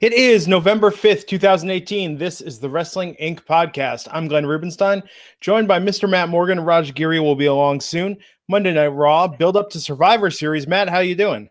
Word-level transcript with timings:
It 0.00 0.12
is 0.12 0.46
November 0.46 0.90
5th, 0.92 1.26
2018. 1.26 2.16
This 2.16 2.40
is 2.40 2.60
the 2.60 2.70
Wrestling 2.70 3.16
Inc. 3.20 3.40
podcast. 3.44 4.06
I'm 4.12 4.28
Glenn 4.28 4.46
Rubenstein, 4.46 5.02
joined 5.40 5.66
by 5.66 5.80
Mr. 5.80 6.08
Matt 6.08 6.28
Morgan. 6.28 6.60
Raj 6.60 6.94
Giri 6.94 7.18
will 7.18 7.34
be 7.34 7.46
along 7.46 7.80
soon. 7.80 8.16
Monday 8.48 8.72
Night 8.72 8.86
Raw, 8.88 9.26
build 9.26 9.56
up 9.56 9.70
to 9.70 9.80
Survivor 9.80 10.30
Series. 10.30 10.68
Matt, 10.68 10.88
how 10.88 11.00
you 11.00 11.16
doing? 11.16 11.50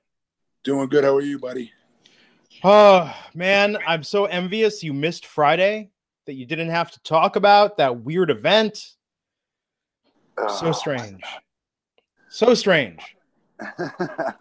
Doing 0.63 0.87
good. 0.87 1.03
How 1.03 1.15
are 1.15 1.21
you, 1.21 1.39
buddy? 1.39 1.71
Oh, 2.63 3.13
man, 3.35 3.77
I'm 3.85 4.03
so 4.03 4.25
envious 4.25 4.81
you 4.81 4.93
missed 4.93 5.25
Friday 5.25 5.89
that 6.25 6.33
you 6.33 6.45
didn't 6.45 6.69
have 6.69 6.89
to 6.91 7.03
talk 7.03 7.35
about 7.35 7.77
that 7.77 7.99
weird 8.01 8.29
event. 8.29 8.77
So 10.37 10.67
Oh, 10.67 10.71
strange. 10.71 11.21
So 12.29 12.53
strange. 12.53 13.01
yeah. 13.79 14.31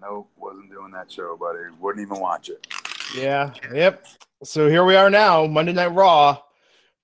Nope, 0.00 0.30
wasn't 0.36 0.71
doing 0.82 0.92
that 0.92 1.10
show, 1.10 1.36
buddy. 1.36 1.60
Wouldn't 1.78 2.04
even 2.04 2.20
watch 2.20 2.48
it. 2.48 2.66
Yeah. 3.16 3.52
Yep. 3.72 4.06
So 4.42 4.68
here 4.68 4.84
we 4.84 4.96
are 4.96 5.10
now, 5.10 5.46
Monday 5.46 5.72
Night 5.72 5.94
Raw, 5.94 6.38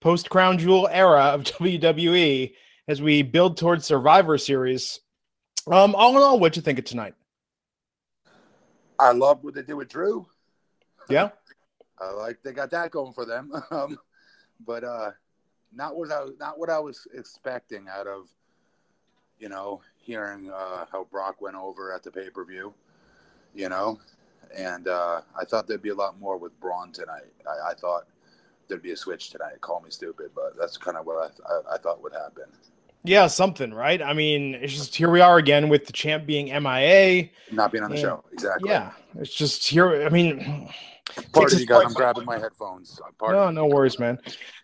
post 0.00 0.28
Crown 0.30 0.58
Jewel 0.58 0.88
era 0.90 1.26
of 1.26 1.42
WWE, 1.44 2.52
as 2.88 3.00
we 3.00 3.22
build 3.22 3.56
towards 3.56 3.84
Survivor 3.84 4.36
Series. 4.36 5.00
Um, 5.70 5.94
all 5.94 6.16
in 6.16 6.22
all, 6.22 6.40
what'd 6.40 6.56
you 6.56 6.62
think 6.62 6.78
of 6.78 6.86
tonight? 6.86 7.14
I 8.98 9.12
love 9.12 9.44
what 9.44 9.54
they 9.54 9.62
did 9.62 9.74
with 9.74 9.88
Drew. 9.88 10.26
Yeah. 11.08 11.30
I 12.00 12.10
like 12.12 12.42
they 12.42 12.52
got 12.52 12.70
that 12.70 12.90
going 12.90 13.12
for 13.12 13.24
them. 13.24 13.52
Um, 13.70 13.98
but 14.66 14.82
uh, 14.82 15.12
not 15.72 15.94
what 15.94 16.10
I 16.10 16.26
not 16.40 16.58
what 16.58 16.68
I 16.68 16.80
was 16.80 17.06
expecting 17.14 17.86
out 17.88 18.08
of, 18.08 18.26
you 19.38 19.48
know, 19.48 19.82
hearing 19.98 20.50
uh, 20.50 20.84
how 20.90 21.04
Brock 21.04 21.40
went 21.40 21.54
over 21.54 21.94
at 21.94 22.02
the 22.02 22.10
pay 22.10 22.28
per 22.28 22.44
view, 22.44 22.74
you 23.58 23.68
know, 23.68 23.98
and 24.56 24.86
uh, 24.88 25.20
I 25.38 25.44
thought 25.44 25.66
there'd 25.66 25.82
be 25.82 25.88
a 25.90 25.94
lot 25.94 26.18
more 26.20 26.36
with 26.38 26.58
Braun 26.60 26.92
tonight. 26.92 27.24
I, 27.46 27.70
I 27.70 27.74
thought 27.74 28.04
there'd 28.68 28.82
be 28.82 28.92
a 28.92 28.96
switch 28.96 29.30
tonight. 29.30 29.60
Call 29.60 29.80
me 29.80 29.90
stupid, 29.90 30.30
but 30.34 30.56
that's 30.58 30.76
kind 30.76 30.96
of 30.96 31.04
what 31.04 31.34
I, 31.48 31.52
I, 31.52 31.74
I 31.74 31.78
thought 31.78 32.02
would 32.02 32.12
happen. 32.12 32.44
Yeah, 33.04 33.26
something, 33.26 33.72
right? 33.74 34.00
I 34.02 34.12
mean, 34.12 34.54
it's 34.54 34.72
just 34.74 34.94
here 34.94 35.10
we 35.10 35.20
are 35.20 35.38
again 35.38 35.68
with 35.68 35.86
the 35.86 35.92
champ 35.92 36.26
being 36.26 36.46
MIA. 36.62 37.30
Not 37.52 37.72
being 37.72 37.84
on 37.84 37.90
the 37.90 37.96
Yeah. 37.96 38.02
show, 38.02 38.24
exactly. 38.32 38.70
Yeah. 38.70 38.90
It's 39.18 39.32
just 39.34 39.66
here. 39.66 40.04
I 40.04 40.08
mean, 40.08 40.68
Pardon 41.32 41.54
us 41.56 41.60
you 41.60 41.66
guys. 41.66 41.76
right 41.78 41.86
I'm 41.86 41.92
grabbing 41.94 42.24
my 42.26 42.38
headphones. 42.38 43.00
No, 43.22 43.50
no 43.50 43.66
worries, 43.66 43.98
man. 43.98 44.18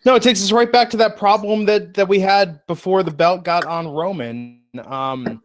No, 0.05 0.15
it 0.15 0.21
takes 0.23 0.43
us 0.43 0.51
right 0.51 0.71
back 0.71 0.89
to 0.91 0.97
that 0.97 1.17
problem 1.17 1.65
that 1.65 1.95
that 1.95 2.07
we 2.07 2.19
had 2.19 2.65
before 2.67 3.03
the 3.03 3.11
belt 3.11 3.43
got 3.43 3.65
on 3.65 3.87
Roman. 3.87 4.61
Um, 4.85 5.41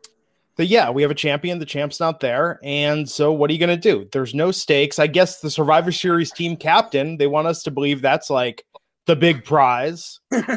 but 0.61 0.69
yeah, 0.69 0.91
we 0.91 1.01
have 1.01 1.11
a 1.11 1.15
champion. 1.15 1.59
The 1.59 1.65
champ's 1.65 2.01
not 2.01 2.21
there, 2.21 2.61
and 2.63 3.09
so 3.09 3.33
what 3.33 3.49
are 3.49 3.55
you 3.55 3.59
going 3.59 3.71
to 3.71 3.79
do? 3.79 4.07
There's 4.13 4.35
no 4.35 4.51
stakes. 4.51 4.99
I 4.99 5.07
guess 5.07 5.41
the 5.41 5.51
Survivor 5.51 5.91
Series 5.91 6.33
team 6.33 6.55
captain. 6.55 7.17
They 7.17 7.27
want 7.27 7.47
us 7.47 7.63
to 7.63 7.71
believe 7.71 8.03
that's 8.03 8.29
like 8.29 8.67
the 9.07 9.17
big 9.17 9.43
prize. 9.43 10.21
yeah, 10.31 10.51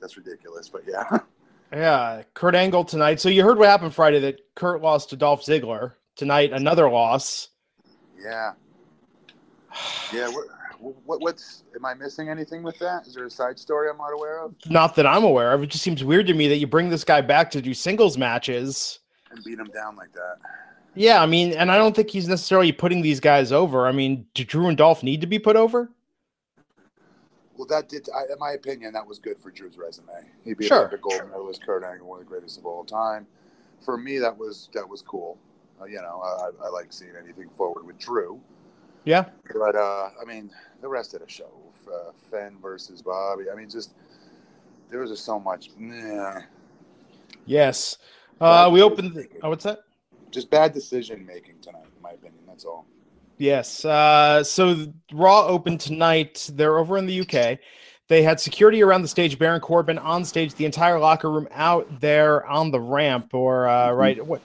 that's 0.00 0.16
ridiculous, 0.16 0.70
but 0.70 0.84
yeah. 0.88 1.18
Yeah, 1.70 2.22
Kurt 2.32 2.54
Angle 2.54 2.84
tonight. 2.84 3.20
So 3.20 3.28
you 3.28 3.44
heard 3.44 3.58
what 3.58 3.68
happened 3.68 3.94
Friday 3.94 4.20
that 4.20 4.40
Kurt 4.54 4.80
lost 4.80 5.10
to 5.10 5.18
Dolph 5.18 5.44
Ziggler 5.44 5.96
tonight. 6.16 6.50
Another 6.54 6.88
loss. 6.88 7.50
Yeah. 8.18 8.52
Yeah. 10.14 10.30
What, 10.80 10.96
what, 11.04 11.20
what's, 11.20 11.64
am 11.76 11.84
I 11.84 11.94
missing 11.94 12.28
anything 12.28 12.62
with 12.62 12.78
that? 12.78 13.06
Is 13.06 13.14
there 13.14 13.26
a 13.26 13.30
side 13.30 13.58
story 13.58 13.88
I'm 13.90 13.98
not 13.98 14.12
aware 14.12 14.40
of? 14.40 14.54
Not 14.68 14.94
that 14.96 15.06
I'm 15.06 15.24
aware 15.24 15.52
of. 15.52 15.62
It 15.62 15.68
just 15.68 15.84
seems 15.84 16.02
weird 16.02 16.26
to 16.28 16.34
me 16.34 16.48
that 16.48 16.56
you 16.56 16.66
bring 16.66 16.88
this 16.88 17.04
guy 17.04 17.20
back 17.20 17.50
to 17.52 17.62
do 17.62 17.74
singles 17.74 18.16
matches. 18.16 19.00
And 19.30 19.44
beat 19.44 19.58
him 19.58 19.70
down 19.74 19.96
like 19.96 20.12
that. 20.12 20.36
Yeah, 20.94 21.22
I 21.22 21.26
mean, 21.26 21.52
and 21.52 21.70
I 21.70 21.78
don't 21.78 21.94
think 21.94 22.10
he's 22.10 22.26
necessarily 22.28 22.72
putting 22.72 23.02
these 23.02 23.20
guys 23.20 23.52
over. 23.52 23.86
I 23.86 23.92
mean, 23.92 24.26
do 24.34 24.44
Drew 24.44 24.66
and 24.68 24.76
Dolph 24.76 25.02
need 25.02 25.20
to 25.20 25.26
be 25.26 25.38
put 25.38 25.54
over? 25.54 25.90
Well, 27.56 27.66
that 27.68 27.88
did, 27.88 28.08
I, 28.16 28.32
in 28.32 28.38
my 28.38 28.52
opinion, 28.52 28.94
that 28.94 29.06
was 29.06 29.18
good 29.18 29.38
for 29.38 29.50
Drew's 29.50 29.76
resume. 29.76 30.08
He'd 30.44 30.56
be 30.56 30.66
Sure. 30.66 30.86
a 30.86 30.96
gold 30.96 31.28
medalist, 31.28 31.64
Kurt 31.64 31.84
Angle, 31.84 32.08
one 32.08 32.20
of 32.20 32.24
the 32.24 32.28
greatest 32.28 32.58
of 32.58 32.64
all 32.64 32.84
time. 32.84 33.26
For 33.84 33.96
me, 33.98 34.18
that 34.18 34.36
was 34.36 34.68
that 34.72 34.88
was 34.88 35.02
cool. 35.02 35.38
Uh, 35.80 35.84
you 35.84 35.96
know, 35.96 36.22
I, 36.22 36.66
I 36.66 36.68
like 36.70 36.92
seeing 36.92 37.12
anything 37.22 37.50
forward 37.56 37.86
with 37.86 37.98
Drew. 37.98 38.40
Yeah. 39.04 39.26
But 39.54 39.76
uh, 39.76 40.10
I 40.20 40.24
mean, 40.26 40.50
the 40.80 40.88
rest 40.88 41.14
of 41.14 41.20
the 41.20 41.28
show, 41.28 41.50
uh, 41.88 42.12
Finn 42.30 42.56
versus 42.60 43.02
Bobby. 43.02 43.44
I 43.52 43.54
mean, 43.54 43.68
just 43.68 43.92
there 44.90 45.00
was 45.00 45.10
just 45.10 45.24
so 45.24 45.38
much. 45.38 45.70
Nah, 45.78 46.40
Yes. 47.46 47.98
Uh, 48.40 48.70
we 48.72 48.82
opened. 48.82 49.14
The, 49.14 49.28
oh, 49.42 49.50
what's 49.50 49.64
that? 49.64 49.80
just 50.30 50.50
bad 50.50 50.72
decision 50.72 51.26
making 51.26 51.56
tonight, 51.60 51.86
in 51.96 52.02
my 52.02 52.10
opinion. 52.10 52.42
That's 52.46 52.64
all. 52.64 52.86
Yes. 53.38 53.84
Uh, 53.84 54.44
so 54.44 54.86
Raw 55.12 55.46
opened 55.46 55.80
tonight. 55.80 56.50
They're 56.54 56.78
over 56.78 56.98
in 56.98 57.06
the 57.06 57.20
UK. 57.20 57.58
They 58.08 58.22
had 58.22 58.40
security 58.40 58.82
around 58.82 59.02
the 59.02 59.08
stage. 59.08 59.38
Baron 59.38 59.60
Corbin 59.60 59.98
on 59.98 60.24
stage. 60.24 60.54
The 60.54 60.64
entire 60.64 60.98
locker 60.98 61.30
room 61.30 61.48
out 61.52 62.00
there 62.00 62.46
on 62.46 62.70
the 62.70 62.80
ramp, 62.80 63.34
or 63.34 63.68
uh, 63.68 63.92
right 63.92 64.24
what 64.24 64.40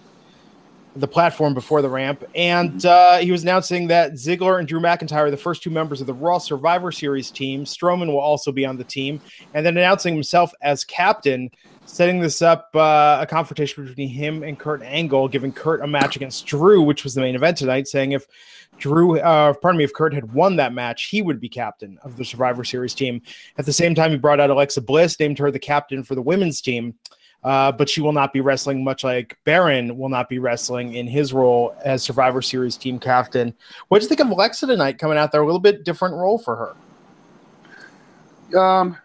the 0.95 1.07
platform 1.07 1.53
before 1.53 1.81
the 1.81 1.89
ramp, 1.89 2.23
and 2.35 2.85
uh, 2.85 3.17
he 3.17 3.31
was 3.31 3.43
announcing 3.43 3.87
that 3.87 4.13
Ziggler 4.13 4.59
and 4.59 4.67
Drew 4.67 4.79
McIntyre 4.79 5.25
are 5.25 5.31
the 5.31 5.35
first 5.35 5.61
two 5.61 5.69
members 5.69 5.99
of 5.99 6.07
the 6.07 6.13
Raw 6.13 6.37
Survivor 6.37 6.91
Series 6.91 7.29
team. 7.31 7.65
Strowman 7.65 8.07
will 8.07 8.19
also 8.19 8.51
be 8.51 8.65
on 8.65 8.77
the 8.77 8.83
team, 8.83 9.19
and 9.53 9.65
then 9.65 9.77
announcing 9.77 10.13
himself 10.13 10.53
as 10.61 10.85
captain, 10.85 11.51
setting 11.85 12.21
this 12.21 12.41
up 12.41 12.69
uh, 12.75 13.17
a 13.21 13.27
confrontation 13.27 13.85
between 13.85 14.07
him 14.07 14.41
and 14.43 14.57
Kurt 14.57 14.83
Angle, 14.83 15.27
giving 15.27 15.51
Kurt 15.51 15.81
a 15.81 15.87
match 15.87 16.15
against 16.15 16.45
Drew, 16.45 16.81
which 16.81 17.03
was 17.03 17.13
the 17.13 17.21
main 17.21 17.35
event 17.35 17.57
tonight, 17.57 17.87
saying 17.87 18.13
if 18.13 18.25
Drew, 18.77 19.19
uh, 19.19 19.53
pardon 19.53 19.77
me, 19.77 19.83
if 19.83 19.93
Kurt 19.93 20.13
had 20.13 20.33
won 20.33 20.55
that 20.55 20.73
match, 20.73 21.05
he 21.05 21.21
would 21.21 21.41
be 21.41 21.49
captain 21.49 21.97
of 22.03 22.15
the 22.15 22.25
Survivor 22.25 22.63
Series 22.63 22.93
team. 22.93 23.21
At 23.57 23.65
the 23.65 23.73
same 23.73 23.95
time, 23.95 24.11
he 24.11 24.17
brought 24.17 24.39
out 24.39 24.49
Alexa 24.49 24.81
Bliss, 24.81 25.19
named 25.19 25.39
her 25.39 25.51
the 25.51 25.59
captain 25.59 26.03
for 26.03 26.15
the 26.15 26.21
women's 26.21 26.61
team. 26.61 26.95
Uh, 27.43 27.71
but 27.71 27.87
she 27.87 28.01
will 28.01 28.13
not 28.13 28.33
be 28.33 28.41
wrestling, 28.41 28.83
much 28.83 29.03
like 29.03 29.37
Baron 29.43 29.99
will 29.99 30.09
not 30.09 30.29
be 30.29 30.39
wrestling 30.39 30.95
in 30.95 31.05
his 31.05 31.31
role 31.31 31.75
as 31.85 32.01
Survivor 32.01 32.41
Series 32.41 32.75
team 32.75 32.97
captain. 32.97 33.53
What 33.89 33.99
do 33.99 34.05
you 34.05 34.09
think 34.09 34.19
of 34.19 34.29
Alexa 34.29 34.65
tonight 34.65 34.97
coming 34.97 35.17
out 35.17 35.31
there? 35.31 35.41
A 35.41 35.45
little 35.45 35.59
bit 35.59 35.83
different 35.83 36.15
role 36.15 36.39
for 36.39 36.55
her. 36.55 36.75
Um, 38.59 38.97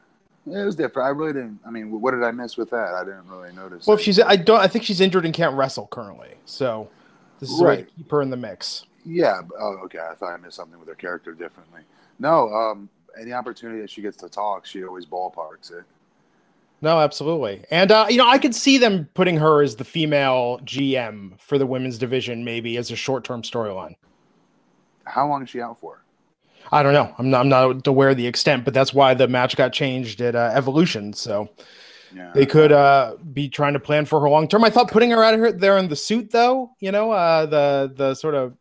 it 0.46 0.64
was 0.64 0.74
different. 0.74 1.06
I 1.06 1.10
really 1.10 1.32
didn't. 1.34 1.60
I 1.66 1.70
mean, 1.70 2.00
what 2.00 2.12
did 2.12 2.22
I 2.22 2.30
miss 2.30 2.56
with 2.56 2.70
that? 2.70 2.94
I 2.94 3.04
didn't 3.04 3.28
really 3.28 3.52
notice. 3.52 3.86
Well, 3.86 3.96
if 3.96 4.02
she's, 4.02 4.18
I 4.18 4.36
don't, 4.36 4.60
I 4.60 4.68
think 4.68 4.84
she's 4.84 5.00
injured 5.00 5.24
and 5.24 5.34
can't 5.34 5.54
wrestle 5.54 5.86
currently. 5.88 6.30
So 6.46 6.88
this 7.40 7.50
is 7.50 7.60
a 7.60 7.64
way 7.64 7.76
to 7.76 7.82
Right. 7.82 7.96
keep 7.96 8.10
her 8.10 8.22
in 8.22 8.30
the 8.30 8.36
mix. 8.36 8.84
yeah. 9.04 9.40
Oh, 9.58 9.78
okay. 9.84 9.98
I 9.98 10.14
thought 10.14 10.32
I 10.32 10.36
missed 10.38 10.56
something 10.56 10.78
with 10.78 10.88
her 10.88 10.94
character 10.94 11.32
differently. 11.32 11.82
No. 12.18 12.52
Um, 12.54 12.88
any 13.20 13.32
opportunity 13.32 13.80
that 13.80 13.90
she 13.90 14.02
gets 14.02 14.16
to 14.18 14.28
talk, 14.28 14.66
she 14.66 14.84
always 14.84 15.06
ballparks 15.06 15.72
it. 15.72 15.84
No, 16.82 16.98
absolutely. 16.98 17.64
And 17.70 17.92
uh, 17.92 18.06
you 18.08 18.16
know, 18.16 18.28
I 18.28 18.38
could 18.38 18.54
see 18.54 18.78
them 18.78 19.08
putting 19.14 19.36
her 19.36 19.62
as 19.62 19.76
the 19.76 19.84
female 19.84 20.60
GM 20.64 21.38
for 21.40 21.58
the 21.58 21.66
women's 21.66 21.98
division, 21.98 22.44
maybe 22.44 22.76
as 22.76 22.90
a 22.90 22.96
short-term 22.96 23.42
storyline. 23.42 23.96
How 25.04 25.28
long 25.28 25.42
is 25.42 25.50
she 25.50 25.60
out 25.60 25.78
for? 25.78 26.02
I 26.72 26.82
don't 26.82 26.92
know. 26.92 27.12
I'm 27.18 27.30
not, 27.30 27.40
I'm 27.40 27.48
not 27.48 27.86
aware 27.86 28.10
of 28.10 28.16
the 28.16 28.26
extent, 28.26 28.64
but 28.64 28.72
that's 28.72 28.94
why 28.94 29.12
the 29.14 29.26
match 29.28 29.56
got 29.56 29.72
changed 29.72 30.20
at 30.20 30.34
uh, 30.36 30.52
Evolution. 30.54 31.12
So 31.12 31.50
Yeah. 32.14 32.30
they 32.34 32.46
could 32.46 32.70
uh, 32.72 33.16
be 33.32 33.48
trying 33.48 33.72
to 33.72 33.80
plan 33.80 34.04
for 34.04 34.20
her 34.20 34.28
long 34.28 34.46
term. 34.48 34.64
I 34.64 34.70
thought 34.70 34.90
putting 34.90 35.10
her 35.10 35.22
out 35.22 35.34
of 35.34 35.40
here 35.40 35.52
there 35.52 35.78
in 35.78 35.88
the 35.88 35.96
suit, 35.96 36.30
though, 36.30 36.70
you 36.80 36.92
know, 36.92 37.10
uh, 37.10 37.46
the 37.46 37.92
the 37.94 38.14
sort 38.14 38.34
of 38.34 38.54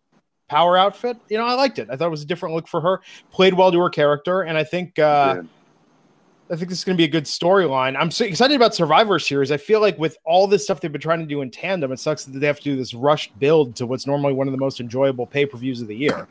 power 0.50 0.76
outfit, 0.76 1.18
you 1.30 1.38
know, 1.38 1.46
I 1.46 1.54
liked 1.54 1.78
it. 1.78 1.88
I 1.92 1.96
thought 1.96 2.08
it 2.08 2.12
was 2.12 2.24
a 2.24 2.26
different 2.26 2.56
look 2.56 2.68
for 2.68 2.82
her. 2.82 3.02
Played 3.32 3.54
well 3.54 3.72
to 3.72 3.80
her 3.80 3.90
character, 3.90 4.42
and 4.42 4.58
I 4.58 4.64
think 4.64 5.00
uh. 5.00 5.44
I 6.52 6.56
think 6.56 6.70
this 6.70 6.80
is 6.80 6.84
going 6.84 6.96
to 6.96 6.98
be 6.98 7.06
a 7.06 7.10
good 7.10 7.26
storyline. 7.26 7.96
I'm 7.96 8.10
so 8.10 8.26
excited 8.26 8.56
about 8.56 8.74
Survivor 8.74 9.20
Series. 9.20 9.52
I 9.52 9.58
feel 9.58 9.82
like 9.82 9.98
with 10.00 10.18
all 10.26 10.48
this 10.48 10.64
stuff 10.64 10.82
they've 10.82 10.92
been 10.92 11.00
trying 11.00 11.20
to 11.20 11.26
do 11.28 11.42
in 11.42 11.52
tandem, 11.52 11.92
it 11.92 12.00
sucks 12.00 12.26
that 12.26 12.40
they 12.40 12.48
have 12.48 12.58
to 12.58 12.64
do 12.64 12.76
this 12.76 12.94
rushed 12.96 13.38
build 13.38 13.76
to 13.76 13.86
what's 13.86 14.08
normally 14.08 14.34
one 14.34 14.48
of 14.48 14.52
the 14.52 14.58
most 14.58 14.80
enjoyable 14.80 15.28
pay 15.28 15.46
per 15.46 15.58
views 15.58 15.80
of 15.82 15.88
the 15.88 15.96
year. 15.96 16.28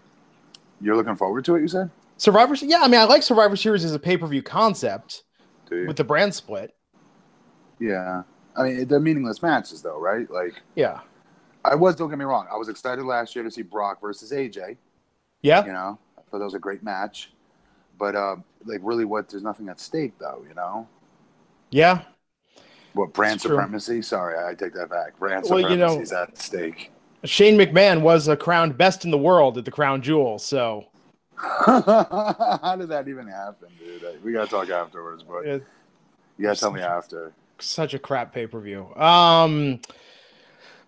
You're 0.80 0.96
looking 0.96 1.14
forward 1.14 1.44
to 1.44 1.54
it. 1.54 1.60
You 1.60 1.68
said. 1.68 1.90
Survivor, 2.16 2.56
Series. 2.56 2.72
yeah, 2.72 2.82
I 2.82 2.88
mean, 2.88 3.00
I 3.00 3.04
like 3.04 3.22
Survivor 3.22 3.54
Series 3.54 3.84
as 3.84 3.94
a 3.94 3.98
pay 3.98 4.16
per 4.16 4.26
view 4.26 4.42
concept 4.42 5.22
with 5.70 5.96
the 5.96 6.04
brand 6.04 6.34
split. 6.34 6.74
Yeah, 7.78 8.22
I 8.56 8.62
mean 8.64 8.88
they're 8.88 8.98
meaningless 8.98 9.40
matches 9.40 9.82
though, 9.82 10.00
right? 10.00 10.28
Like, 10.30 10.54
Yeah. 10.74 11.00
I 11.64 11.74
was. 11.74 11.94
Don't 11.96 12.08
get 12.08 12.18
me 12.18 12.24
wrong. 12.24 12.46
I 12.50 12.56
was 12.56 12.68
excited 12.68 13.04
last 13.04 13.34
year 13.36 13.44
to 13.44 13.50
see 13.50 13.62
Brock 13.62 14.00
versus 14.00 14.32
AJ. 14.32 14.76
Yeah. 15.42 15.64
You 15.64 15.72
know, 15.72 15.98
I 16.16 16.22
thought 16.22 16.38
that 16.38 16.44
was 16.44 16.54
a 16.54 16.58
great 16.58 16.82
match. 16.82 17.30
But 17.98 18.14
uh, 18.14 18.36
like, 18.64 18.80
really, 18.82 19.04
what? 19.04 19.28
There's 19.28 19.42
nothing 19.42 19.68
at 19.68 19.80
stake, 19.80 20.12
though. 20.18 20.44
You 20.48 20.54
know, 20.54 20.86
Yeah. 21.70 22.02
what 22.94 23.12
brand 23.12 23.40
supremacy? 23.40 24.02
Sorry, 24.02 24.36
I 24.38 24.54
take 24.54 24.74
that 24.74 24.88
back. 24.90 25.18
Brand 25.18 25.44
Well, 25.48 25.60
you 25.70 25.76
know- 25.76 26.00
is 26.00 26.12
at 26.12 26.38
stake. 26.38 26.92
Shane 27.24 27.58
McMahon 27.58 28.02
was 28.02 28.28
a 28.28 28.36
crowned 28.36 28.78
best 28.78 29.04
in 29.04 29.10
the 29.10 29.18
world 29.18 29.58
at 29.58 29.64
the 29.64 29.72
Crown 29.72 30.00
Jewel, 30.02 30.38
so 30.38 30.84
How 31.36 32.76
did 32.78 32.88
that 32.90 33.06
even 33.08 33.26
happen, 33.26 33.68
dude? 33.78 34.22
We 34.24 34.32
gotta 34.32 34.48
talk 34.48 34.70
afterwards, 34.70 35.24
but 35.24 35.44
It- 35.46 35.64
you 36.36 36.44
gotta 36.46 36.58
tell 36.60 36.70
me 36.72 36.80
after. 36.80 37.32
such 37.58 37.94
a 37.94 37.98
crap 37.98 38.32
pay 38.32 38.46
per 38.46 38.60
view. 38.60 38.94
Um, 38.94 39.80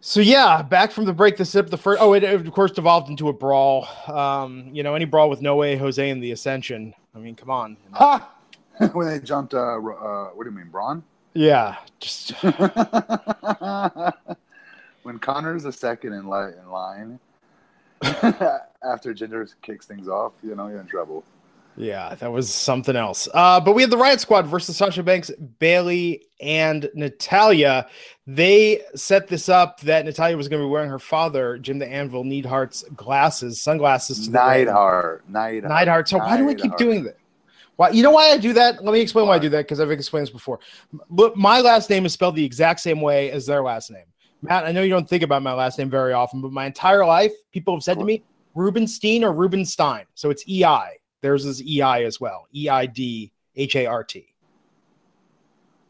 so 0.01 0.21
yeah, 0.21 0.63
back 0.63 0.93
from 0.93 1.05
the 1.05 1.13
break, 1.13 1.37
the 1.37 1.45
sip, 1.45 1.69
the 1.69 1.77
first. 1.77 2.01
Oh, 2.01 2.13
it, 2.15 2.23
it, 2.23 2.35
of 2.35 2.53
course 2.53 2.71
devolved 2.71 3.11
into 3.11 3.29
a 3.29 3.33
brawl. 3.33 3.89
Um, 4.07 4.71
you 4.73 4.83
know, 4.85 4.95
any 4.95 5.05
brawl 5.07 5.29
with 5.29 5.43
No 5.43 5.57
Way 5.57 5.77
Jose 5.77 6.09
and 6.11 6.23
the 6.23 6.31
Ascension. 6.31 6.95
I 7.15 7.19
mean, 7.19 7.35
come 7.35 7.51
on. 7.51 7.77
Ha! 7.93 8.35
when 8.93 9.09
they 9.09 9.19
jumped, 9.21 9.55
uh, 9.55 9.77
uh, 9.77 10.31
what 10.31 10.45
do 10.45 10.51
you 10.51 10.57
mean, 10.57 10.69
Braun? 10.69 11.03
Yeah, 11.35 11.77
just 12.01 12.31
when 15.03 15.19
Konnor's 15.21 15.65
a 15.65 15.73
second 15.73 16.13
in, 16.13 16.29
li- 16.29 16.55
in 16.61 16.71
line 16.71 17.21
after 18.03 19.15
Jinder 19.15 19.53
kicks 19.63 19.87
things 19.87 20.09
off, 20.09 20.33
you 20.43 20.57
know 20.57 20.67
you're 20.69 20.81
in 20.81 20.87
trouble. 20.87 21.23
Yeah, 21.77 22.15
that 22.17 22.31
was 22.31 22.53
something 22.53 22.97
else. 22.97 23.29
Uh, 23.33 23.61
but 23.61 23.75
we 23.75 23.83
had 23.83 23.91
the 23.91 23.97
Riot 23.97 24.21
Squad 24.21 24.47
versus 24.47 24.77
Sasha 24.77 25.03
Banks, 25.03 25.31
Bayley, 25.59 26.27
and 26.41 26.91
Natalya. 26.95 27.89
They 28.27 28.83
set 28.95 29.29
this 29.29 29.49
up 29.49 29.81
that 29.81 30.05
Natalya 30.05 30.37
was 30.37 30.49
going 30.49 30.61
to 30.61 30.67
be 30.67 30.71
wearing 30.71 30.91
her 30.91 30.99
father, 30.99 31.59
Jim 31.59 31.79
the 31.79 31.87
Anvil 31.87 32.25
Neidhart's 32.25 32.85
glasses, 32.95 33.63
sunglasses. 33.63 34.27
to. 34.27 34.33
Neidhart, 34.33 35.25
Neidhart, 35.29 35.71
Neidhart. 35.71 36.09
So 36.09 36.19
why 36.19 36.37
do 36.37 36.49
I 36.49 36.55
keep 36.55 36.77
doing 36.77 37.05
that? 37.05 37.17
Why? 37.77 37.91
You 37.91 38.03
know 38.03 38.11
why 38.11 38.31
I 38.31 38.37
do 38.37 38.53
that? 38.53 38.85
Let 38.85 38.93
me 38.93 39.01
explain 39.01 39.27
why 39.27 39.37
I 39.37 39.39
do 39.39 39.49
that 39.49 39.65
because 39.65 39.81
I've 39.81 39.91
explained 39.91 40.27
this 40.27 40.33
before. 40.33 40.61
But 41.09 41.37
my 41.37 41.61
last 41.61 41.89
name 41.89 42.05
is 42.05 42.13
spelled 42.13 42.37
the 42.37 42.45
exact 42.45 42.81
same 42.81 43.01
way 43.01 43.31
as 43.31 43.47
their 43.47 43.63
last 43.63 43.91
name. 43.91 44.05
Matt, 44.43 44.65
I 44.65 44.73
know 44.73 44.83
you 44.83 44.91
don't 44.91 45.09
think 45.09 45.23
about 45.23 45.43
my 45.43 45.53
last 45.53 45.79
name 45.79 45.89
very 45.89 46.13
often, 46.13 46.41
but 46.41 46.53
my 46.53 46.67
entire 46.67 47.07
life, 47.07 47.33
people 47.53 47.75
have 47.75 47.83
said 47.83 47.99
to 47.99 48.05
me 48.05 48.23
Rubenstein 48.55 49.25
or 49.25 49.33
Rubenstein. 49.33 50.05
So 50.15 50.31
it's 50.31 50.45
EI. 50.49 51.00
Theirs 51.23 51.45
is 51.45 51.63
EI 51.63 52.05
as 52.05 52.21
well. 52.21 52.47
E 52.55 52.69
I 52.69 52.87
D 52.87 53.33
H 53.57 53.77
A 53.77 53.87
R 53.87 54.05
T. 54.05 54.27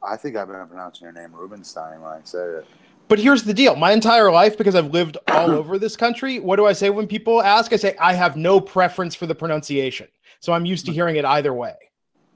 I 0.03 0.17
think 0.17 0.37
I've 0.37 0.49
been 0.49 0.67
pronouncing 0.67 1.05
your 1.05 1.13
name 1.13 1.33
Rubenstein 1.35 2.01
when 2.01 2.11
I 2.11 2.21
say 2.25 2.39
it. 2.39 2.67
But 3.09 3.19
here's 3.19 3.43
the 3.43 3.53
deal. 3.53 3.75
My 3.75 3.93
entire 3.93 4.31
life, 4.31 4.57
because 4.57 4.77
I've 4.77 4.93
lived 4.93 5.19
all 5.29 5.51
over 5.51 5.79
this 5.79 5.97
country, 5.97 6.39
what 6.39 6.57
do 6.57 6.67
I 6.67 6.73
say 6.73 6.91
when 6.91 7.09
people 7.09 7.43
ask? 7.43 7.73
I 7.73 7.77
say, 7.77 7.97
I 8.01 8.15
have 8.15 8.37
no 8.37 8.61
preference 8.61 9.17
for 9.17 9.27
the 9.27 9.35
pronunciation. 9.35 10.07
So 10.39 10.53
I'm 10.53 10.65
used 10.65 10.87
to 10.87 10.93
mm-hmm. 10.93 10.97
hearing 10.97 11.17
it 11.17 11.25
either 11.25 11.53
way. 11.53 11.75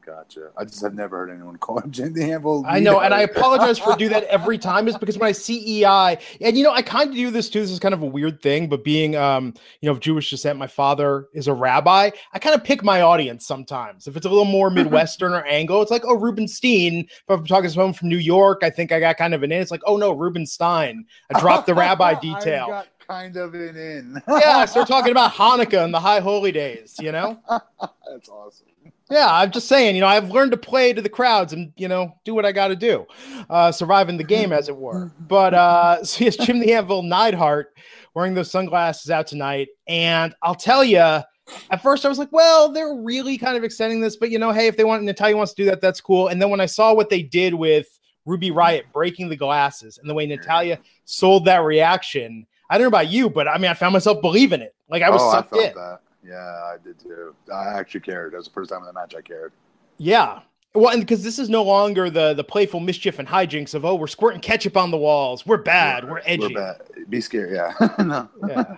Gotcha. 0.04 0.50
I 0.56 0.64
just 0.64 0.82
have 0.82 0.92
never 0.92 1.18
heard 1.18 1.30
anyone 1.30 1.56
call 1.56 1.78
him 1.78 1.90
Jim 1.90 2.12
the 2.12 2.24
Anvil. 2.24 2.64
I 2.66 2.78
know, 2.78 3.00
and 3.00 3.14
I 3.14 3.22
apologize 3.22 3.78
for 3.78 3.96
do 3.96 4.08
that 4.10 4.24
every 4.24 4.58
time. 4.58 4.86
Is 4.86 4.98
because 4.98 5.16
when 5.16 5.28
I 5.28 5.32
see 5.32 5.84
EI, 5.84 6.18
and 6.42 6.58
you 6.58 6.62
know, 6.62 6.72
I 6.72 6.82
kind 6.82 7.08
of 7.08 7.16
do 7.16 7.30
this 7.30 7.48
too. 7.48 7.60
This 7.60 7.70
is 7.70 7.78
kind 7.78 7.94
of 7.94 8.02
a 8.02 8.06
weird 8.06 8.42
thing, 8.42 8.68
but 8.68 8.84
being, 8.84 9.16
um, 9.16 9.54
you 9.80 9.86
know, 9.86 9.92
of 9.92 10.00
Jewish 10.00 10.28
descent, 10.28 10.58
my 10.58 10.66
father 10.66 11.28
is 11.32 11.48
a 11.48 11.54
rabbi. 11.54 12.10
I 12.32 12.38
kind 12.38 12.54
of 12.54 12.62
pick 12.62 12.84
my 12.84 13.00
audience 13.00 13.46
sometimes. 13.46 14.06
If 14.06 14.16
it's 14.16 14.26
a 14.26 14.28
little 14.28 14.44
more 14.44 14.68
Midwestern 14.84 15.32
or 15.32 15.44
Anglo, 15.46 15.80
it's 15.80 15.90
like, 15.90 16.04
oh, 16.04 16.16
Rubenstein. 16.16 17.00
If 17.00 17.22
I'm 17.28 17.46
talking 17.46 17.64
to 17.64 17.70
someone 17.70 17.94
from 17.94 18.10
New 18.10 18.18
York, 18.18 18.60
I 18.62 18.68
think 18.68 18.92
I 18.92 19.00
got 19.00 19.16
kind 19.16 19.32
of 19.32 19.42
an 19.42 19.52
in. 19.52 19.62
It's 19.62 19.70
like, 19.70 19.82
oh 19.86 19.96
no, 19.96 20.12
Rubenstein. 20.12 21.06
I 21.34 21.40
dropped 21.40 21.66
the 21.66 21.74
rabbi 21.74 22.18
detail. 22.20 22.84
Kind 23.06 23.36
of 23.36 23.54
an 23.54 23.76
in. 23.76 24.22
yeah, 24.28 24.66
we're 24.74 24.84
talking 24.84 25.12
about 25.12 25.32
Hanukkah 25.32 25.84
and 25.84 25.92
the 25.92 26.00
high 26.00 26.20
holy 26.20 26.52
days. 26.52 26.96
You 27.00 27.12
know. 27.12 27.40
That's 27.48 28.28
awesome. 28.28 28.66
Yeah, 29.10 29.28
I'm 29.30 29.50
just 29.50 29.68
saying, 29.68 29.94
you 29.94 30.00
know, 30.00 30.06
I've 30.06 30.30
learned 30.30 30.52
to 30.52 30.56
play 30.56 30.92
to 30.92 31.02
the 31.02 31.10
crowds 31.10 31.52
and, 31.52 31.72
you 31.76 31.88
know, 31.88 32.14
do 32.24 32.34
what 32.34 32.46
I 32.46 32.52
got 32.52 32.68
to 32.68 32.76
do, 32.76 33.06
uh, 33.50 33.70
survive 33.70 34.08
in 34.08 34.16
the 34.16 34.24
game, 34.24 34.50
as 34.50 34.68
it 34.68 34.76
were. 34.76 35.12
But 35.20 35.54
uh, 35.54 36.04
so 36.04 36.24
yes, 36.24 36.36
Jim 36.36 36.58
the 36.58 36.72
Anvil 36.72 37.02
Neidhart 37.02 37.76
wearing 38.14 38.34
those 38.34 38.50
sunglasses 38.50 39.10
out 39.10 39.26
tonight. 39.26 39.68
And 39.86 40.34
I'll 40.42 40.54
tell 40.54 40.82
you, 40.82 40.98
at 40.98 41.82
first 41.82 42.06
I 42.06 42.08
was 42.08 42.18
like, 42.18 42.32
well, 42.32 42.72
they're 42.72 42.94
really 42.94 43.36
kind 43.36 43.56
of 43.56 43.64
extending 43.64 44.00
this, 44.00 44.16
but, 44.16 44.30
you 44.30 44.38
know, 44.38 44.52
hey, 44.52 44.68
if 44.68 44.76
they 44.76 44.84
want, 44.84 45.02
Natalya 45.02 45.36
wants 45.36 45.52
to 45.52 45.62
do 45.62 45.68
that, 45.68 45.80
that's 45.82 46.00
cool. 46.00 46.28
And 46.28 46.40
then 46.40 46.48
when 46.48 46.60
I 46.60 46.66
saw 46.66 46.94
what 46.94 47.10
they 47.10 47.22
did 47.22 47.52
with 47.52 47.98
Ruby 48.24 48.50
Riot 48.50 48.86
breaking 48.92 49.28
the 49.28 49.36
glasses 49.36 49.98
and 49.98 50.08
the 50.08 50.14
way 50.14 50.26
Natalya 50.26 50.78
sold 51.04 51.44
that 51.44 51.62
reaction, 51.62 52.46
I 52.70 52.78
don't 52.78 52.84
know 52.84 52.88
about 52.88 53.10
you, 53.10 53.30
but 53.30 53.48
I 53.48 53.58
mean, 53.58 53.70
I 53.70 53.74
found 53.74 53.92
myself 53.92 54.20
believing 54.20 54.60
it. 54.60 54.74
Like 54.88 55.02
I 55.02 55.10
was 55.10 55.22
oh, 55.22 55.28
I 55.28 55.32
sucked 55.32 55.50
felt 55.50 55.64
in. 55.64 55.74
that. 55.74 56.00
Yeah, 56.26 56.36
I 56.36 56.76
did 56.82 56.98
too. 56.98 57.34
I 57.52 57.78
actually 57.78 58.00
cared. 58.00 58.32
That 58.32 58.38
was 58.38 58.46
the 58.46 58.52
first 58.52 58.70
time 58.70 58.80
in 58.80 58.86
the 58.86 58.92
match 58.92 59.14
I 59.14 59.20
cared. 59.20 59.52
Yeah. 59.98 60.40
Well, 60.74 60.90
and 60.92 61.00
because 61.00 61.22
this 61.22 61.38
is 61.38 61.48
no 61.48 61.62
longer 61.62 62.10
the 62.10 62.34
the 62.34 62.42
playful 62.42 62.80
mischief 62.80 63.18
and 63.18 63.28
hijinks 63.28 63.74
of 63.74 63.84
oh 63.84 63.94
we're 63.94 64.06
squirting 64.06 64.40
ketchup 64.40 64.76
on 64.76 64.90
the 64.90 64.96
walls, 64.96 65.46
we're 65.46 65.58
bad, 65.58 66.08
we're, 66.08 66.20
edgy. 66.24 66.54
bad. 66.54 66.80
Be 67.08 67.20
scared. 67.20 67.52
Yeah. 67.52 67.88
no. 68.04 68.28
Yeah. 68.48 68.76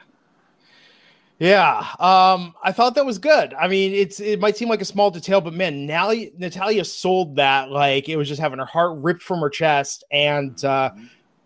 Yeah, 1.39 1.85
um, 1.99 2.55
I 2.63 2.73
thought 2.73 2.95
that 2.95 3.05
was 3.05 3.19
good. 3.19 3.53
I 3.53 3.69
mean, 3.69 3.93
it's 3.93 4.21
it 4.21 4.41
might 4.41 4.57
seem 4.57 4.71
like 4.71 4.81
a 4.81 4.87
small 4.87 5.11
detail, 5.11 5.43
but 5.43 5.53
man, 5.53 5.85
Natalya, 5.85 6.31
Natalya 6.39 6.83
sold 6.83 7.37
that 7.37 7.71
like 7.71 8.09
it 8.09 8.17
was 8.17 8.27
just 8.27 8.41
having 8.41 8.59
her 8.59 8.65
heart 8.65 8.99
ripped 9.03 9.23
from 9.23 9.41
her 9.41 9.51
chest. 9.51 10.03
And 10.11 10.63
uh, 10.65 10.93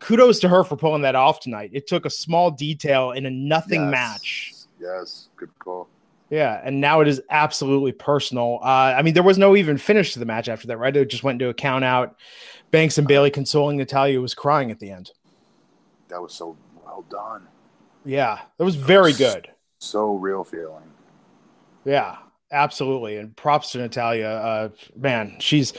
kudos 0.00 0.40
to 0.40 0.48
her 0.48 0.64
for 0.64 0.76
pulling 0.76 1.02
that 1.02 1.14
off 1.14 1.40
tonight. 1.40 1.70
It 1.72 1.86
took 1.86 2.04
a 2.06 2.10
small 2.10 2.50
detail 2.50 3.12
in 3.12 3.26
a 3.26 3.30
nothing 3.30 3.82
Yes. 3.82 3.90
match. 3.90 4.54
Yes. 4.80 5.28
Good 5.36 5.50
call. 5.58 5.88
Yeah, 6.30 6.60
and 6.64 6.80
now 6.80 7.00
it 7.00 7.08
is 7.08 7.20
absolutely 7.30 7.90
personal. 7.92 8.60
Uh, 8.62 8.94
I 8.96 9.02
mean, 9.02 9.14
there 9.14 9.22
was 9.22 9.36
no 9.36 9.56
even 9.56 9.76
finish 9.78 10.12
to 10.12 10.18
the 10.20 10.24
match 10.24 10.48
after 10.48 10.68
that, 10.68 10.76
right? 10.78 10.94
It 10.96 11.10
just 11.10 11.24
went 11.24 11.40
into 11.42 11.50
a 11.50 11.54
count 11.54 11.84
out. 11.84 12.16
Banks 12.70 12.98
and 12.98 13.08
Bayley 13.08 13.30
consoling 13.30 13.76
Natalya 13.78 14.20
was 14.20 14.32
crying 14.32 14.70
at 14.70 14.78
the 14.78 14.90
end. 14.92 15.10
That 16.08 16.22
was 16.22 16.32
so 16.32 16.56
well 16.84 17.04
done. 17.10 17.48
Yeah, 18.04 18.38
that 18.58 18.64
was 18.64 18.76
very 18.76 19.12
good. 19.12 19.50
So 19.80 20.14
real 20.14 20.44
feeling. 20.44 20.84
Yeah, 21.84 22.18
absolutely. 22.52 23.16
And 23.16 23.34
props 23.36 23.72
to 23.72 23.78
Natalya. 23.78 24.28
Uh, 24.28 24.68
man, 24.96 25.34
she's 25.40 25.72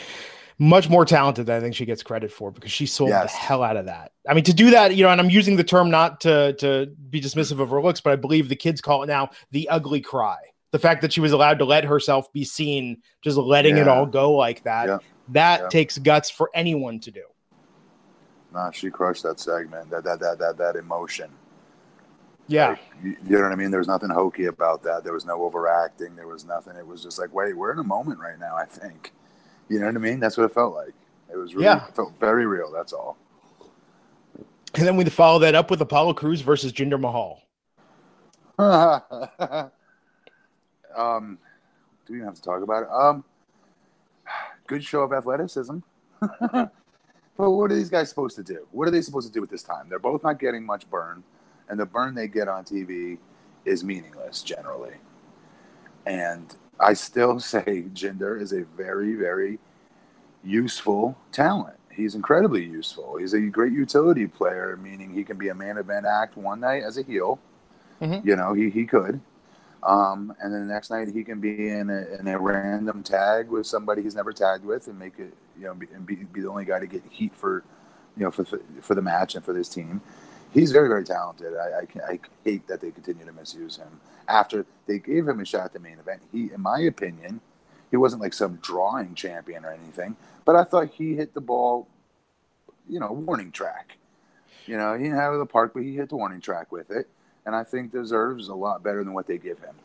much 0.61 0.87
more 0.89 1.05
talented 1.05 1.47
than 1.47 1.57
I 1.57 1.59
think 1.59 1.73
she 1.73 1.85
gets 1.85 2.03
credit 2.03 2.31
for 2.31 2.51
because 2.51 2.71
she 2.71 2.85
sold 2.85 3.09
Yes. 3.09 3.31
the 3.33 3.37
hell 3.39 3.63
out 3.63 3.77
of 3.77 3.87
that. 3.87 4.11
I 4.29 4.35
mean, 4.35 4.43
to 4.43 4.53
do 4.53 4.69
that, 4.69 4.95
you 4.95 5.03
know, 5.03 5.09
and 5.09 5.19
I'm 5.19 5.31
using 5.31 5.55
the 5.55 5.63
term 5.63 5.89
not 5.89 6.21
to 6.21 6.53
to 6.59 6.85
be 7.09 7.19
dismissive 7.19 7.59
of 7.59 7.71
her 7.71 7.81
looks, 7.81 7.99
but 7.99 8.13
I 8.13 8.15
believe 8.15 8.47
the 8.47 8.55
kids 8.55 8.79
call 8.79 9.01
it 9.01 9.07
now 9.07 9.31
the 9.49 9.67
ugly 9.69 10.01
cry. 10.01 10.37
The 10.69 10.77
fact 10.77 11.01
that 11.01 11.11
she 11.11 11.19
was 11.19 11.31
allowed 11.31 11.57
to 11.59 11.65
let 11.65 11.83
herself 11.83 12.31
be 12.31 12.43
seen, 12.43 13.01
just 13.23 13.37
letting 13.37 13.77
it 13.77 13.87
all 13.87 14.05
go 14.05 14.33
like 14.33 14.63
that, 14.63 14.87
Yeah. 14.87 14.97
that 15.29 15.61
Yeah. 15.61 15.67
takes 15.69 15.97
guts 15.97 16.29
for 16.29 16.51
anyone 16.53 16.99
to 16.99 17.09
do. 17.11 17.23
Nah, 18.53 18.69
she 18.69 18.91
crushed 18.91 19.23
that 19.23 19.39
segment. 19.39 19.89
That 19.89 20.03
that 20.03 20.19
that 20.19 20.37
that 20.37 20.57
that 20.57 20.75
emotion. 20.75 21.31
Yeah. 22.47 22.69
Like, 22.69 22.79
you, 23.01 23.17
you 23.25 23.37
know 23.37 23.43
what 23.43 23.51
I 23.51 23.55
mean? 23.55 23.71
There 23.71 23.79
was 23.79 23.87
nothing 23.87 24.11
hokey 24.11 24.45
about 24.45 24.83
that. 24.83 25.03
There 25.03 25.13
was 25.13 25.25
no 25.25 25.41
overacting. 25.43 26.15
There 26.15 26.27
was 26.27 26.45
nothing. 26.45 26.75
It 26.75 26.85
was 26.85 27.01
just 27.01 27.17
like, 27.17 27.33
wait, 27.33 27.57
we're 27.57 27.71
in 27.71 27.79
a 27.79 27.83
moment 27.83 28.19
right 28.19 28.37
now. 28.39 28.55
I 28.55 28.65
think. 28.65 29.11
You 29.71 29.79
know 29.79 29.85
what 29.85 29.95
I 29.95 29.99
mean? 29.99 30.19
That's 30.19 30.35
what 30.35 30.43
it 30.43 30.53
felt 30.53 30.75
like. 30.75 30.93
It 31.31 31.37
was 31.37 31.55
really 31.55 31.67
Yeah. 31.67 31.87
it 31.87 31.95
felt 31.95 32.13
very 32.19 32.45
real. 32.45 32.73
That's 32.73 32.91
all. 32.91 33.15
And 34.73 34.85
then 34.85 34.97
we 34.97 35.05
follow 35.05 35.39
that 35.39 35.55
up 35.55 35.71
with 35.71 35.79
Apollo 35.79 36.15
Crews 36.15 36.41
versus 36.41 36.73
Jinder 36.73 36.99
Mahal. 36.99 37.41
um, 40.97 41.39
do 42.05 42.11
we 42.11 42.17
even 42.17 42.25
have 42.25 42.35
to 42.35 42.41
talk 42.41 42.61
about 42.63 42.83
it? 42.83 42.89
Um, 42.91 43.23
good 44.67 44.83
show 44.83 45.03
of 45.03 45.13
athleticism. 45.13 45.77
but 46.19 46.69
what 47.37 47.71
are 47.71 47.75
these 47.75 47.89
guys 47.89 48.09
supposed 48.09 48.35
to 48.35 48.43
do? 48.43 48.67
What 48.71 48.89
are 48.89 48.91
they 48.91 49.01
supposed 49.01 49.27
to 49.27 49.33
do 49.33 49.41
at 49.41 49.49
this 49.49 49.63
time? 49.63 49.87
They're 49.87 49.99
both 49.99 50.21
not 50.21 50.37
getting 50.37 50.65
much 50.65 50.89
burn, 50.89 51.23
and 51.69 51.79
the 51.79 51.85
burn 51.85 52.13
they 52.13 52.27
get 52.27 52.49
on 52.49 52.65
TV 52.65 53.19
is 53.63 53.85
meaningless 53.85 54.41
generally. 54.41 54.95
And 56.05 56.53
I 56.81 56.93
still 56.93 57.39
say 57.41 57.85
Jinder 57.93 58.41
is 58.41 58.53
a 58.53 58.63
very, 58.63 59.15
very 59.15 59.59
useful 60.43 61.17
talent. 61.31 61.77
He's 61.91 62.15
incredibly 62.15 62.65
useful. 62.65 63.17
He's 63.17 63.33
a 63.33 63.41
great 63.41 63.73
utility 63.73 64.27
player, 64.27 64.77
meaning 64.81 65.13
he 65.13 65.23
can 65.23 65.37
be 65.37 65.49
a 65.49 65.55
man 65.55 65.77
event 65.77 66.05
act 66.05 66.37
one 66.37 66.61
night 66.61 66.83
as 66.83 66.97
a 66.97 67.03
heel. 67.03 67.39
Mhm. 68.01 68.25
You 68.25 68.35
know, 68.35 68.53
he, 68.53 68.69
he 68.69 68.85
could. 68.85 69.21
Um, 69.83 70.33
and 70.41 70.53
then 70.53 70.67
the 70.67 70.73
next 70.73 70.89
night 70.91 71.09
he 71.09 71.23
can 71.23 71.39
be 71.39 71.69
in 71.69 71.89
a, 71.89 72.19
in 72.19 72.27
a 72.27 72.39
random 72.39 73.03
tag 73.03 73.49
with 73.49 73.65
somebody 73.67 74.03
he's 74.03 74.15
never 74.15 74.31
tagged 74.31 74.63
with 74.63 74.87
and 74.87 74.97
make 74.97 75.19
it, 75.19 75.33
you 75.57 75.65
know, 75.65 75.73
be, 75.73 75.87
and 75.93 76.05
be, 76.05 76.15
be 76.15 76.41
the 76.41 76.49
only 76.49 76.65
guy 76.65 76.79
to 76.79 76.87
get 76.87 77.03
heat 77.09 77.33
for, 77.35 77.63
you 78.15 78.23
know, 78.23 78.31
for, 78.31 78.45
for 78.81 78.95
the 78.95 79.01
match 79.01 79.35
and 79.35 79.43
for 79.43 79.53
this 79.53 79.69
team. 79.69 80.01
He's 80.51 80.71
very, 80.71 80.87
very 80.87 81.05
talented. 81.05 81.53
I, 81.55 81.81
I, 81.81 82.11
I 82.13 82.19
hate 82.43 82.67
that 82.67 82.81
they 82.81 82.91
continue 82.91 83.25
to 83.25 83.31
misuse 83.31 83.77
him. 83.77 84.01
After 84.27 84.65
they 84.85 84.99
gave 84.99 85.27
him 85.27 85.39
a 85.39 85.45
shot 85.45 85.65
at 85.65 85.73
the 85.73 85.79
main 85.79 85.97
event, 85.99 86.21
he, 86.31 86.51
in 86.53 86.61
my 86.61 86.79
opinion, 86.79 87.41
he 87.89 87.97
wasn't 87.97 88.21
like 88.21 88.33
some 88.33 88.57
drawing 88.61 89.15
champion 89.15 89.65
or 89.65 89.71
anything, 89.71 90.15
but 90.45 90.55
I 90.55 90.63
thought 90.63 90.89
he 90.89 91.15
hit 91.15 91.33
the 91.33 91.41
ball 91.41 91.87
you 92.91 92.99
know, 92.99 93.11
warning 93.11 93.51
track. 93.51 93.97
You 94.67 94.77
know, 94.77 94.93
he 94.95 95.03
didn't 95.03 95.17
have 95.17 95.31
it 95.31 95.35
in 95.35 95.39
the 95.39 95.45
park, 95.45 95.71
but 95.73 95.83
he 95.83 95.95
hit 95.95 96.09
the 96.09 96.17
warning 96.17 96.41
track 96.41 96.71
with 96.71 96.91
it, 96.91 97.07
and 97.45 97.55
I 97.55 97.63
think 97.63 97.91
deserves 97.91 98.49
a 98.49 98.53
lot 98.53 98.83
better 98.83 99.03
than 99.03 99.13
what 99.13 99.25
they 99.25 99.37
give 99.37 99.59
him. 99.59 99.75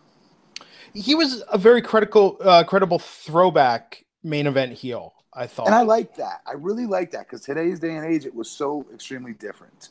He 0.93 1.15
was 1.15 1.43
a 1.51 1.59
very 1.59 1.83
critical, 1.83 2.37
uh, 2.41 2.65
credible 2.65 2.99
throwback 2.99 4.05
main 4.23 4.47
event 4.47 4.73
heel. 4.73 5.15
I 5.33 5.47
thought, 5.47 5.67
and 5.67 5.75
I 5.75 5.83
like 5.83 6.17
that. 6.17 6.41
I 6.47 6.53
really 6.53 6.87
like 6.87 7.11
that 7.11 7.27
because 7.27 7.43
today's 7.43 7.79
day 7.79 7.95
and 7.97 8.07
age, 8.07 8.25
it 8.25 8.35
was 8.35 8.51
so 8.51 8.87
extremely 8.93 9.35
different 9.35 9.91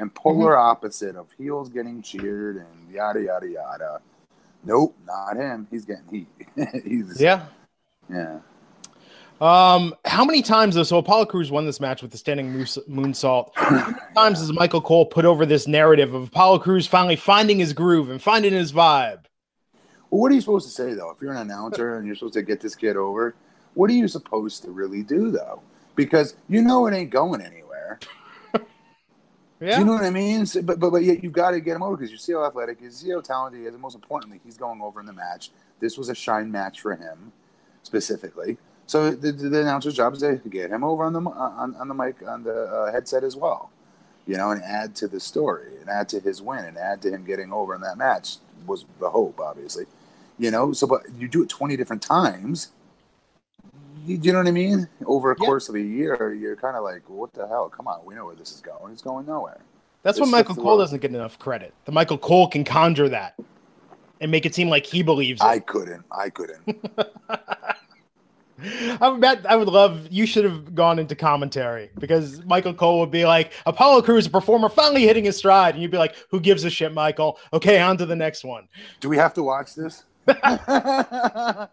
and 0.00 0.14
polar 0.14 0.52
mm-hmm. 0.52 0.68
opposite 0.68 1.16
of 1.16 1.30
heels 1.36 1.68
getting 1.68 2.02
cheered 2.02 2.56
and 2.56 2.92
yada 2.92 3.22
yada 3.22 3.48
yada. 3.48 4.00
Nope, 4.64 4.96
not 5.06 5.36
him. 5.36 5.66
He's 5.70 5.84
getting 5.84 6.08
heat. 6.10 6.28
He's 6.84 7.20
yeah, 7.20 7.46
yeah. 8.10 8.38
Um, 9.40 9.94
how 10.04 10.24
many 10.24 10.42
times 10.42 10.74
though? 10.74 10.84
So 10.84 10.98
Apollo 10.98 11.26
Crews 11.26 11.50
won 11.50 11.66
this 11.66 11.80
match 11.80 12.02
with 12.02 12.12
the 12.12 12.18
standing 12.18 12.52
moonsault. 12.52 13.50
How 13.54 13.70
many 13.70 13.94
times 14.16 14.38
has 14.38 14.52
Michael 14.52 14.80
Cole 14.80 15.06
put 15.06 15.24
over 15.24 15.44
this 15.44 15.66
narrative 15.66 16.14
of 16.14 16.28
Apollo 16.28 16.60
Crews 16.60 16.86
finally 16.86 17.16
finding 17.16 17.58
his 17.58 17.72
groove 17.72 18.10
and 18.10 18.22
finding 18.22 18.52
his 18.52 18.72
vibe? 18.72 19.24
Well, 20.10 20.20
what 20.20 20.30
are 20.30 20.34
you 20.34 20.40
supposed 20.40 20.66
to 20.68 20.72
say 20.72 20.94
though? 20.94 21.10
If 21.10 21.20
you're 21.20 21.32
an 21.32 21.38
announcer 21.38 21.96
and 21.96 22.06
you're 22.06 22.14
supposed 22.14 22.34
to 22.34 22.42
get 22.42 22.60
this 22.60 22.76
kid 22.76 22.96
over, 22.96 23.34
what 23.74 23.90
are 23.90 23.94
you 23.94 24.08
supposed 24.08 24.62
to 24.62 24.70
really 24.70 25.02
do 25.02 25.30
though? 25.30 25.60
Because 25.96 26.36
you 26.48 26.62
know 26.62 26.86
it 26.86 26.94
ain't 26.94 27.10
going 27.10 27.40
anywhere. 27.40 27.98
Yeah. 29.60 29.74
Do 29.74 29.80
you 29.80 29.84
know 29.86 29.94
what 29.94 30.04
I 30.04 30.10
mean? 30.10 30.46
So, 30.46 30.62
but 30.62 30.78
but 30.80 30.90
but 30.90 31.02
yet 31.02 31.22
you've 31.22 31.32
got 31.32 31.52
to 31.52 31.60
get 31.60 31.76
him 31.76 31.82
over 31.82 31.96
because 31.96 32.10
you 32.10 32.18
see 32.18 32.32
how 32.32 32.44
athletic 32.44 32.80
he 32.80 32.86
is, 32.86 32.96
see 32.96 33.10
how 33.10 33.20
talented 33.20 33.60
he 33.60 33.66
is, 33.66 33.74
and 33.74 33.82
most 33.82 33.94
importantly, 33.94 34.40
he's 34.44 34.56
going 34.56 34.80
over 34.82 35.00
in 35.00 35.06
the 35.06 35.12
match. 35.12 35.50
This 35.80 35.96
was 35.98 36.08
a 36.08 36.14
shine 36.14 36.50
match 36.50 36.80
for 36.80 36.96
him 36.96 37.32
specifically. 37.82 38.58
So 38.86 39.10
the, 39.12 39.32
the 39.32 39.60
announcer's 39.62 39.94
job 39.94 40.14
is 40.14 40.20
to 40.20 40.36
get 40.50 40.70
him 40.70 40.84
over 40.84 41.04
on 41.04 41.14
the 41.14 41.20
on, 41.20 41.74
on 41.76 41.88
the 41.88 41.94
mic 41.94 42.16
on 42.26 42.42
the 42.42 42.64
uh, 42.64 42.92
headset 42.92 43.24
as 43.24 43.36
well, 43.36 43.70
you 44.26 44.36
know, 44.36 44.50
and 44.50 44.62
add 44.62 44.94
to 44.96 45.08
the 45.08 45.20
story 45.20 45.70
and 45.80 45.88
add 45.88 46.08
to 46.10 46.20
his 46.20 46.42
win 46.42 46.64
and 46.64 46.76
add 46.76 47.00
to 47.02 47.10
him 47.10 47.24
getting 47.24 47.52
over 47.52 47.74
in 47.74 47.80
that 47.80 47.96
match 47.96 48.36
was 48.66 48.84
the 49.00 49.10
hope, 49.10 49.40
obviously, 49.40 49.86
you 50.38 50.50
know. 50.50 50.72
So, 50.72 50.86
but 50.86 51.02
you 51.16 51.28
do 51.28 51.42
it 51.42 51.48
twenty 51.48 51.76
different 51.76 52.02
times. 52.02 52.72
You, 54.04 54.18
you 54.22 54.32
know 54.32 54.38
what 54.38 54.48
I 54.48 54.52
mean? 54.52 54.88
Over 55.06 55.30
a 55.30 55.36
course 55.36 55.68
of 55.68 55.74
a 55.74 55.80
year, 55.80 56.34
you're 56.34 56.56
kind 56.56 56.76
of 56.76 56.84
like, 56.84 57.08
what 57.08 57.32
the 57.32 57.46
hell? 57.48 57.68
Come 57.68 57.88
on, 57.88 58.04
we 58.04 58.14
know 58.14 58.26
where 58.26 58.34
this 58.34 58.52
is 58.52 58.60
going. 58.60 58.92
It's 58.92 59.02
going 59.02 59.26
nowhere. 59.26 59.60
That's 60.02 60.20
what 60.20 60.28
Michael 60.28 60.54
Cole 60.54 60.76
doesn't 60.76 61.00
get 61.00 61.14
enough 61.14 61.38
credit. 61.38 61.72
The 61.86 61.92
Michael 61.92 62.18
Cole 62.18 62.46
can 62.48 62.62
conjure 62.62 63.08
that 63.08 63.34
and 64.20 64.30
make 64.30 64.44
it 64.44 64.54
seem 64.54 64.68
like 64.68 64.84
he 64.84 65.02
believes 65.02 65.40
it. 65.40 65.44
I 65.44 65.60
couldn't. 65.60 66.04
I 66.10 66.28
couldn't. 66.28 66.60
I 69.00 69.16
bet 69.18 69.44
I 69.50 69.56
would 69.56 69.68
love 69.68 70.06
you 70.10 70.26
should 70.26 70.44
have 70.44 70.74
gone 70.74 70.98
into 70.98 71.16
commentary 71.16 71.90
because 71.98 72.44
Michael 72.44 72.74
Cole 72.74 73.00
would 73.00 73.10
be 73.10 73.24
like 73.24 73.52
Apollo 73.66 74.02
Crews, 74.02 74.26
a 74.26 74.30
performer 74.30 74.68
finally 74.68 75.02
hitting 75.02 75.24
his 75.24 75.36
stride, 75.36 75.74
and 75.74 75.82
you'd 75.82 75.90
be 75.90 75.98
like, 75.98 76.14
"Who 76.30 76.38
gives 76.38 76.64
a 76.64 76.70
shit, 76.70 76.92
Michael?" 76.92 77.38
Okay, 77.52 77.80
on 77.80 77.96
to 77.98 78.06
the 78.06 78.14
next 78.14 78.44
one. 78.44 78.68
Do 79.00 79.08
we 79.08 79.16
have 79.16 79.34
to 79.34 79.42
watch 79.42 79.74
this? 79.74 80.04
That's 80.26 81.70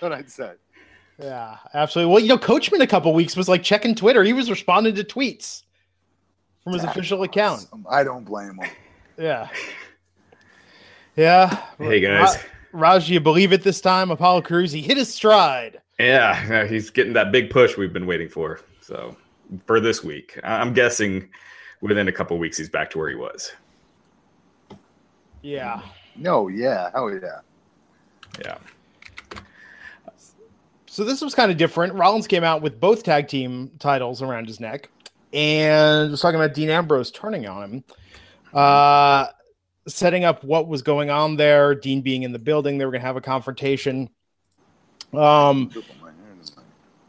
what 0.00 0.12
I'd 0.12 0.30
say. 0.30 0.52
Yeah, 1.20 1.58
absolutely. 1.74 2.12
Well, 2.12 2.22
you 2.22 2.28
know, 2.28 2.38
Coachman 2.38 2.80
a 2.80 2.86
couple 2.86 3.12
weeks 3.12 3.36
was 3.36 3.48
like 3.48 3.62
checking 3.62 3.94
Twitter. 3.94 4.24
He 4.24 4.32
was 4.32 4.48
responding 4.50 4.94
to 4.94 5.04
tweets 5.04 5.62
from 6.64 6.72
his 6.72 6.82
That's 6.82 6.96
official 6.96 7.22
account. 7.24 7.66
I 7.90 8.04
don't 8.04 8.24
blame 8.24 8.58
him. 8.58 8.70
Yeah. 9.18 9.48
Yeah. 11.16 11.62
Hey 11.78 12.00
guys. 12.00 12.38
Raj, 12.72 13.10
you 13.10 13.20
believe 13.20 13.52
it 13.52 13.62
this 13.62 13.80
time? 13.80 14.10
Apollo 14.10 14.42
Crews, 14.42 14.72
he 14.72 14.80
hit 14.80 14.96
his 14.96 15.12
stride. 15.12 15.80
Yeah, 15.98 16.64
he's 16.66 16.88
getting 16.88 17.12
that 17.12 17.32
big 17.32 17.50
push 17.50 17.76
we've 17.76 17.92
been 17.92 18.06
waiting 18.06 18.28
for. 18.28 18.60
So 18.80 19.16
for 19.66 19.80
this 19.80 20.02
week, 20.02 20.38
I'm 20.44 20.72
guessing 20.72 21.28
within 21.82 22.08
a 22.08 22.12
couple 22.12 22.38
weeks 22.38 22.56
he's 22.56 22.70
back 22.70 22.88
to 22.90 22.98
where 22.98 23.10
he 23.10 23.16
was. 23.16 23.52
Yeah. 25.42 25.82
No, 26.16 26.48
yeah. 26.48 26.90
Oh, 26.94 27.08
yeah. 27.08 27.40
Yeah. 28.42 28.56
So 31.00 31.06
this 31.06 31.22
was 31.22 31.34
kind 31.34 31.50
of 31.50 31.56
different. 31.56 31.94
Rollins 31.94 32.26
came 32.26 32.44
out 32.44 32.60
with 32.60 32.78
both 32.78 33.04
tag 33.04 33.26
team 33.26 33.70
titles 33.78 34.20
around 34.20 34.46
his 34.46 34.60
neck 34.60 34.90
and 35.32 36.10
was 36.10 36.20
talking 36.20 36.38
about 36.38 36.52
Dean 36.52 36.68
Ambrose 36.68 37.10
turning 37.10 37.46
on 37.46 37.62
him. 37.62 37.84
Uh, 38.52 39.28
setting 39.88 40.24
up 40.24 40.44
what 40.44 40.68
was 40.68 40.82
going 40.82 41.08
on 41.08 41.36
there. 41.36 41.74
Dean 41.74 42.02
being 42.02 42.22
in 42.22 42.32
the 42.32 42.38
building, 42.38 42.76
they 42.76 42.84
were 42.84 42.90
going 42.90 43.00
to 43.00 43.06
have 43.06 43.16
a 43.16 43.22
confrontation. 43.22 44.10
Um, 45.14 45.72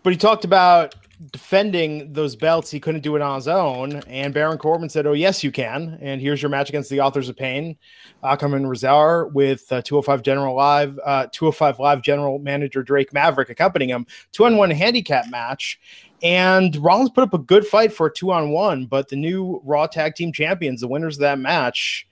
but 0.04 0.14
he 0.14 0.18
talked 0.18 0.46
about 0.46 0.96
defending 1.30 2.12
those 2.14 2.36
belts. 2.36 2.72
He 2.72 2.80
couldn't 2.80 3.02
do 3.02 3.16
it 3.16 3.22
on 3.22 3.36
his 3.36 3.48
own. 3.48 3.98
And 4.08 4.34
Baron 4.34 4.58
Corbin 4.58 4.90
said, 4.90 5.06
Oh, 5.06 5.14
yes, 5.14 5.44
you 5.44 5.52
can. 5.52 5.98
And 6.02 6.20
here's 6.20 6.42
your 6.42 6.50
match 6.50 6.70
against 6.70 6.90
the 6.90 7.02
Authors 7.02 7.30
of 7.30 7.38
Pain, 7.38 7.78
Akam 8.24 8.56
and 8.56 8.70
Rezar, 8.70 9.28
with 9.28 9.72
uh, 9.72 9.82
205 9.82 10.24
General 10.24 10.56
Live, 10.56 11.00
uh, 11.06 11.28
205 11.32 11.80
Live 11.80 12.02
General 12.02 12.40
Manager 12.40 12.82
Drake 12.82 13.14
Maverick 13.14 13.50
accompanying 13.50 13.90
him. 13.90 14.08
Two 14.32 14.46
on 14.46 14.58
one 14.58 14.72
handicap 14.72 15.30
match. 15.30 15.80
And 16.24 16.76
Rollins 16.78 17.10
put 17.10 17.24
up 17.24 17.34
a 17.34 17.40
good 17.40 17.66
fight 17.66 17.92
for 17.94 18.08
a 18.08 18.14
two 18.14 18.32
on 18.32 18.52
one, 18.52 18.86
but 18.86 19.10
the 19.10 19.16
new 19.16 19.60
Raw 19.64 19.88
Tag 19.88 20.16
Team 20.16 20.32
Champions, 20.32 20.82
the 20.82 20.88
winners 20.88 21.18
of 21.18 21.22
that 21.22 21.40
match, 21.40 22.08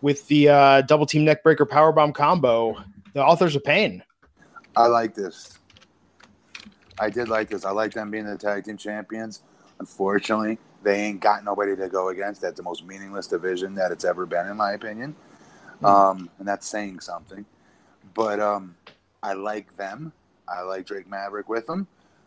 with 0.00 0.26
the 0.28 0.48
uh, 0.48 0.82
double 0.82 1.06
team 1.06 1.24
neckbreaker 1.24 1.66
powerbomb 1.66 2.14
combo, 2.14 2.76
the 3.14 3.24
Authors 3.24 3.56
of 3.56 3.64
Pain. 3.64 4.02
I 4.76 4.86
like 4.86 5.14
this. 5.14 5.58
I 6.98 7.10
did 7.10 7.28
like 7.28 7.48
this. 7.48 7.64
I 7.64 7.70
like 7.70 7.92
them 7.92 8.10
being 8.10 8.26
the 8.26 8.36
tag 8.36 8.64
team 8.64 8.76
champions. 8.76 9.42
Unfortunately, 9.78 10.58
they 10.82 11.00
ain't 11.00 11.20
got 11.20 11.44
nobody 11.44 11.74
to 11.76 11.88
go 11.88 12.08
against. 12.08 12.40
That's 12.40 12.56
the 12.56 12.62
most 12.62 12.84
meaningless 12.84 13.26
division 13.26 13.74
that 13.76 13.90
it's 13.92 14.04
ever 14.04 14.26
been, 14.26 14.46
in 14.46 14.56
my 14.56 14.72
opinion. 14.72 15.14
Mm-hmm. 15.76 15.86
Um, 15.86 16.30
and 16.38 16.46
that's 16.46 16.66
saying 16.66 17.00
something. 17.00 17.44
But 18.14 18.40
um, 18.40 18.76
I 19.22 19.32
like 19.32 19.76
them. 19.76 20.12
I 20.48 20.62
like 20.62 20.86
Drake 20.86 21.08
Maverick 21.08 21.48
with 21.48 21.66
them. 21.66 21.86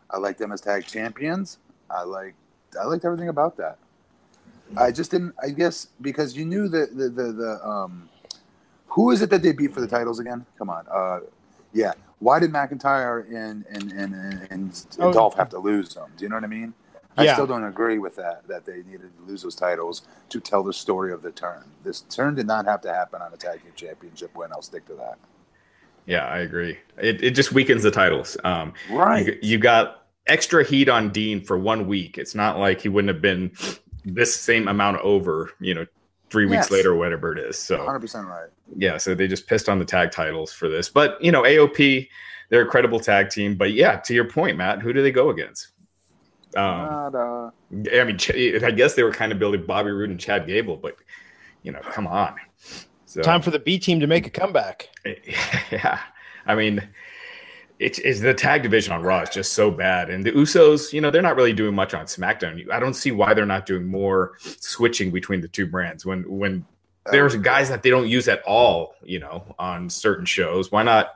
I 0.10 0.18
like 0.18 0.38
them 0.38 0.52
as 0.52 0.62
tag 0.62 0.86
champions. 0.86 1.60
I 1.90 2.04
like 2.04 2.36
I 2.80 2.86
liked 2.86 3.06
everything 3.06 3.30
about 3.30 3.58
that. 3.58 3.78
I 4.78 4.92
just 4.92 5.12
didn't. 5.12 5.36
I 5.42 5.50
guess 5.50 5.88
because 6.02 6.36
you 6.36 6.46
knew 6.46 6.68
that 6.70 6.98
the 6.98 7.10
the, 7.10 7.32
the 7.32 7.68
um, 7.68 8.10
who 8.88 9.12
is 9.12 9.22
it 9.22 9.30
that 9.30 9.44
they 9.44 9.52
beat 9.52 9.74
for 9.74 9.82
the 9.82 9.88
titles 9.88 10.20
again? 10.20 10.46
Come 10.58 10.70
on, 10.70 10.86
uh, 10.92 11.20
yeah, 11.76 11.92
why 12.20 12.40
did 12.40 12.52
McIntyre 12.52 13.28
and 13.28 13.66
and 13.70 13.92
and, 13.92 14.16
and, 14.16 14.48
and 14.50 14.88
oh, 15.00 15.12
Dolph 15.12 15.36
have 15.36 15.50
to 15.50 15.60
lose 15.60 15.94
them? 15.94 16.10
Do 16.18 16.24
you 16.24 16.30
know 16.30 16.38
what 16.38 16.46
I 16.46 16.48
mean? 16.48 16.74
I 17.18 17.32
still 17.32 17.48
don't 17.48 17.64
agree 17.64 17.98
with 17.98 18.16
that. 18.16 18.48
That 18.48 18.66
they 18.66 18.78
needed 18.84 19.12
to 19.18 19.24
lose 19.26 19.44
those 19.44 19.56
titles 19.56 20.04
to 20.30 20.40
tell 20.40 20.64
the 20.64 20.74
story 20.74 21.14
of 21.14 21.22
the 21.22 21.32
turn. 21.32 21.64
This 21.84 22.02
turn 22.02 22.36
did 22.36 22.48
not 22.48 22.66
have 22.66 22.82
to 22.82 22.94
happen 22.94 23.22
on 23.22 23.34
a 23.34 23.38
tag 23.38 23.62
team 23.62 23.72
championship 23.76 24.36
win. 24.36 24.52
I'll 24.52 24.62
stick 24.62 24.86
to 24.88 24.96
that. 24.96 25.18
Yeah, 26.06 26.26
I 26.26 26.40
agree. 26.40 26.78
It 26.98 27.24
it 27.24 27.32
just 27.32 27.52
weakens 27.52 27.84
the 27.84 27.92
titles. 27.92 28.38
Um, 28.44 28.74
right. 28.90 29.26
You, 29.26 29.40
you 29.42 29.58
got 29.58 30.08
extra 30.28 30.64
heat 30.64 30.90
on 30.90 31.12
Dean 31.12 31.44
for 31.44 31.58
one 31.58 31.88
week. 31.88 32.18
It's 32.18 32.36
not 32.36 32.58
like 32.58 32.82
he 32.82 32.90
wouldn't 32.90 33.14
have 33.14 33.22
been 33.22 33.52
this 34.04 34.36
same 34.36 34.68
amount 34.68 35.02
over. 35.02 35.52
You 35.60 35.76
know, 35.76 35.86
three 36.36 36.46
weeks 36.46 36.70
later 36.70 36.92
or 36.92 36.98
whatever 36.98 37.32
it 37.32 37.40
is. 37.40 37.58
So 37.58 37.78
100% 37.78 38.26
right. 38.26 38.50
Yeah, 38.76 38.98
so 38.98 39.16
they 39.16 39.26
just 39.26 39.48
pissed 39.48 39.70
on 39.70 39.80
the 39.80 39.86
tag 39.86 40.12
titles 40.12 40.52
for 40.52 40.68
this. 40.68 40.90
But, 40.90 41.22
you 41.24 41.32
know, 41.32 41.44
AOP, 41.44 42.10
they're 42.50 42.64
a 42.64 42.68
credible 42.68 43.00
tag 43.00 43.30
team. 43.30 43.56
But 43.56 43.72
yeah, 43.72 43.98
to 44.02 44.14
your 44.14 44.26
point, 44.26 44.58
Matt, 44.58 44.82
who 44.82 44.92
do 44.92 45.02
they 45.02 45.12
go 45.12 45.30
against? 45.30 45.70
Um, 46.58 47.16
uh, 47.16 47.50
I 47.94 48.04
mean, 48.04 48.18
I 48.64 48.72
guess 48.72 48.96
they 48.96 49.04
were 49.04 49.14
kind 49.14 49.32
of 49.32 49.40
building 49.40 49.66
Bobby 49.66 49.92
Roode 49.92 50.10
and 50.10 50.20
Chad 50.20 50.46
Gable, 50.46 50.76
but, 50.76 50.98
you 51.64 51.72
know, 51.72 51.80
come 51.80 52.06
on. 52.06 52.36
So, 53.06 53.22
Time 53.22 53.42
for 53.42 53.52
the 53.52 53.60
B 53.60 53.80
team 53.80 54.02
to 54.02 54.08
make 54.08 54.28
a 54.28 54.30
comeback. 54.30 54.90
Yeah. 55.72 56.00
I 56.46 56.54
mean, 56.54 56.86
it's, 57.80 58.00
it's 58.00 58.22
the 58.22 58.34
tag 58.34 58.64
division 58.64 58.94
on 58.94 59.02
Raw 59.04 59.22
is 59.22 59.30
just 59.30 59.54
so 59.54 59.70
bad, 59.70 60.10
and 60.10 60.26
the 60.26 60.32
Usos, 60.32 60.94
you 60.94 61.02
know, 61.02 61.12
they're 61.12 61.22
not 61.22 61.36
really 61.36 61.54
doing 61.54 61.76
much 61.76 61.94
on 61.94 62.06
SmackDown. 62.06 62.70
I 62.72 62.80
don't 62.80 62.94
see 62.94 63.12
why 63.12 63.34
they're 63.34 63.46
not 63.46 63.66
doing 63.66 63.86
more 63.86 64.34
switching 64.42 65.12
between 65.12 65.42
the 65.42 65.48
two 65.48 65.68
brands 65.68 66.06
when 66.06 66.24
when 66.30 66.66
there's 67.12 67.36
guys 67.36 67.70
that 67.70 67.84
they 67.84 67.90
don't 67.90 68.08
use 68.08 68.28
at 68.28 68.42
all, 68.44 68.96
you 69.04 69.20
know, 69.20 69.44
on 69.60 69.90
certain 69.90 70.26
shows. 70.26 70.72
Why 70.72 70.84
not 70.84 71.14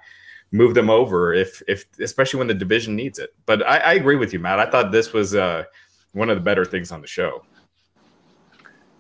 move 0.52 0.74
them 0.74 0.90
over 0.90 1.34
if 1.34 1.62
if 1.68 1.86
especially 2.00 2.40
when 2.40 2.48
the 2.48 2.54
division 2.54 2.96
needs 2.96 3.20
it? 3.20 3.34
But 3.46 3.66
I, 3.66 3.78
I 3.78 3.94
agree 3.94 4.18
with 4.18 4.34
you, 4.34 4.40
Matt. 4.40 4.60
I 4.60 4.70
thought 4.70 4.92
this 4.92 5.14
was 5.14 5.36
uh, 5.36 5.64
one 6.12 6.30
of 6.30 6.36
the 6.36 6.44
better 6.44 6.66
things 6.66 6.92
on 6.92 7.02
the 7.02 7.08
show. 7.08 7.44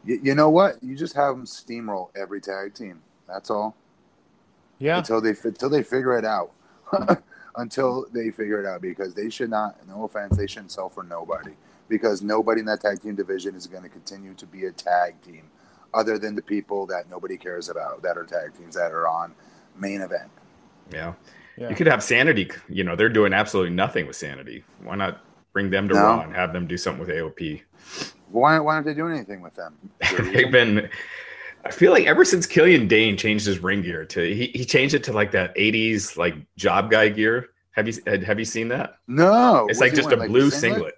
You, 0.05 0.19
you 0.23 0.35
know 0.35 0.49
what? 0.49 0.81
You 0.81 0.95
just 0.95 1.15
have 1.15 1.35
them 1.35 1.45
steamroll 1.45 2.09
every 2.15 2.39
tag 2.39 2.73
team. 2.73 3.01
That's 3.27 3.49
all. 3.49 3.75
Yeah. 4.79 4.99
Until 4.99 5.19
they 5.19 5.35
until 5.43 5.69
they 5.69 5.83
figure 5.83 6.17
it 6.17 6.25
out. 6.25 6.53
until 7.59 8.05
they 8.13 8.31
figure 8.31 8.59
it 8.59 8.65
out 8.65 8.81
because 8.81 9.13
they 9.13 9.29
should 9.29 9.49
not. 9.49 9.75
No 9.87 10.03
offense, 10.03 10.37
they 10.37 10.47
shouldn't 10.47 10.71
sell 10.71 10.89
for 10.89 11.03
nobody 11.03 11.51
because 11.87 12.21
nobody 12.21 12.61
in 12.61 12.65
that 12.67 12.81
tag 12.81 13.01
team 13.01 13.15
division 13.15 13.55
is 13.55 13.67
going 13.67 13.83
to 13.83 13.89
continue 13.89 14.33
to 14.35 14.45
be 14.45 14.65
a 14.65 14.71
tag 14.71 15.21
team 15.21 15.43
other 15.93 16.19
than 16.19 16.35
the 16.35 16.41
people 16.41 16.85
that 16.85 17.09
nobody 17.09 17.37
cares 17.37 17.69
about 17.69 18.01
that 18.03 18.17
are 18.17 18.25
tag 18.25 18.55
teams 18.57 18.75
that 18.75 18.91
are 18.91 19.07
on 19.07 19.33
main 19.77 20.01
event. 20.01 20.29
Yeah. 20.91 21.13
yeah. 21.57 21.69
You 21.69 21.75
could 21.75 21.87
have 21.87 22.03
Sanity, 22.03 22.51
you 22.67 22.83
know, 22.83 22.95
they're 22.95 23.09
doing 23.09 23.33
absolutely 23.33 23.73
nothing 23.73 24.05
with 24.07 24.15
Sanity. 24.15 24.63
Why 24.83 24.95
not 24.95 25.21
Bring 25.53 25.69
them 25.69 25.87
to 25.89 25.95
No. 25.95 26.01
Raw 26.01 26.21
and 26.21 26.33
have 26.35 26.53
them 26.53 26.67
do 26.67 26.77
something 26.77 26.99
with 26.99 27.09
AOP. 27.09 27.61
Why, 28.29 28.59
why 28.59 28.75
aren't 28.75 28.85
they 28.85 28.93
doing 28.93 29.15
anything 29.15 29.41
with 29.41 29.55
them? 29.55 29.75
They've 30.33 30.51
been. 30.51 30.89
I 31.65 31.71
feel 31.71 31.91
like 31.91 32.05
ever 32.05 32.23
since 32.25 32.45
Killian 32.45 32.87
Dain 32.87 33.17
changed 33.17 33.45
his 33.45 33.59
ring 33.59 33.81
gear 33.81 34.05
to 34.05 34.21
he, 34.33 34.47
he 34.47 34.65
changed 34.65 34.95
it 34.95 35.03
to 35.05 35.13
like 35.13 35.31
that 35.31 35.55
'80s 35.55 36.17
like 36.17 36.35
job 36.55 36.89
guy 36.89 37.09
gear. 37.09 37.49
Have 37.71 37.87
you 37.87 37.93
have 38.25 38.39
you 38.39 38.45
seen 38.45 38.69
that? 38.69 38.95
no, 39.07 39.65
It's 39.67 39.79
What's 39.79 39.81
like 39.81 39.93
just 39.93 40.11
a 40.11 40.17
wearing, 40.17 40.31
blue 40.31 40.49
singlet? 40.49 40.93
singlet. 40.93 40.95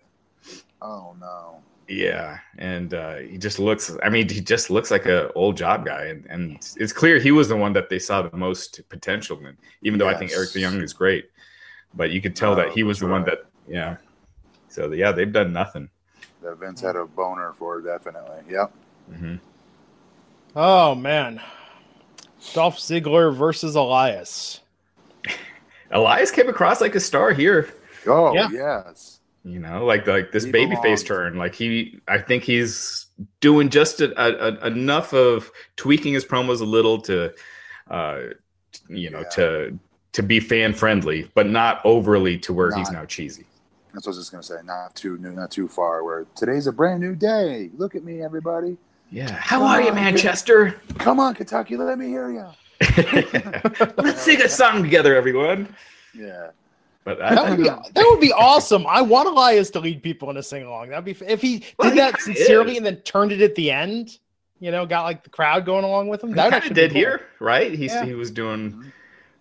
Oh 0.81 1.15
no. 1.19 1.61
Yeah, 1.87 2.39
and 2.57 2.93
uh, 2.93 3.17
he 3.17 3.37
just 3.37 3.59
looks. 3.59 3.91
I 4.01 4.09
mean, 4.09 4.29
he 4.29 4.39
just 4.39 4.69
looks 4.69 4.91
like 4.91 5.07
a 5.07 5.31
old 5.33 5.57
job 5.57 5.85
guy, 5.85 6.05
and, 6.05 6.25
and 6.27 6.53
it's 6.77 6.93
clear 6.93 7.19
he 7.19 7.31
was 7.31 7.49
the 7.49 7.57
one 7.57 7.73
that 7.73 7.89
they 7.89 7.99
saw 7.99 8.21
the 8.21 8.37
most 8.37 8.81
potential 8.87 9.37
in. 9.45 9.57
Even 9.81 9.99
though 9.99 10.07
I 10.07 10.13
think 10.15 10.31
Yes. 10.31 10.39
Eric 10.39 10.53
the 10.53 10.59
Young 10.61 10.81
is 10.81 10.93
great, 10.93 11.25
but 11.93 12.11
you 12.11 12.21
could 12.21 12.35
tell 12.35 12.55
that 12.55 12.67
Oh, 12.67 12.71
he 12.71 12.83
was 12.83 12.99
the 12.99 13.07
that's 13.07 13.11
one 13.11 13.23
that. 13.25 13.39
Yeah. 13.67 13.97
So 14.69 14.91
yeah, 14.93 15.11
they've 15.11 15.31
done 15.31 15.51
nothing. 15.51 15.89
That 16.41 16.55
Vince 16.57 16.81
had 16.81 16.95
a 16.95 17.05
boner 17.05 17.53
for 17.53 17.81
definitely. 17.81 18.39
Yep. 18.49 18.71
hmm 19.13 19.35
Oh 20.55 20.95
man, 20.95 21.41
Dolph 22.53 22.77
Ziggler 22.77 23.35
versus 23.35 23.75
Elias. 23.75 24.59
Elias 25.91 26.31
came 26.31 26.49
across 26.49 26.81
like 26.81 26.95
a 26.95 26.99
star 26.99 27.31
here. 27.33 27.69
Oh 28.07 28.33
Yeah. 28.33 28.49
yes. 28.51 29.19
You 29.43 29.59
know, 29.59 29.85
like 29.85 30.05
like 30.07 30.31
this 30.31 30.43
He 30.45 30.51
baby 30.51 30.75
face 30.83 31.03
turn. 31.03 31.35
Like 31.35 31.55
he, 31.55 31.99
I 32.07 32.19
think 32.19 32.43
he's 32.43 33.07
doing 33.39 33.69
just 33.69 33.99
a, 33.99 34.11
a, 34.21 34.53
a- 34.61 34.67
enough 34.67 35.13
of 35.13 35.51
tweaking 35.77 36.13
his 36.13 36.23
promos 36.23 36.61
a 36.61 36.65
little 36.65 37.01
to, 37.01 37.33
uh, 37.89 38.19
you 38.87 39.09
know, 39.09 39.19
Yeah. 39.21 39.29
to 39.29 39.79
to 40.13 40.21
be 40.23 40.39
fan 40.39 40.73
friendly, 40.73 41.31
but 41.33 41.47
not 41.47 41.81
overly 41.85 42.37
to 42.39 42.53
where 42.53 42.71
he's 42.75 42.91
now 42.91 43.05
cheesy. 43.05 43.45
That's 43.93 44.05
what 44.05 44.13
I 44.13 44.17
was 44.17 44.17
just 44.19 44.31
gonna 44.31 44.43
say. 44.43 44.57
Not 44.63 44.95
too 44.95 45.17
new, 45.17 45.31
not 45.31 45.49
too 45.51 45.67
far. 45.67 46.03
Where 46.03 46.25
today's 46.35 46.67
a 46.67 46.71
brand 46.71 46.99
new 47.01 47.15
day. 47.15 47.71
Look 47.77 47.95
at 47.95 48.03
me, 48.03 48.21
everybody. 48.21 48.77
Yeah. 49.11 49.31
How 49.31 49.63
are 49.63 49.81
you, 49.81 49.93
Manchester? 49.93 50.79
Come 50.97 51.19
on, 51.19 51.35
Kentucky. 51.35 51.75
Let 51.77 51.99
me 51.99 52.07
hear 52.07 52.31
you. 52.31 52.47
Let's 53.97 54.21
sing 54.21 54.41
a 54.41 54.49
song 54.49 54.81
together, 54.81 55.15
everyone. 55.15 55.75
Yeah. 56.15 56.51
But 57.03 57.17
That 57.19 57.37
I, 57.37 57.49
would 57.49 57.57
be 57.57 57.63
that 57.65 58.05
would 58.09 58.19
be 58.21 58.31
awesome. 58.31 58.85
I 58.87 59.01
want 59.01 59.27
Elias 59.27 59.69
to 59.71 59.79
lead 59.79 60.01
people 60.03 60.29
in 60.29 60.37
a 60.37 60.43
sing 60.43 60.63
along. 60.63 60.89
That'd 60.89 61.03
be 61.05 61.15
if 61.25 61.41
he 61.41 61.63
Well, 61.77 61.89
did 61.89 61.95
he 61.95 61.99
that 61.99 62.21
sincerely 62.21 62.71
is. 62.73 62.77
and 62.77 62.85
then 62.85 62.97
turned 62.97 63.31
it 63.31 63.41
at 63.41 63.55
the 63.55 63.71
end. 63.71 64.17
You 64.59 64.69
know, 64.71 64.85
got 64.85 65.03
like 65.05 65.23
the 65.23 65.29
crowd 65.31 65.65
going 65.65 65.83
along 65.83 66.09
with 66.09 66.23
him. 66.23 66.31
That 66.33 66.43
kind 66.51 66.53
actually 66.53 66.69
of 66.71 66.75
did 66.75 66.91
cool. 66.91 66.99
here, 66.99 67.21
right? 67.39 67.73
He's 67.73 67.91
Yeah. 67.91 68.05
he 68.05 68.13
was 68.13 68.29
doing 68.29 68.91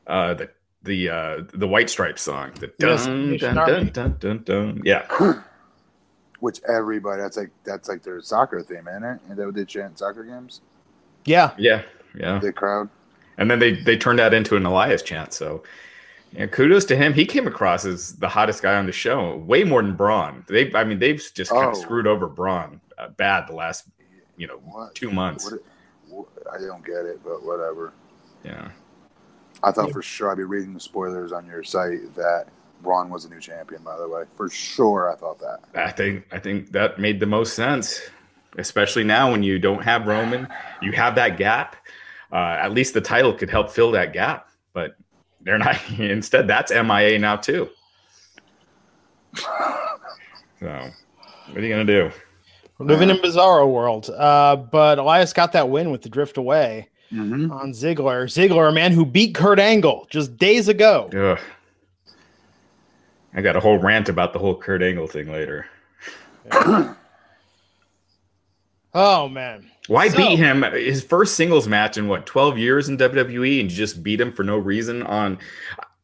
uh, 0.07 0.35
the 0.35 0.51
the 0.83 1.09
uh, 1.11 1.43
the 1.53 1.69
White 1.69 1.91
Stripes 1.91 2.23
song. 2.23 2.53
The 2.59 2.73
Yes, 2.79 3.05
dun, 3.07 3.37
dun, 3.37 3.55
dun, 3.55 3.87
dun, 3.93 4.17
dun, 4.19 4.43
dun. 4.45 4.83
Yeah. 4.85 5.07
Which 6.41 6.61
everybody. 6.69 7.21
That's 7.23 7.37
like 7.37 7.51
that's 7.65 7.89
like 7.89 8.03
their 8.03 8.21
soccer 8.23 8.63
theme, 8.63 8.89
isn't 8.89 9.05
it? 9.05 9.21
Is 9.31 9.37
that 9.37 9.47
what 9.47 9.55
they 9.55 9.65
chant 9.65 9.99
soccer 9.99 10.25
games? 10.25 10.61
Yeah, 11.25 11.53
Yeah. 11.59 11.83
Yeah. 12.15 12.39
The 12.41 12.53
crowd. 12.53 12.89
And 13.39 13.51
then 13.51 13.59
they 13.59 13.73
they 13.75 13.97
turned 13.97 14.19
that 14.19 14.35
into 14.35 14.57
an 14.57 14.65
Elias 14.67 15.03
chant. 15.03 15.33
So 15.33 15.63
yeah, 16.33 16.47
kudos 16.47 16.85
to 16.87 16.97
him. 16.97 17.13
He 17.13 17.25
came 17.27 17.47
across 17.47 17.85
as 17.85 18.15
the 18.17 18.29
hottest 18.29 18.63
guy 18.63 18.77
on 18.77 18.87
the 18.87 18.93
show, 18.93 19.37
way 19.39 19.65
more 19.65 19.83
than 19.83 19.95
Braun. 19.97 20.45
They, 20.49 20.73
I 20.75 20.85
mean, 20.85 20.99
they've 21.01 21.17
just 21.35 21.51
kind 21.51 21.67
Oh. 21.67 21.71
of 21.71 21.77
screwed 21.77 22.07
over 22.07 22.27
Braun 22.29 22.81
uh, 22.99 23.09
bad 23.09 23.49
the 23.49 23.53
last, 23.55 23.85
you 24.37 24.47
know, 24.47 24.59
What? 24.65 24.95
two 24.95 25.11
months. 25.11 25.51
What, 25.51 25.61
what, 26.09 26.27
I 26.55 26.59
don't 26.59 26.85
get 26.87 27.05
it, 27.05 27.21
but 27.25 27.45
whatever. 27.45 27.93
Yeah, 28.45 28.69
I 29.63 29.73
thought 29.73 29.89
Yeah. 29.89 29.93
for 29.93 30.03
sure 30.03 30.31
I'd 30.31 30.37
be 30.37 30.45
reading 30.45 30.73
the 30.73 30.81
spoilers 30.81 31.33
on 31.33 31.47
your 31.47 31.65
site 31.65 32.15
that 32.15 32.47
Braun 32.83 33.11
was 33.11 33.25
a 33.25 33.29
new 33.31 33.41
champion. 33.41 33.83
By 33.83 33.97
the 33.99 34.09
way, 34.09 34.25
for 34.37 34.49
sure 34.49 35.13
I 35.13 35.17
thought 35.17 35.39
that. 35.41 35.61
I 35.75 35.91
think 35.91 36.27
I 36.33 36.39
think 36.39 36.73
that 36.73 36.99
made 36.99 37.21
the 37.21 37.27
most 37.27 37.55
sense, 37.55 38.01
especially 38.59 39.05
now 39.05 39.31
when 39.31 39.43
you 39.43 39.59
don't 39.59 39.83
have 39.83 40.07
Roman, 40.07 40.49
you 40.83 40.93
have 40.93 41.15
that 41.17 41.37
gap. 41.37 41.77
Uh, 42.33 42.37
at 42.61 42.73
least 42.73 42.95
the 42.95 43.01
title 43.01 43.33
could 43.35 43.51
help 43.51 43.71
fill 43.71 43.91
that 43.93 44.13
gap, 44.13 44.49
but 44.73 44.97
they're 45.43 45.59
not. 45.59 45.77
Instead, 45.99 46.47
that's 46.49 46.71
MIA 46.73 47.19
now 47.19 47.37
too. 47.37 47.69
So, 49.35 49.47
what 50.61 51.57
are 51.57 51.61
you 51.61 51.69
gonna 51.71 51.85
do? 51.85 52.11
we're 52.79 52.87
living 52.87 53.11
in 53.11 53.17
Bizarro 53.19 53.71
world. 53.71 54.09
Uh, 54.11 54.57
but 54.57 54.99
Elias 54.99 55.33
got 55.33 55.53
that 55.53 55.69
win 55.69 55.91
with 55.91 56.03
the 56.03 56.09
drift 56.09 56.37
away 56.37 56.89
Mm-hmm. 57.13 57.51
on 57.51 57.73
Ziggler. 57.73 58.27
Ziggler, 58.27 58.69
a 58.69 58.73
man 58.73 58.93
who 58.93 59.05
beat 59.05 59.35
Kurt 59.35 59.59
Angle 59.59 60.07
just 60.11 60.37
days 60.37 60.69
ago. 60.69 61.11
Ugh. 61.13 61.41
I 63.35 63.43
got 63.43 63.57
a 63.57 63.61
whole 63.61 63.79
rant 63.79 64.09
about 64.09 64.33
the 64.33 64.39
whole 64.39 64.57
Kurt 64.57 64.83
Angle 64.83 65.07
thing 65.07 65.31
later. 65.31 65.67
Oh 68.93 69.29
man, 69.29 69.71
Why 69.87 70.09
So- 70.09 70.17
beat 70.17 70.37
him? 70.37 70.63
His 70.63 71.03
first 71.05 71.37
singles 71.37 71.69
match 71.69 71.97
in 71.97 72.09
what 72.09 72.27
twelve 72.27 72.59
years 72.59 72.89
in 72.89 72.97
WWE, 72.99 73.61
and 73.61 73.71
you 73.71 73.77
just 73.77 74.03
beat 74.03 74.21
him 74.21 74.33
for 74.33 74.43
no 74.43 74.59
reason. 74.59 75.03
On, 75.05 75.39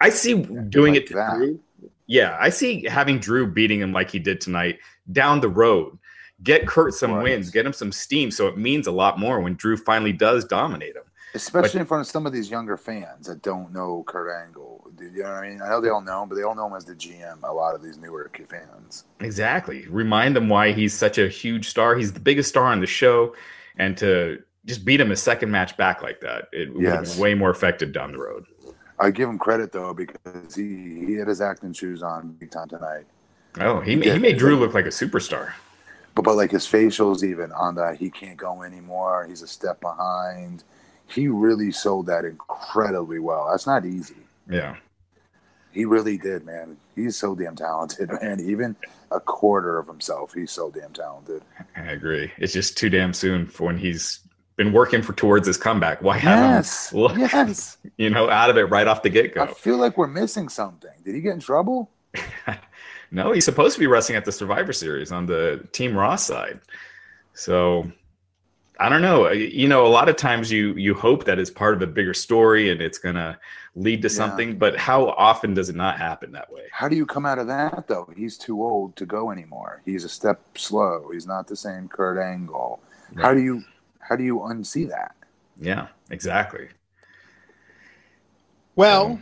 I 0.01 0.09
see 0.11 0.35
doing 0.35 0.95
like 0.95 1.03
it 1.03 1.07
to 1.09 1.15
that. 1.15 1.35
Drew. 1.37 1.61
Yeah, 2.07 2.37
I 2.41 2.51
see 2.51 2.85
having 2.85 3.19
Drew 3.19 3.47
beating 3.47 3.81
him 3.81 3.93
like 3.93 4.11
he 4.11 4.21
did 4.21 4.41
tonight 4.41 4.79
down 5.11 5.41
the 5.41 5.49
road. 5.49 5.99
Get 6.45 6.67
Kurt 6.69 6.95
some 6.95 7.13
Right. 7.13 7.25
wins, 7.25 7.51
get 7.51 7.67
him 7.67 7.73
some 7.73 7.91
steam, 7.91 8.31
so 8.31 8.47
it 8.47 8.57
means 8.57 8.87
a 8.87 8.93
lot 8.93 9.19
more 9.19 9.41
when 9.41 9.55
Drew 9.55 9.77
finally 9.77 10.13
does 10.13 10.45
dominate 10.45 10.95
him. 10.95 11.03
Especially 11.37 11.81
in 11.81 11.87
front 11.87 12.01
of 12.01 12.07
some 12.07 12.27
of 12.27 12.33
these 12.33 12.51
younger 12.51 12.77
fans 12.77 13.27
that 13.27 13.43
don't 13.43 13.73
know 13.73 14.05
Kurt 14.07 14.31
Angle. 14.43 14.91
Do 14.97 15.05
You 15.05 15.23
know 15.23 15.31
what 15.31 15.45
I 15.45 15.49
mean? 15.49 15.63
I 15.63 15.69
know 15.69 15.81
they 15.81 15.91
all 15.91 16.01
know 16.01 16.23
him, 16.23 16.29
but 16.29 16.35
they 16.37 16.43
all 16.43 16.55
know 16.55 16.67
him 16.67 16.75
as 16.75 16.85
the 16.85 16.95
GM. 16.95 17.43
A 17.43 17.53
lot 17.53 17.75
of 17.75 17.83
these 17.83 17.99
newer 17.99 18.31
fans. 18.49 19.05
Exactly. 19.21 19.87
Remind 19.89 20.35
them 20.35 20.49
why 20.49 20.73
he's 20.73 20.95
such 20.95 21.19
a 21.19 21.29
huge 21.29 21.69
star. 21.69 21.95
He's 21.97 22.13
the 22.13 22.21
biggest 22.21 22.49
star 22.49 22.65
on 22.65 22.81
the 22.81 22.87
show, 22.87 23.35
and 23.77 23.97
to 23.99 24.43
just 24.65 24.85
beat 24.85 25.01
him 25.01 25.13
a 25.13 25.17
second 25.17 25.51
match 25.51 25.77
back 25.77 26.03
like 26.03 26.21
that, 26.21 26.49
it 26.53 26.75
would 26.75 26.85
have 26.85 27.05
been 27.05 27.19
way 27.19 27.35
more 27.35 27.51
effective 27.51 27.93
down 27.93 28.13
the 28.13 28.19
road. 28.19 28.47
I 28.99 29.11
give 29.11 29.29
him 29.29 29.39
credit 29.39 29.73
though 29.73 29.93
because 29.93 30.55
he, 30.55 31.05
he 31.07 31.15
had 31.15 31.29
his 31.29 31.41
acting 31.41 31.73
shoes 31.73 32.03
on 32.03 32.33
big 32.33 32.51
time 32.51 32.69
tonight. 32.69 33.05
Oh, 33.59 33.81
he, 33.81 33.97
He 34.01 34.11
he 34.11 34.19
made 34.19 34.39
Drew 34.39 34.57
look 34.57 34.75
like 34.75 34.87
a 34.87 34.91
superstar. 34.91 35.53
But 36.15 36.25
but 36.25 36.37
like 36.37 36.51
his 36.51 36.67
facials 36.67 37.23
even 37.23 37.53
on 37.53 37.75
that 37.75 37.99
he 37.99 38.11
can't 38.11 38.39
go 38.39 38.63
anymore. 38.63 39.27
He's 39.29 39.43
a 39.43 39.47
step 39.47 39.81
behind. 39.81 40.65
He 41.09 41.29
really 41.29 41.71
sold 41.73 42.07
that 42.07 42.25
incredibly 42.25 43.19
well. 43.19 43.49
That's 43.51 43.67
not 43.67 43.85
easy. 43.85 44.17
Yeah. 44.51 44.77
He 45.73 45.85
really 45.85 46.17
did, 46.19 46.45
man. 46.45 46.77
He's 46.95 47.17
so 47.17 47.35
damn 47.35 47.55
talented, 47.57 48.11
man. 48.23 48.41
Even 48.41 48.75
a 49.11 49.21
quarter 49.21 49.79
of 49.79 49.87
himself, 49.87 50.33
he's 50.35 50.51
so 50.51 50.71
damn 50.71 50.93
talented. 50.93 51.43
I 51.77 51.83
agree. 51.93 52.33
It's 52.39 52.53
just 52.53 52.77
too 52.77 52.89
damn 52.91 53.13
soon 53.13 53.47
for 53.47 53.65
when 53.67 53.77
he's 53.79 54.21
been 54.57 54.73
working 54.73 55.03
for 55.03 55.13
towards 55.13 55.47
his 55.47 55.57
comeback. 55.59 56.01
Why 56.03 56.17
have 56.19 56.39
Yes, 56.57 56.91
him 56.91 56.99
look, 57.03 57.17
yes. 57.17 57.77
you 57.99 58.09
know, 58.11 58.31
out 58.31 58.49
of 58.51 58.57
it 58.57 58.65
right 58.65 58.87
off 58.87 59.03
the 59.03 59.11
get 59.11 59.35
go? 59.35 59.43
I 59.43 59.47
feel 59.53 59.77
like 59.77 59.97
we're 59.99 60.07
missing 60.07 60.49
something. 60.49 60.91
Did 61.05 61.15
he 61.15 61.21
get 61.21 61.35
in 61.35 61.41
trouble? 61.41 61.91
No, 63.13 63.31
he's 63.31 63.45
supposed 63.45 63.75
to 63.75 63.81
be 63.81 63.87
wrestling 63.87 64.17
at 64.17 64.25
the 64.25 64.33
Survivor 64.33 64.73
Series 64.73 65.13
on 65.13 65.27
the 65.27 65.65
Team 65.71 65.97
Raw 65.97 66.17
side. 66.17 66.59
So 67.35 67.91
I 68.79 68.89
don't 68.91 69.01
know. 69.03 69.31
You 69.31 69.69
know, 69.69 69.87
a 69.87 69.89
lot 69.89 70.09
of 70.09 70.17
times 70.17 70.51
you 70.53 70.75
you 70.75 70.95
hope 70.95 71.25
that 71.25 71.39
it's 71.39 71.51
part 71.51 71.75
of 71.75 71.83
a 71.83 71.87
bigger 71.87 72.13
story 72.15 72.71
and 72.71 72.81
it's 72.83 72.99
gonna 72.99 73.39
lead 73.75 74.03
to 74.03 74.09
Yeah. 74.09 74.15
something, 74.15 74.59
but 74.59 74.77
how 74.77 75.09
often 75.11 75.55
does 75.55 75.69
it 75.69 75.77
not 75.77 75.99
happen 75.99 76.33
that 76.33 76.53
way? 76.53 76.65
How 76.73 76.89
do 76.89 76.97
you 76.97 77.07
come 77.07 77.25
out 77.27 77.39
of 77.39 77.47
that 77.47 77.87
though? 77.89 78.09
He's 78.17 78.37
too 78.37 78.63
old 78.63 78.97
to 78.97 79.07
go 79.07 79.31
anymore. 79.31 79.81
He's 79.85 80.05
a 80.05 80.09
step 80.09 80.41
slow. 80.59 81.11
He's 81.13 81.27
not 81.27 81.47
the 81.47 81.57
same 81.57 81.89
Kurt 81.89 82.19
Angle. 82.19 82.81
How 83.17 83.33
do 83.35 83.41
you 83.41 83.65
how 84.01 84.17
do 84.17 84.25
you 84.25 84.39
unsee 84.41 84.89
that? 84.89 85.15
Yeah, 85.59 85.89
exactly. 86.11 86.69
Well, 88.75 89.21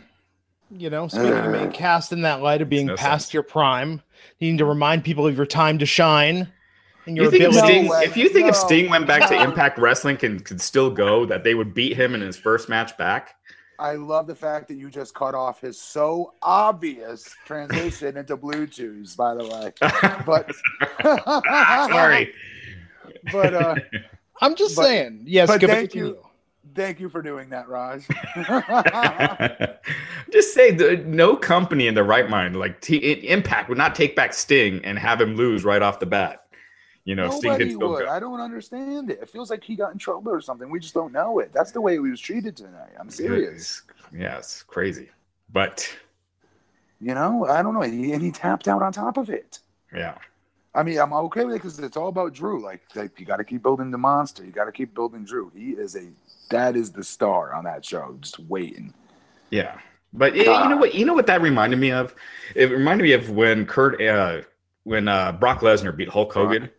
you 0.69 0.89
know, 0.89 1.07
speaking 1.07 1.45
of 1.45 1.45
Uh, 1.45 1.51
being 1.51 1.71
cast 1.73 2.11
in 2.11 2.21
that 2.23 2.41
light 2.41 2.61
of 2.61 2.69
being 2.69 2.87
no 2.87 2.95
past 2.95 3.27
sense. 3.27 3.33
your 3.33 3.43
prime, 3.43 4.01
needing 4.41 4.57
to 4.57 4.65
remind 4.65 5.03
people 5.03 5.25
of 5.27 5.37
your 5.37 5.45
time 5.45 5.79
to 5.79 5.85
shine 5.85 6.37
and 6.37 6.37
your 6.37 6.54
You 7.07 7.29
think 7.29 7.43
if 7.43 7.49
ability. 7.49 7.73
Sting, 7.73 7.87
way. 7.89 8.03
if 8.03 8.17
you 8.17 8.29
think 8.29 8.47
if 8.47 8.55
Sting 8.55 8.89
went 8.89 9.05
back 9.07 9.29
to 9.29 9.41
Impact 9.43 9.77
Wrestling 9.77 10.17
can 10.17 10.39
could 10.39 10.59
still 10.59 10.89
go, 10.89 11.25
that 11.25 11.43
they 11.43 11.53
would 11.55 11.73
beat 11.73 11.95
him 11.95 12.15
in 12.15 12.21
his 12.21 12.37
first 12.37 12.67
match 12.69 12.97
back? 12.97 13.35
I 13.77 13.95
love 13.95 14.25
the 14.25 14.35
fact 14.35 14.69
that 14.69 14.75
you 14.75 14.89
just 14.89 15.13
cut 15.13 15.35
off 15.35 15.59
his 15.59 15.79
so 15.79 16.33
obvious 16.41 17.35
transition 17.45 18.15
into 18.15 18.37
Blue 18.37 18.65
Chews, 18.67 19.15
by 19.15 19.35
the 19.35 19.43
way. 19.43 19.73
But 20.25 20.49
Sorry. 21.91 22.33
But 23.31 23.53
uh 23.53 23.75
I'm 24.41 24.55
just 24.55 24.75
But- 24.75 24.85
saying. 24.85 25.23
Yes, 25.25 25.47
but 25.47 25.61
thank 25.61 25.91
continue. 25.91 26.07
you. 26.15 26.17
thank 26.73 26.99
you 27.01 27.09
for 27.09 27.21
doing 27.21 27.49
that, 27.49 27.67
Raj. 27.69 28.05
Just 30.31 30.53
say 30.53 30.71
the, 30.71 30.97
no 31.05 31.35
company 31.35 31.87
in 31.87 31.93
the 31.95 32.03
right 32.03 32.29
mind, 32.29 32.55
like 32.57 32.81
T, 32.81 32.97
Impact, 32.97 33.69
would 33.69 33.77
not 33.77 33.93
take 33.95 34.15
back 34.15 34.33
Sting 34.33 34.83
and 34.83 34.97
have 34.97 35.21
him 35.21 35.35
lose 35.35 35.63
right 35.63 35.81
off 35.81 35.99
the 35.99 36.05
bat. 36.05 36.44
You 37.05 37.13
know, 37.15 37.27
Nobody 37.27 37.75
would. 37.75 38.05
go. 38.05 38.09
I 38.09 38.19
don't 38.19 38.39
understand 38.39 39.11
it. 39.11 39.19
It 39.21 39.29
feels 39.29 39.51
like 39.51 39.63
he 39.63 39.75
got 39.75 39.91
in 39.93 39.99
trouble 39.99 40.31
or 40.31 40.41
something. 40.41 40.69
We 40.71 40.79
just 40.79 40.95
don't 40.95 41.13
know 41.13 41.37
it. 41.39 41.51
That's 41.53 41.71
the 41.71 41.79
way 41.79 41.93
he 41.93 41.99
was 41.99 42.19
treated 42.19 42.57
tonight. 42.57 42.89
I'm 42.99 43.11
serious. 43.11 43.83
Yeah, 44.11 44.37
it's 44.39 44.63
crazy. 44.63 45.09
But 45.53 45.87
You 46.99 47.13
know, 47.13 47.45
I 47.45 47.61
don't 47.61 47.75
know. 47.75 47.81
He, 47.81 48.11
and 48.13 48.23
he 48.23 48.31
tapped 48.31 48.67
out 48.67 48.81
on 48.81 48.91
top 48.91 49.17
of 49.17 49.29
it. 49.29 49.59
Yeah. 49.93 50.15
I 50.73 50.81
mean, 50.83 50.97
I'm 50.97 51.13
okay 51.13 51.45
with 51.45 51.55
it 51.55 51.59
because 51.59 51.77
it's 51.79 51.95
all 51.95 52.07
about 52.09 52.33
Drew. 52.33 52.61
Like, 52.61 52.81
like 52.95 53.17
you 53.19 53.25
got 53.25 53.37
to 53.37 53.43
keep 53.43 53.61
building 53.61 53.91
the 53.91 53.97
monster. 53.99 54.43
You 54.43 54.51
got 54.51 54.65
to 54.65 54.71
keep 54.71 54.93
building 54.95 55.23
Drew. 55.25 55.51
He 55.55 55.69
is 55.71 55.95
a 55.95 56.07
that 56.49 56.75
is 56.75 56.91
the 56.91 57.03
star 57.03 57.53
on 57.53 57.63
that 57.65 57.85
show. 57.85 58.17
Just 58.19 58.39
waiting. 58.39 58.93
Yeah. 59.51 59.77
But 60.11 60.35
you 60.35 60.45
know 60.45 60.77
what? 60.77 60.95
You 60.95 61.05
know 61.05 61.13
what 61.13 61.27
that 61.27 61.41
reminded 61.41 61.77
me 61.79 61.91
of? 61.91 62.15
It 62.55 62.71
reminded 62.71 63.03
me 63.03 63.11
of 63.13 63.29
when 63.29 63.65
Kurt, 63.65 64.01
uh, 64.01 64.41
when 64.83 65.07
uh, 65.07 65.33
Brock 65.33 65.59
Lesnar 65.59 65.95
beat 65.95 66.09
Hulk 66.09 66.33
Hogan. 66.33 66.69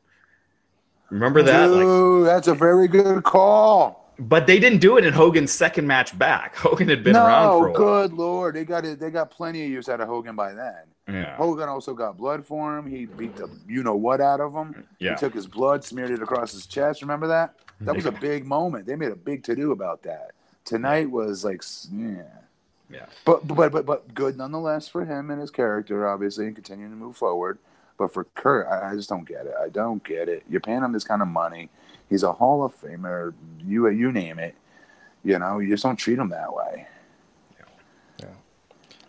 Remember 1.11 1.43
that? 1.43 1.67
Dude, 1.69 2.23
like, 2.23 2.27
that's 2.27 2.49
a 2.49 2.55
very 2.55 2.89
good 2.89 3.23
call. 3.23 4.13
But 4.19 4.47
they 4.47 4.59
didn't 4.59 4.79
do 4.79 4.97
it 4.97 5.05
in 5.05 5.13
Hogan's 5.13 5.53
second 5.53 5.87
match 5.87 6.19
back. 6.19 6.57
Hogan 6.57 6.89
had 6.89 7.05
been 7.05 7.13
no, 7.13 7.27
around 7.27 7.59
for 7.59 7.69
a 7.69 7.73
good 7.73 8.13
while. 8.13 8.27
lord, 8.27 8.57
they 8.57 8.65
got 8.65 8.85
it. 8.85 8.99
They 8.99 9.11
got 9.11 9.31
plenty 9.31 9.65
of 9.65 9.71
use 9.71 9.89
out 9.89 10.01
of 10.01 10.09
Hogan 10.09 10.35
by 10.35 10.53
then. 10.53 10.83
Yeah. 11.09 11.37
Hogan 11.37 11.69
also 11.69 11.95
got 11.95 12.17
blood 12.17 12.45
for 12.45 12.79
him. 12.79 12.87
He 12.87 13.07
beat 13.07 13.37
the 13.37 13.49
you 13.69 13.83
know 13.83 13.95
what 13.95 14.21
out 14.21 14.41
of 14.41 14.53
him. 14.53 14.85
Yeah. 14.99 15.13
He 15.13 15.17
took 15.17 15.35
his 15.35 15.47
blood, 15.47 15.85
smeared 15.85 16.11
it 16.11 16.23
across 16.23 16.53
his 16.53 16.67
chest. 16.67 17.03
Remember 17.03 17.27
that? 17.29 17.55
That 17.81 17.95
was 17.95 18.07
a 18.07 18.13
big 18.13 18.47
moment. 18.47 18.87
They 18.87 18.97
made 18.97 19.13
a 19.13 19.17
big 19.17 19.45
to 19.45 19.55
do 19.55 19.73
about 19.73 20.03
that. 20.05 20.33
Tonight 20.65 21.11
was 21.11 21.45
like, 21.45 21.63
yeah. 21.93 22.23
Yeah. 22.91 23.07
But 23.25 23.47
but 23.47 23.71
but 23.73 23.85
but 23.85 24.15
good 24.15 24.39
nonetheless 24.39 24.89
for 24.89 25.05
him 25.05 25.31
and 25.31 25.41
his 25.41 25.51
character, 25.51 26.09
obviously, 26.09 26.47
and 26.47 26.55
continuing 26.55 26.91
to 26.91 26.97
move 26.97 27.17
forward. 27.17 27.59
But 27.99 28.13
for 28.13 28.25
Kurt, 28.35 28.67
I, 28.67 28.93
I 28.93 28.95
just 28.95 29.09
don't 29.09 29.27
get 29.27 29.47
it. 29.47 29.55
I 29.61 29.69
don't 29.69 30.03
get 30.05 30.29
it. 30.29 30.45
You're 30.49 30.61
paying 30.61 30.83
him 30.83 30.93
this 30.93 31.05
kind 31.05 31.23
of 31.23 31.29
money. 31.29 31.71
He's 32.09 32.23
a 32.23 32.33
Hall 32.33 32.65
of 32.65 32.79
Famer. 32.81 33.33
You 33.65 33.89
you 33.89 34.13
name 34.13 34.39
it. 34.39 34.55
You 35.25 35.39
know, 35.39 35.59
you 35.59 35.71
just 35.71 35.83
don't 35.83 35.97
treat 35.97 36.19
him 36.19 36.29
that 36.31 36.55
way. 36.55 36.87
Yeah. 38.21 38.27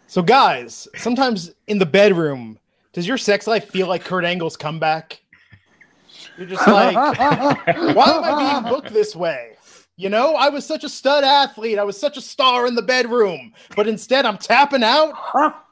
So, 0.08 0.22
guys, 0.22 0.88
sometimes 0.96 1.52
in 1.68 1.78
the 1.78 1.86
bedroom, 1.86 2.58
does 2.94 3.08
your 3.08 3.18
sex 3.18 3.46
life 3.46 3.70
feel 3.70 3.88
like 3.88 4.04
Kurt 4.04 4.26
Angle's 4.26 4.58
comeback? 4.58 5.22
You're 6.38 6.48
just 6.48 6.68
like, 6.68 6.96
why 7.96 8.06
am 8.06 8.24
I 8.24 8.62
being 8.62 8.74
booked 8.74 8.94
this 8.94 9.16
way? 9.16 9.58
You 9.96 10.10
know, 10.10 10.36
I 10.36 10.50
was 10.50 10.66
such 10.66 10.84
a 10.84 10.90
stud 10.90 11.24
athlete. 11.24 11.80
I 11.80 11.84
was 11.84 12.00
such 12.00 12.18
a 12.18 12.22
star 12.22 12.68
in 12.68 12.76
the 12.76 12.82
bedroom, 12.84 13.54
but 13.76 13.88
instead 13.88 14.26
I'm 14.26 14.38
tapping 14.38 14.84
out. 14.84 15.14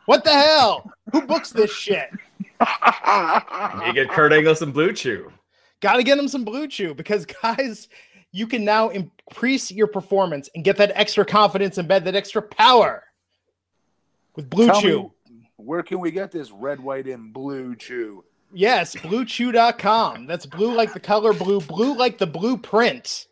What 0.05 0.23
the 0.23 0.33
hell? 0.33 0.91
Who 1.11 1.21
books 1.21 1.51
this 1.51 1.71
shit? 1.71 2.09
You 2.61 3.93
get 3.93 4.09
Kurt 4.09 4.33
Angle 4.33 4.55
some 4.55 4.71
Blue 4.71 4.93
Chew. 4.93 5.31
Got 5.81 5.97
to 5.97 6.03
get 6.03 6.17
him 6.17 6.27
some 6.27 6.43
Blue 6.43 6.67
Chew 6.67 6.93
because, 6.93 7.25
guys, 7.41 7.87
you 8.31 8.47
can 8.47 8.65
now 8.65 8.89
increase 8.89 9.71
your 9.71 9.87
performance 9.87 10.49
and 10.55 10.63
get 10.63 10.77
that 10.77 10.91
extra 10.95 11.25
confidence 11.25 11.77
and 11.77 11.87
bed, 11.87 12.05
that 12.05 12.15
extra 12.15 12.41
power 12.41 13.03
with 14.35 14.49
Blue 14.49 14.67
Tell 14.67 14.81
Chew. 14.81 15.11
me, 15.29 15.49
where 15.57 15.83
can 15.83 15.99
we 15.99 16.11
get 16.11 16.31
this 16.31 16.51
red, 16.51 16.79
white, 16.79 17.07
and 17.07 17.33
blue 17.33 17.75
chew? 17.75 18.23
Yes, 18.53 18.95
bluechew.com. 18.95 20.27
That's 20.27 20.45
blue 20.45 20.73
like 20.73 20.93
the 20.93 20.99
color 20.99 21.33
blue, 21.33 21.59
blue 21.61 21.95
like 21.95 22.17
the 22.17 22.27
blueprint. 22.27 23.27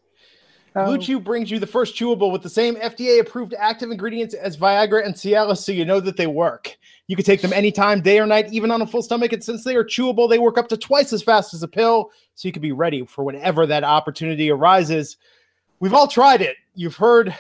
Blue 0.74 0.98
Chew 0.98 1.20
brings 1.20 1.52
you 1.52 1.60
the 1.60 1.68
first 1.68 1.96
chewable 1.96 2.32
with 2.32 2.42
the 2.42 2.50
same 2.50 2.76
FDA 2.76 3.20
approved 3.20 3.54
active 3.58 3.92
ingredients 3.92 4.34
as 4.34 4.58
Viagra 4.58 5.06
and 5.06 5.14
Cialis, 5.14 5.58
so 5.60 5.72
you 5.72 5.86
know 5.86 6.00
that 6.00 6.18
they 6.18 6.28
work. 6.28 6.76
You 7.08 7.16
can 7.16 7.26
take 7.26 7.42
them 7.42 7.54
anytime, 7.54 8.02
day 8.02 8.20
or 8.20 8.26
night, 8.26 8.52
even 8.52 8.72
on 8.72 8.82
a 8.82 8.88
full 8.88 9.04
stomach. 9.04 9.34
And 9.34 9.44
since 9.44 9.64
they 9.64 9.76
are 9.76 9.84
chewable, 9.84 10.28
they 10.28 10.40
work 10.40 10.58
up 10.58 10.68
to 10.70 10.78
twice 10.78 11.14
as 11.14 11.22
fast 11.22 11.54
as 11.54 11.62
a 11.62 11.68
pill, 11.68 12.12
so 12.34 12.48
you 12.48 12.52
can 12.52 12.62
be 12.62 12.72
ready 12.72 13.06
for 13.06 13.24
whenever 13.24 13.68
that 13.68 13.84
opportunity 13.84 14.50
arises. 14.50 15.18
We've 15.80 15.94
all 15.94 16.08
tried 16.08 16.42
it. 16.42 16.56
You've 16.76 16.96
heard 16.96 17.36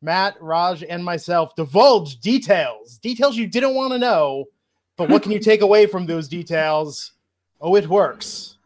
Matt, 0.00 0.40
Raj, 0.40 0.82
and 0.82 1.04
myself 1.04 1.54
divulge 1.56 2.20
details, 2.20 2.98
details 2.98 3.36
you 3.36 3.46
didn't 3.46 3.74
want 3.74 3.92
to 3.92 3.98
know. 3.98 4.46
But 4.96 5.08
what 5.08 5.22
can 5.22 5.32
you 5.32 5.38
take 5.38 5.62
away 5.62 5.86
from 5.86 6.06
those 6.06 6.28
details? 6.28 7.12
Oh, 7.60 7.74
it 7.74 7.88
works. 7.88 8.56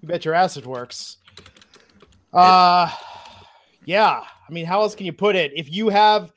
You 0.00 0.08
bet 0.08 0.24
your 0.24 0.34
ass 0.34 0.56
it 0.56 0.66
works. 0.66 1.16
Uh, 2.32 2.90
yeah. 3.88 4.22
I 4.46 4.52
mean, 4.52 4.66
how 4.66 4.82
else 4.82 4.94
can 4.94 5.06
you 5.06 5.14
put 5.14 5.34
it? 5.34 5.50
If 5.56 5.72
you 5.72 5.88
have 5.88 6.30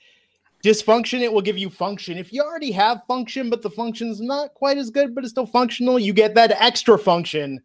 dysfunction, 0.63 1.19
it 1.19 1.31
will 1.31 1.41
give 1.41 1.57
you 1.57 1.69
function. 1.69 2.17
If 2.17 2.31
you 2.31 2.41
already 2.41 2.71
have 2.71 3.03
function, 3.05 3.49
but 3.49 3.61
the 3.61 3.69
function's 3.69 4.21
not 4.21 4.53
quite 4.53 4.77
as 4.77 4.89
good, 4.89 5.13
but 5.13 5.25
it's 5.25 5.31
still 5.31 5.45
functional, 5.45 5.99
you 5.99 6.13
get 6.13 6.33
that 6.35 6.51
extra 6.51 6.97
function. 6.97 7.59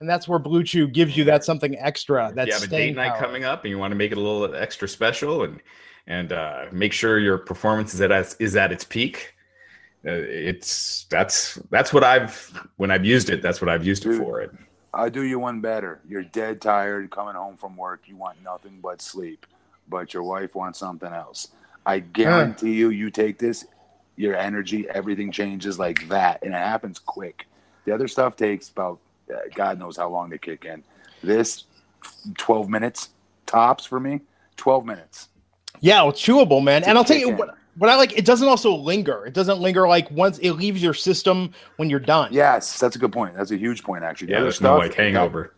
And 0.00 0.10
that's 0.10 0.26
where 0.26 0.40
Blue 0.40 0.64
Chew 0.64 0.88
gives 0.88 1.16
you 1.16 1.22
that 1.24 1.44
something 1.44 1.76
extra. 1.78 2.32
That's 2.34 2.48
you 2.48 2.54
have 2.54 2.62
a 2.64 2.66
date 2.66 2.96
night 2.96 3.16
coming 3.18 3.44
up 3.44 3.64
and 3.64 3.70
you 3.70 3.78
want 3.78 3.92
to 3.92 3.96
make 3.96 4.10
it 4.10 4.18
a 4.18 4.20
little 4.20 4.54
extra 4.56 4.88
special 4.88 5.44
and 5.44 5.60
and 6.08 6.32
uh, 6.32 6.66
make 6.72 6.92
sure 6.92 7.18
your 7.18 7.38
performance 7.38 7.94
is 7.94 8.00
at 8.00 8.10
is 8.40 8.56
at 8.56 8.72
its 8.72 8.84
peak. 8.84 9.34
Uh, 10.06 10.10
it's 10.12 11.06
that's 11.10 11.56
that's 11.70 11.92
what 11.92 12.02
I've 12.02 12.52
when 12.76 12.90
I've 12.90 13.04
used 13.04 13.30
it. 13.30 13.42
That's 13.42 13.60
what 13.60 13.68
I've 13.68 13.86
used 13.86 14.04
it 14.06 14.16
for. 14.18 14.40
It. 14.40 14.50
I'll 14.98 15.10
do 15.10 15.22
you 15.22 15.38
one 15.38 15.60
better. 15.60 16.00
You're 16.08 16.24
dead 16.24 16.60
tired 16.60 17.08
coming 17.10 17.36
home 17.36 17.56
from 17.56 17.76
work. 17.76 18.02
You 18.06 18.16
want 18.16 18.42
nothing 18.42 18.80
but 18.82 19.00
sleep, 19.00 19.46
but 19.88 20.12
your 20.12 20.24
wife 20.24 20.56
wants 20.56 20.80
something 20.80 21.12
else. 21.12 21.48
I 21.86 22.00
guarantee 22.00 22.72
you, 22.72 22.90
you 22.90 23.08
take 23.08 23.38
this, 23.38 23.64
your 24.16 24.34
energy, 24.34 24.88
everything 24.88 25.30
changes 25.30 25.78
like 25.78 26.08
that, 26.08 26.42
and 26.42 26.52
it 26.52 26.58
happens 26.58 26.98
quick. 26.98 27.46
The 27.84 27.92
other 27.92 28.08
stuff 28.08 28.34
takes 28.34 28.70
about 28.70 28.98
uh, 29.32 29.36
God 29.54 29.78
knows 29.78 29.96
how 29.96 30.08
long 30.08 30.30
to 30.30 30.38
kick 30.38 30.64
in. 30.64 30.82
This, 31.22 31.64
twelve 32.36 32.68
minutes 32.68 33.10
tops 33.46 33.86
for 33.86 34.00
me. 34.00 34.22
Twelve 34.56 34.84
minutes. 34.84 35.28
Yeah, 35.80 36.08
it's 36.08 36.20
chewable, 36.20 36.62
man. 36.62 36.82
And 36.82 36.98
I'll 36.98 37.04
tell 37.04 37.16
you 37.16 37.30
what, 37.30 37.56
what 37.78 37.90
I 37.90 37.96
like, 37.96 38.16
it 38.18 38.24
doesn't 38.24 38.48
also 38.48 38.74
linger. 38.74 39.26
It 39.26 39.34
doesn't 39.34 39.60
linger 39.60 39.88
like 39.88 40.10
once 40.10 40.38
it 40.38 40.52
leaves 40.52 40.82
your 40.82 40.94
system 40.94 41.52
when 41.76 41.90
you're 41.90 42.00
done. 42.00 42.32
Yes, 42.32 42.78
that's 42.78 42.96
a 42.96 42.98
good 42.98 43.12
point. 43.12 43.34
That's 43.34 43.50
a 43.52 43.56
huge 43.56 43.82
point, 43.82 44.04
actually. 44.04 44.28
The 44.28 44.34
Yeah, 44.34 44.40
other 44.40 44.44
there's 44.44 44.60
no 44.60 44.74
like 44.76 44.94
hangover. 44.94 45.54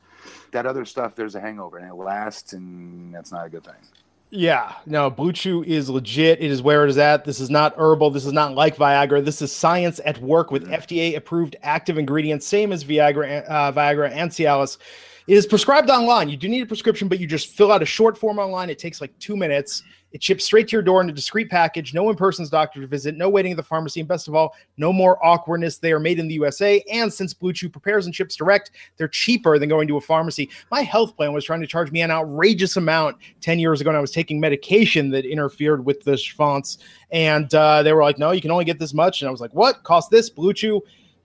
that 0.52 0.66
other 0.66 0.84
stuff 0.84 1.14
there's 1.14 1.34
a 1.34 1.40
hangover 1.40 1.78
and 1.78 1.88
it 1.90 1.94
lasts 1.94 2.52
and 2.52 3.14
that's 3.14 3.32
not 3.32 3.46
a 3.46 3.50
good 3.50 3.64
thing 3.64 3.74
Yeah, 4.30 4.74
no, 4.86 5.10
Blue 5.10 5.32
Chew 5.32 5.64
is 5.64 5.90
legit. 5.90 6.40
It 6.40 6.52
is 6.52 6.62
where 6.62 6.84
it 6.84 6.90
is 6.90 6.98
at. 6.98 7.24
This 7.24 7.40
is 7.40 7.50
not 7.50 7.74
herbal. 7.76 8.10
This 8.10 8.26
is 8.26 8.32
not 8.32 8.54
like 8.54 8.76
Viagra. 8.76 9.24
This 9.24 9.42
is 9.42 9.52
science 9.52 10.00
at 10.04 10.18
work 10.20 10.52
with 10.52 10.68
FDA 10.68 11.16
approved 11.16 11.56
active 11.62 11.98
ingredients, 11.98 12.46
same 12.46 12.72
as 12.72 12.84
Viagra, 12.84 13.44
uh, 13.48 13.72
Viagra 13.72 14.12
and 14.12 14.30
Cialis. 14.30 14.78
It 15.26 15.34
is 15.34 15.46
prescribed 15.46 15.90
online. 15.90 16.28
You 16.28 16.36
do 16.36 16.48
need 16.48 16.62
a 16.62 16.66
prescription, 16.66 17.08
but 17.08 17.20
you 17.20 17.26
just 17.26 17.48
fill 17.48 17.72
out 17.72 17.82
a 17.82 17.86
short 17.86 18.16
form 18.16 18.38
online. 18.38 18.70
It 18.70 18.78
takes 18.78 19.00
like 19.00 19.16
two 19.18 19.36
minutes. 19.36 19.82
It 20.12 20.22
ships 20.22 20.44
straight 20.44 20.66
to 20.68 20.72
your 20.72 20.82
door 20.82 21.00
in 21.00 21.08
a 21.08 21.12
discreet 21.12 21.50
package. 21.50 21.94
No 21.94 22.10
in 22.10 22.16
person's 22.16 22.50
doctor 22.50 22.80
to 22.80 22.86
visit. 22.86 23.16
No 23.16 23.28
waiting 23.28 23.52
at 23.52 23.56
the 23.56 23.62
pharmacy. 23.62 24.00
And 24.00 24.08
best 24.08 24.26
of 24.26 24.34
all, 24.34 24.54
no 24.76 24.92
more 24.92 25.24
awkwardness. 25.24 25.78
They 25.78 25.92
are 25.92 26.00
made 26.00 26.18
in 26.18 26.26
the 26.26 26.34
USA. 26.34 26.82
And 26.92 27.12
since 27.12 27.32
Blue 27.32 27.52
Chew 27.52 27.68
prepares 27.68 28.06
and 28.06 28.14
ships 28.14 28.34
direct, 28.34 28.72
they're 28.96 29.08
cheaper 29.08 29.58
than 29.58 29.68
going 29.68 29.86
to 29.88 29.98
a 29.98 30.00
pharmacy. 30.00 30.50
My 30.70 30.82
health 30.82 31.16
plan 31.16 31.32
was 31.32 31.44
trying 31.44 31.60
to 31.60 31.66
charge 31.66 31.92
me 31.92 32.00
an 32.00 32.10
outrageous 32.10 32.76
amount 32.76 33.18
10 33.40 33.60
years 33.60 33.80
ago, 33.80 33.90
and 33.90 33.96
I 33.96 34.00
was 34.00 34.10
taking 34.10 34.40
medication 34.40 35.10
that 35.10 35.24
interfered 35.24 35.84
with 35.84 36.02
the 36.02 36.16
fonts. 36.36 36.78
And 37.12 37.54
uh, 37.54 37.82
they 37.84 37.92
were 37.92 38.02
like, 38.02 38.18
no, 38.18 38.32
you 38.32 38.40
can 38.40 38.50
only 38.50 38.64
get 38.64 38.80
this 38.80 38.94
much. 38.94 39.22
And 39.22 39.28
I 39.28 39.30
was 39.30 39.40
like, 39.40 39.54
what? 39.54 39.84
Cost 39.84 40.10
this? 40.10 40.28
Blue 40.28 40.52
Chew? 40.52 40.82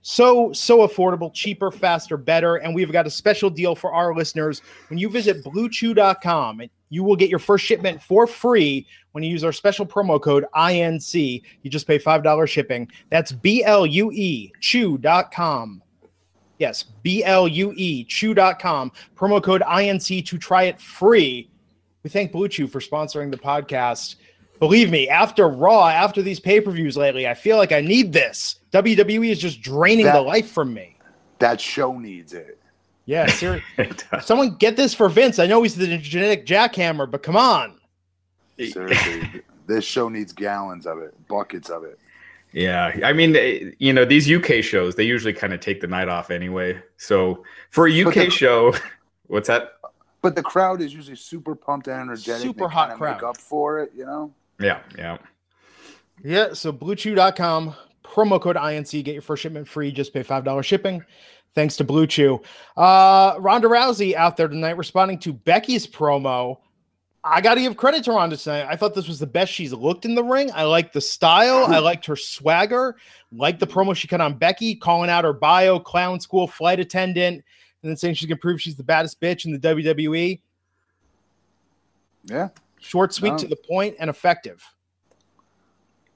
So, 0.07 0.53
so 0.53 0.87
affordable, 0.87 1.33
cheaper, 1.33 1.71
faster, 1.71 2.15
better. 2.15 2.57
And 2.57 2.75
we've 2.75 2.91
got 2.91 3.07
a 3.07 3.09
special 3.09 3.49
deal 3.49 3.73
for 3.73 3.91
our 3.91 4.13
listeners. 4.13 4.61
When 4.87 4.99
you 4.99 5.09
visit 5.09 5.43
bluechew.com, 5.43 6.61
you 6.89 7.03
will 7.03 7.15
get 7.15 7.31
your 7.31 7.39
first 7.39 7.65
shipment 7.65 7.99
for 8.03 8.27
free 8.27 8.85
when 9.13 9.23
you 9.23 9.31
use 9.31 9.43
our 9.43 9.51
special 9.51 9.83
promo 9.83 10.21
code 10.21 10.45
INC. 10.55 11.41
You 11.63 11.71
just 11.71 11.87
pay 11.87 11.97
$5 11.97 12.47
shipping. 12.47 12.87
That's 13.09 13.31
B 13.31 13.63
L 13.63 13.83
U 13.87 14.11
E 14.11 14.51
chew.com. 14.59 15.81
Yes, 16.59 16.83
B 17.01 17.23
L 17.23 17.47
U 17.47 17.73
E 17.75 18.03
chew.com. 18.03 18.91
Promo 19.15 19.41
code 19.41 19.63
INC 19.63 20.23
to 20.23 20.37
try 20.37 20.65
it 20.65 20.79
free. 20.79 21.49
We 22.03 22.11
thank 22.11 22.31
Blue 22.31 22.47
Chew 22.47 22.67
for 22.67 22.79
sponsoring 22.79 23.31
the 23.31 23.37
podcast. 23.37 24.17
Believe 24.59 24.89
me, 24.89 25.09
after 25.09 25.47
Raw, 25.47 25.87
after 25.87 26.21
these 26.21 26.39
pay 26.39 26.61
per 26.61 26.71
views 26.71 26.95
lately, 26.97 27.27
I 27.27 27.33
feel 27.33 27.57
like 27.57 27.71
I 27.71 27.81
need 27.81 28.13
this. 28.13 28.59
WWE 28.71 29.29
is 29.29 29.39
just 29.39 29.61
draining 29.61 30.05
That- 30.05 30.13
the 30.15 30.21
life 30.21 30.49
from 30.51 30.73
me. 30.73 30.97
that 31.39 31.59
show 31.59 31.97
needs 31.97 32.33
it 32.33 32.57
Yeah, 33.05 33.27
seriously. 33.27 33.89
Someone 34.21 34.55
get 34.55 34.75
this 34.77 34.93
for 34.93 35.09
Vince. 35.09 35.37
I 35.39 35.45
know 35.45 35.61
he's 35.63 35.75
the 35.75 35.97
genetic 35.97 36.45
jackhammer, 36.45 37.09
but 37.09 37.21
come 37.23 37.35
on. 37.35 37.79
seriously 38.57 39.41
this 39.67 39.83
show 39.83 40.07
needs 40.09 40.31
gallons 40.31 40.85
of 40.85 40.99
it 40.99 41.13
buckets 41.27 41.69
of 41.69 41.83
it 41.83 41.99
Yeah, 42.53 42.97
I 43.03 43.11
mean, 43.13 43.75
you 43.79 43.91
know, 43.91 44.05
these 44.05 44.31
UK 44.31 44.63
shows 44.63 44.95
they 44.95 45.03
usually 45.03 45.33
kind 45.33 45.53
of 45.53 45.59
take 45.59 45.81
the 45.81 45.87
night 45.87 46.07
off 46.07 46.31
anyway. 46.31 46.81
So 46.97 47.43
for 47.71 47.87
a 47.87 48.01
UK 48.05 48.13
the- 48.13 48.29
show, 48.29 48.73
what's 49.27 49.47
that? 49.49 49.73
but 50.21 50.35
the 50.35 50.41
crowd 50.41 50.81
is 50.81 50.91
usually 50.93 51.15
super 51.17 51.53
pumped 51.53 51.87
and 51.87 51.99
energetic 52.01 52.41
Super 52.41 52.67
They 52.67 52.73
hot 52.73 52.87
kinda 52.89 52.97
crowd. 52.97 53.13
make 53.17 53.23
up 53.23 53.37
for 53.37 53.79
it 53.79 53.91
you 53.95 54.05
know 54.05 54.33
Yeah, 54.59 54.81
yeah. 54.97 55.17
Yeah, 56.23 56.53
so 56.53 56.71
bluechew.com, 56.71 57.75
promo 58.03 58.41
code 58.41 58.55
INC, 58.55 59.03
get 59.03 59.13
your 59.13 59.21
first 59.21 59.43
shipment 59.43 59.67
free, 59.67 59.91
just 59.91 60.13
pay 60.13 60.23
$5 60.23 60.63
shipping. 60.63 61.03
Thanks 61.53 61.77
to 61.77 61.83
Blue 61.83 62.05
Chew. 62.05 62.41
Uh, 62.75 63.35
Ronda 63.39 63.67
Rousey 63.67 64.13
out 64.13 64.35
there 64.35 64.49
tonight 64.49 64.77
responding 64.77 65.17
to 65.19 65.31
Becky's 65.31 65.87
promo. 65.87 66.57
I 67.23 67.41
got 67.41 67.55
to 67.55 67.61
give 67.61 67.75
credit 67.77 68.03
to 68.03 68.11
Ronda 68.11 68.37
tonight. 68.37 68.67
I 68.69 68.75
thought 68.75 68.93
this 68.93 69.07
was 69.07 69.19
the 69.19 69.25
best 69.25 69.51
she's 69.51 69.73
looked 69.73 70.05
in 70.05 70.15
the 70.15 70.23
ring. 70.23 70.51
I 70.53 70.63
liked 70.63 70.93
the 70.93 71.01
style. 71.01 71.65
I 71.65 71.79
liked 71.79 72.05
her 72.05 72.15
swagger. 72.15 72.97
Liked 73.31 73.59
the 73.59 73.67
promo 73.67 73.95
she 73.95 74.07
cut 74.07 74.21
on 74.21 74.37
Becky, 74.37 74.75
calling 74.75 75.09
out 75.09 75.23
her 75.23 75.33
bio, 75.33 75.79
clown 75.79 76.19
school 76.19 76.45
flight 76.45 76.79
attendant, 76.79 77.43
and 77.81 77.89
then 77.89 77.97
saying 77.97 78.15
she's 78.15 78.27
gonna 78.27 78.37
prove 78.37 78.61
she's 78.61 78.75
the 78.75 78.83
baddest 78.83 79.19
bitch 79.19 79.45
in 79.45 79.53
the 79.53 79.59
WWE. 79.59 80.39
Yeah. 82.25 82.49
Short, 82.85 83.13
sweet, 83.13 83.31
No. 83.31 83.37
to 83.39 83.47
the 83.47 83.55
point, 83.55 83.95
and 83.99 84.09
effective. 84.09 84.63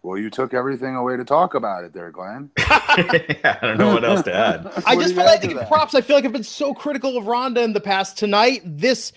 Well, 0.04 0.18
you 0.18 0.30
took 0.30 0.54
everything 0.54 0.96
away 0.96 1.18
to 1.18 1.26
talk 1.26 1.56
about 1.56 1.84
it 1.84 1.92
there, 1.94 2.10
Glenn. 2.12 2.52
I 2.58 3.58
don't 3.62 3.78
know 3.78 3.94
what 3.94 4.06
else 4.06 4.22
to 4.24 4.34
add. 4.34 4.72
I 4.86 4.96
just 4.96 5.14
feel 5.16 5.26
like 5.26 5.42
to 5.42 5.54
that? 5.56 5.68
props. 5.68 5.94
I 5.96 6.02
feel 6.02 6.16
like 6.16 6.24
I've 6.26 6.32
been 6.32 6.44
so 6.44 6.74
critical 6.74 7.18
of 7.18 7.28
Ronda 7.28 7.62
in 7.64 7.74
the 7.74 7.82
past. 7.82 8.18
Tonight, 8.18 8.62
this 8.64 9.12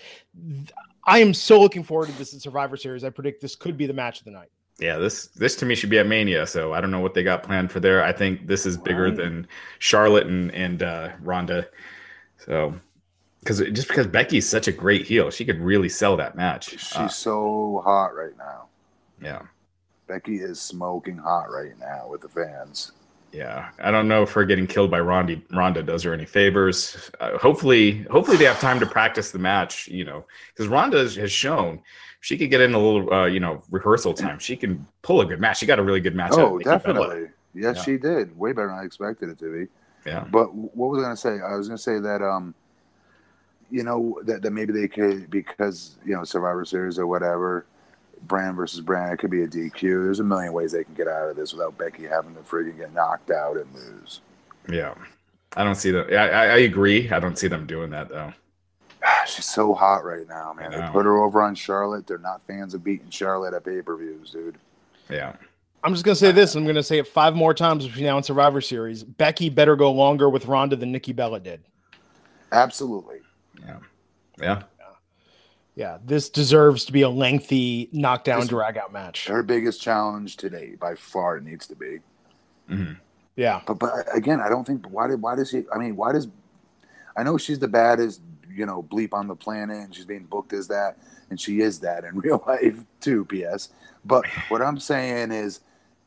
I 1.05 1.19
am 1.19 1.33
so 1.33 1.61
looking 1.61 1.83
forward 1.83 2.07
to 2.07 2.17
this 2.17 2.33
in 2.33 2.39
Survivor 2.39 2.75
Series. 2.75 3.03
I 3.03 3.11
predict 3.11 3.41
this 3.41 3.55
could 3.55 3.77
be 3.77 3.85
the 3.85 3.93
match 3.93 4.19
of 4.19 4.25
the 4.25 4.31
night. 4.31 4.49
Yeah, 4.79 4.97
this 4.97 5.27
this 5.27 5.55
to 5.57 5.65
me 5.65 5.75
should 5.75 5.89
be 5.91 5.99
at 5.99 6.07
Mania. 6.07 6.45
So 6.47 6.73
I 6.73 6.81
don't 6.81 6.91
know 6.91 6.99
what 6.99 7.13
they 7.13 7.23
got 7.23 7.43
planned 7.43 7.71
for 7.71 7.79
there. 7.79 8.03
I 8.03 8.11
think 8.11 8.47
this 8.47 8.65
is 8.65 8.75
bigger 8.77 9.03
Right. 9.05 9.15
than 9.15 9.47
Charlotte 9.79 10.27
and 10.27 10.51
and 10.51 10.83
uh, 10.83 11.09
Ronda. 11.21 11.67
So 12.45 12.73
because 13.43 13.59
just 13.73 13.87
because 13.87 14.07
Becky's 14.07 14.47
such 14.47 14.67
a 14.67 14.71
great 14.71 15.05
heel, 15.05 15.29
she 15.29 15.45
could 15.45 15.59
really 15.59 15.89
sell 15.89 16.15
that 16.17 16.35
match. 16.35 16.69
She's 16.69 16.95
Uh, 16.95 17.07
so 17.07 17.81
hot 17.83 18.15
right 18.15 18.37
now. 18.37 18.65
yeah, 19.21 19.41
Becky 20.07 20.37
is 20.37 20.59
smoking 20.61 21.17
hot 21.17 21.51
right 21.51 21.77
now 21.79 22.07
with 22.09 22.21
the 22.21 22.29
fans. 22.29 22.91
yeah. 23.31 23.69
I 23.79 23.89
don't 23.91 24.07
know 24.07 24.23
if 24.23 24.31
her 24.33 24.45
getting 24.45 24.67
killed 24.67 24.91
by 24.91 24.99
Ronda 24.99 25.41
Ronda 25.51 25.81
does 25.83 26.03
her 26.03 26.13
any 26.13 26.25
favors. 26.25 27.09
Uh, 27.19 27.37
hopefully, 27.37 28.03
hopefully 28.11 28.37
they 28.37 28.45
have 28.45 28.59
time 28.59 28.79
to 28.79 28.85
practice 28.85 29.31
the 29.31 29.39
match. 29.39 29.87
You 29.87 30.05
know, 30.05 30.25
because 30.53 30.67
Ronda 30.67 30.97
has 30.99 31.31
shown 31.31 31.81
she 32.21 32.37
could 32.37 32.49
get 32.49 32.61
in 32.61 32.73
a 32.73 32.79
little 32.79 33.13
uh, 33.13 33.25
you 33.25 33.39
know 33.39 33.61
rehearsal 33.71 34.13
time. 34.13 34.39
She 34.39 34.55
can 34.55 34.85
pull 35.01 35.21
a 35.21 35.25
good 35.25 35.39
match. 35.41 35.57
She 35.59 35.65
got 35.65 35.79
a 35.79 35.83
really 35.83 35.99
good 36.01 36.15
match. 36.15 36.31
Oh, 36.33 36.59
definitely. 36.59 37.29
Yes, 37.55 37.77
Yeah. 37.77 37.83
she 37.83 37.97
did. 37.97 38.37
Way 38.37 38.51
better 38.53 38.67
than 38.69 38.77
I 38.77 38.83
expected 38.83 39.29
it 39.29 39.37
to 39.39 39.51
be. 39.51 39.67
Yeah. 40.09 40.25
But 40.31 40.53
what 40.53 40.89
was 40.89 40.99
I 40.99 41.03
going 41.05 41.15
to 41.15 41.21
say? 41.21 41.39
I 41.39 41.55
was 41.55 41.67
going 41.67 41.77
to 41.77 41.83
say 41.83 41.99
that, 41.99 42.21
um, 42.21 42.53
you 43.73 43.83
know, 43.83 44.19
that, 44.25 44.43
that 44.43 44.51
maybe 44.51 44.71
they 44.71 44.87
could, 44.87 45.31
because, 45.31 45.97
you 46.05 46.15
know, 46.15 46.23
Survivor 46.23 46.63
Series 46.63 46.99
or 46.99 47.07
whatever, 47.07 47.65
brand 48.21 48.55
versus 48.55 48.81
brand, 48.81 49.13
it 49.13 49.17
could 49.17 49.31
be 49.31 49.41
a 49.41 49.47
DQ. 49.47 49.81
There's 49.81 50.19
a 50.19 50.23
million 50.23 50.53
ways 50.53 50.73
they 50.73 50.83
can 50.83 50.93
get 50.93 51.07
out 51.07 51.27
of 51.27 51.35
this 51.35 51.53
without 51.53 51.75
Becky 51.75 52.03
having 52.03 52.35
to 52.35 52.41
freaking 52.41 52.77
get 52.77 52.93
knocked 52.93 53.31
out 53.31 53.57
and 53.57 53.73
lose. 53.73 54.21
Yeah. 54.69 54.93
I 55.55 55.63
don't 55.63 55.73
see 55.73 55.89
them. 55.89 56.05
I, 56.11 56.15
I, 56.15 56.45
I 56.45 56.57
agree. 56.57 57.09
I 57.09 57.19
don't 57.19 57.35
see 57.35 57.47
them 57.47 57.65
doing 57.65 57.89
that 57.89 58.09
though. 58.09 58.31
She's 59.27 59.45
so 59.45 59.73
hot 59.73 60.05
right 60.05 60.27
now, 60.27 60.53
man. 60.53 60.69
They 60.69 60.81
put 60.91 61.05
her 61.05 61.17
over 61.17 61.41
on 61.41 61.55
Charlotte. 61.55 62.05
They're 62.05 62.19
not 62.19 62.43
fans 62.43 62.75
of 62.75 62.83
beating 62.83 63.09
Charlotte 63.09 63.55
at 63.55 63.65
pay 63.65 63.81
per 63.81 63.97
views, 63.97 64.29
dude. 64.29 64.59
Yeah. 65.09 65.33
I'm 65.83 65.93
just 65.93 66.05
gonna 66.05 66.15
say 66.15 66.31
this. 66.31 66.53
I'm 66.53 66.67
gonna 66.67 66.83
say 66.83 66.99
it 66.99 67.07
five 67.07 67.35
more 67.35 67.55
times 67.55 67.87
between 67.87 68.05
now 68.05 68.17
and 68.17 68.25
Survivor 68.25 68.61
Series. 68.61 69.03
Becky 69.03 69.49
better 69.49 69.75
go 69.75 69.91
longer 69.91 70.29
with 70.29 70.45
Ronda 70.45 70.75
than 70.75 70.91
Nikki 70.91 71.11
Bella 71.11 71.39
did. 71.39 71.63
Absolutely. 72.51 73.19
Yeah. 73.65 73.77
Yeah. 74.41 74.63
Yeah, 75.75 75.97
this 76.05 76.29
deserves 76.29 76.85
to 76.85 76.91
be 76.91 77.01
a 77.01 77.09
lengthy 77.09 77.89
knockdown 77.91 78.41
This- 78.41 78.49
drag 78.49 78.77
out 78.77 78.93
match. 78.93 79.27
Her 79.27 79.41
biggest 79.41 79.81
challenge 79.81 80.37
today, 80.37 80.75
by 80.79 80.93
far, 80.93 81.37
it 81.37 81.43
needs 81.43 81.65
to 81.67 81.75
be. 81.75 81.99
Mhm. 82.69 82.97
Yeah, 83.35 83.61
But 83.65 83.79
but 83.79 84.05
again, 84.15 84.39
I 84.39 84.49
don't 84.49 84.65
think 84.67 84.85
why 84.91 85.07
did 85.07 85.19
why 85.21 85.35
does 85.35 85.49
he? 85.49 85.63
I 85.73 85.79
mean, 85.79 85.95
why 85.95 86.11
does? 86.11 86.27
I 87.17 87.23
know 87.23 87.37
she's 87.39 87.57
the 87.57 87.67
baddest, 87.67 88.21
you 88.47 88.67
know, 88.67 88.83
bleep 88.83 89.13
on 89.13 89.27
the 89.27 89.35
planet, 89.35 89.77
and 89.77 89.95
she's 89.95 90.05
being 90.05 90.25
booked 90.25 90.53
as 90.53 90.67
that, 90.67 90.97
and 91.31 91.39
she 91.41 91.61
is 91.61 91.79
that 91.79 92.03
in 92.03 92.15
real 92.19 92.43
life 92.45 92.83
too. 93.01 93.25
P.S. 93.25 93.69
But 94.05 94.27
what 94.49 94.61
I'm 94.61 94.77
saying 94.79 95.31
is, 95.31 95.61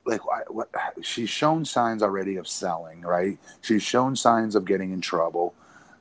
like, 0.05 0.25
why, 0.25 0.43
what 0.49 0.71
she's 1.03 1.29
shown 1.31 1.65
signs 1.65 2.01
already 2.05 2.37
of 2.37 2.47
selling, 2.47 3.01
right? 3.01 3.37
She's 3.63 3.83
shown 3.83 4.15
signs 4.15 4.55
of 4.55 4.65
getting 4.65 4.93
in 4.93 5.01
trouble, 5.01 5.55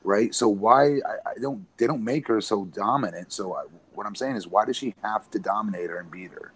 right? 0.05 0.33
So 0.33 0.47
why 0.47 0.85
I, 0.99 1.31
I 1.31 1.33
don't 1.41 1.65
they 1.77 1.87
don't 1.87 2.03
make 2.03 2.27
her 2.27 2.39
so 2.41 2.65
dominant? 2.65 3.33
So 3.33 3.55
I, 3.55 3.63
what 3.93 4.05
I'm 4.05 4.15
saying 4.15 4.35
is, 4.35 4.47
why 4.47 4.65
does 4.65 4.77
she 4.77 4.93
have 5.03 5.29
to 5.31 5.39
dominate 5.39 5.89
her 5.89 5.99
and 5.99 6.09
beat 6.11 6.31
her? 6.31 6.51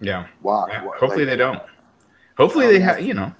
Yeah. 0.00 0.26
Why? 0.42 0.66
Yeah. 0.68 0.84
Why- 0.84 0.96
Hopefully 0.98 1.24
like, 1.24 1.32
they 1.32 1.36
don't. 1.36 1.62
Hopefully 2.36 2.66
they 2.66 2.80
have, 2.80 3.00
you 3.00 3.14
know. 3.14 3.32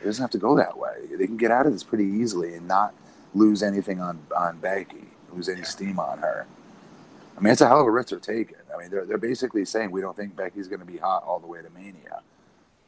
It 0.00 0.04
doesn't 0.04 0.22
have 0.22 0.30
to 0.30 0.38
go 0.38 0.56
that 0.56 0.78
way. 0.78 0.94
They 1.18 1.26
can 1.26 1.36
get 1.36 1.50
out 1.50 1.66
of 1.66 1.72
this 1.72 1.84
pretty 1.84 2.06
easily 2.06 2.54
and 2.54 2.66
not 2.66 2.94
lose 3.34 3.62
anything 3.62 4.00
on 4.00 4.18
on 4.36 4.58
Becky, 4.58 5.04
lose 5.32 5.48
any 5.48 5.62
steam 5.62 5.98
on 5.98 6.18
her. 6.18 6.46
I 7.36 7.40
mean, 7.42 7.52
it's 7.52 7.60
a 7.60 7.68
hell 7.68 7.80
of 7.80 7.86
a 7.86 7.90
risk 7.90 8.08
they're 8.10 8.18
taking. 8.18 8.56
I 8.74 8.78
mean, 8.80 8.90
they're 8.90 9.04
they're 9.04 9.18
basically 9.18 9.64
saying 9.66 9.90
we 9.90 10.00
don't 10.00 10.16
think 10.16 10.36
Becky's 10.36 10.68
going 10.68 10.80
to 10.80 10.86
be 10.86 10.96
hot 10.96 11.22
all 11.24 11.38
the 11.38 11.46
way 11.46 11.60
to 11.62 11.68
Mania. 11.70 12.22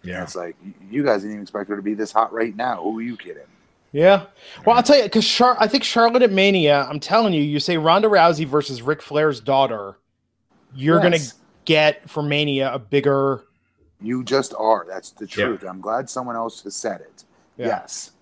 And 0.03 0.11
Yeah. 0.11 0.22
it's 0.22 0.35
like 0.35 0.57
you 0.90 1.05
guys 1.05 1.20
didn't 1.20 1.33
even 1.33 1.42
expect 1.42 1.68
her 1.68 1.77
to 1.77 1.83
be 1.83 1.94
this 1.94 2.12
hot 2.12 2.33
right 2.33 2.57
now. 2.57 2.83
Who 2.83 2.98
are 2.98 3.03
you 3.03 3.16
kidding? 3.16 3.42
Yeah. 3.93 4.27
Well, 4.67 4.77
I'll 4.77 4.83
tell 4.83 4.97
you 4.97 5.05
because 5.05 5.27
Char- 5.27 5.57
I 5.61 5.67
think 5.69 5.85
Charlotte 5.85 6.23
at 6.23 6.33
Mania. 6.33 6.87
I'm 6.89 7.01
telling 7.01 7.33
you, 7.35 7.43
you 7.43 7.61
say 7.61 7.77
Ronda 7.77 8.09
Rousey 8.09 8.47
versus 8.47 8.83
Ric 8.83 9.03
Flair's 9.03 9.41
daughter, 9.41 9.99
you're 10.75 11.03
Yes. 11.03 11.33
gonna 11.33 11.43
get 11.65 12.09
for 12.11 12.23
Mania 12.23 12.73
a 12.73 12.79
bigger. 12.79 13.45
You 14.01 14.25
just 14.25 14.55
are. 14.59 14.85
That's 14.89 15.11
the 15.11 15.27
Yeah. 15.27 15.47
truth. 15.47 15.65
I'm 15.69 15.81
glad 15.81 16.11
someone 16.11 16.35
else 16.37 16.63
has 16.65 16.75
said 16.75 17.01
it. 17.03 17.25
Yeah. 17.57 17.67
Yes. 17.69 18.13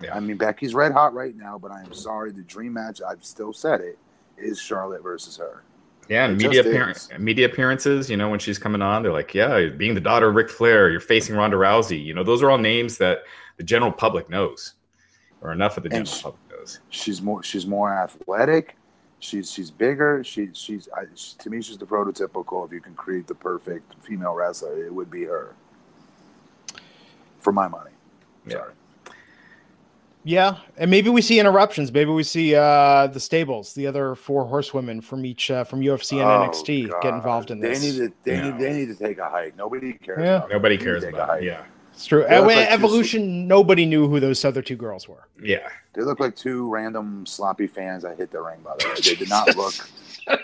Yeah. 0.00 0.14
I 0.14 0.20
mean, 0.20 0.36
Becky's 0.36 0.74
red 0.74 0.92
hot 0.92 1.14
right 1.14 1.34
now, 1.36 1.58
but 1.58 1.70
I 1.70 1.80
am 1.80 1.92
sorry. 1.92 2.30
The 2.30 2.42
dream 2.42 2.74
match, 2.74 3.00
I've 3.06 3.24
still 3.24 3.52
said 3.52 3.80
it, 3.80 3.98
is 4.38 4.60
Charlotte 4.60 5.02
versus 5.02 5.36
her. 5.38 5.62
Yeah, 6.08 6.26
and 6.26 6.34
It 6.40 6.44
media 6.44 6.62
just 6.62 6.68
appearance, 6.68 7.08
media 7.18 7.46
appearances. 7.46 8.08
You 8.08 8.16
know, 8.16 8.28
when 8.30 8.38
she's 8.38 8.58
coming 8.58 8.80
on, 8.80 9.02
they're 9.02 9.12
like, 9.12 9.34
"Yeah, 9.34 9.66
being 9.76 9.94
the 9.94 10.00
daughter 10.00 10.28
of 10.28 10.36
Ric 10.36 10.48
Flair, 10.50 10.88
you're 10.88 11.00
facing 11.00 11.34
Ronda 11.34 11.56
Rousey." 11.56 12.00
You 12.02 12.14
know, 12.14 12.22
those 12.22 12.42
are 12.44 12.50
all 12.50 12.58
names 12.58 12.98
that 12.98 13.24
the 13.56 13.64
general 13.64 13.90
public 13.90 14.30
knows, 14.30 14.74
or 15.42 15.52
enough 15.52 15.76
of 15.76 15.82
the 15.84 15.88
And 15.94 16.06
general 16.06 16.16
she- 16.16 16.22
public 16.22 16.40
knows. 16.50 16.80
she's 16.90 17.20
more 17.22 17.42
she's 17.42 17.66
more 17.66 17.92
athletic 17.92 18.76
she's 19.18 19.50
she's 19.50 19.70
bigger 19.70 20.22
she, 20.24 20.50
she's 20.52 20.88
I, 20.96 21.04
she, 21.14 21.36
to 21.38 21.50
me 21.50 21.62
she's 21.62 21.78
the 21.78 21.86
prototypical 21.86 22.66
if 22.66 22.72
you 22.72 22.80
can 22.80 22.94
create 22.94 23.26
the 23.26 23.34
perfect 23.34 23.94
female 24.04 24.34
wrestler 24.34 24.84
it 24.84 24.92
would 24.92 25.10
be 25.10 25.24
her 25.24 25.54
for 27.38 27.52
my 27.52 27.68
money 27.68 27.90
Yeah. 28.46 28.52
sorry 28.54 28.72
Yeah, 30.24 30.56
and 30.76 30.90
maybe 30.90 31.08
we 31.08 31.22
see 31.22 31.38
interruptions. 31.38 31.92
Maybe 31.92 32.10
we 32.10 32.24
see 32.24 32.52
uh 32.56 33.06
the 33.06 33.20
stables, 33.20 33.74
the 33.74 33.86
other 33.86 34.16
four 34.16 34.44
horsewomen 34.44 35.00
from 35.00 35.24
each 35.24 35.52
uh, 35.52 35.62
from 35.62 35.80
UFC 35.82 36.14
and 36.18 36.22
Oh, 36.22 36.50
NXT 36.50 36.90
God. 36.90 37.02
get 37.02 37.14
involved 37.14 37.50
in 37.52 37.60
this. 37.60 37.78
they 37.78 37.86
need 37.86 37.96
to 37.98 38.12
they 38.24 38.36
No. 38.38 38.50
need 38.50 38.60
they 38.60 38.72
need 38.72 38.88
to 38.88 38.96
take 38.96 39.18
a 39.18 39.28
hike 39.30 39.56
nobody 39.56 39.92
cares 39.92 40.18
Yeah. 40.20 40.36
about 40.38 40.50
Nobody 40.50 40.76
They 40.76 40.84
need 40.84 40.84
to 40.84 41.00
cares 41.00 41.04
about. 41.14 41.38
It. 41.38 41.44
Yeah, 41.44 41.64
It's 41.96 42.04
true. 42.06 42.24
They 42.28 42.36
Uh, 42.36 42.38
look 42.40 42.46
when 42.48 42.66
two- 42.66 42.72
Evolution, 42.74 43.48
nobody 43.48 43.86
knew 43.86 44.06
who 44.06 44.20
those 44.20 44.44
other 44.44 44.62
two 44.62 44.76
girls 44.76 45.08
were. 45.08 45.26
yeah, 45.42 45.68
they 45.94 46.02
look 46.02 46.20
like 46.20 46.36
two 46.36 46.68
random 46.68 47.24
sloppy 47.26 47.66
fans 47.66 48.02
that 48.02 48.16
hit 48.18 48.30
the 48.30 48.40
ring 48.40 48.60
by 48.62 48.74
the 48.78 48.86
way 48.88 48.94
they 49.02 49.14
did 49.14 49.28
not 49.30 49.56
look 49.56 49.74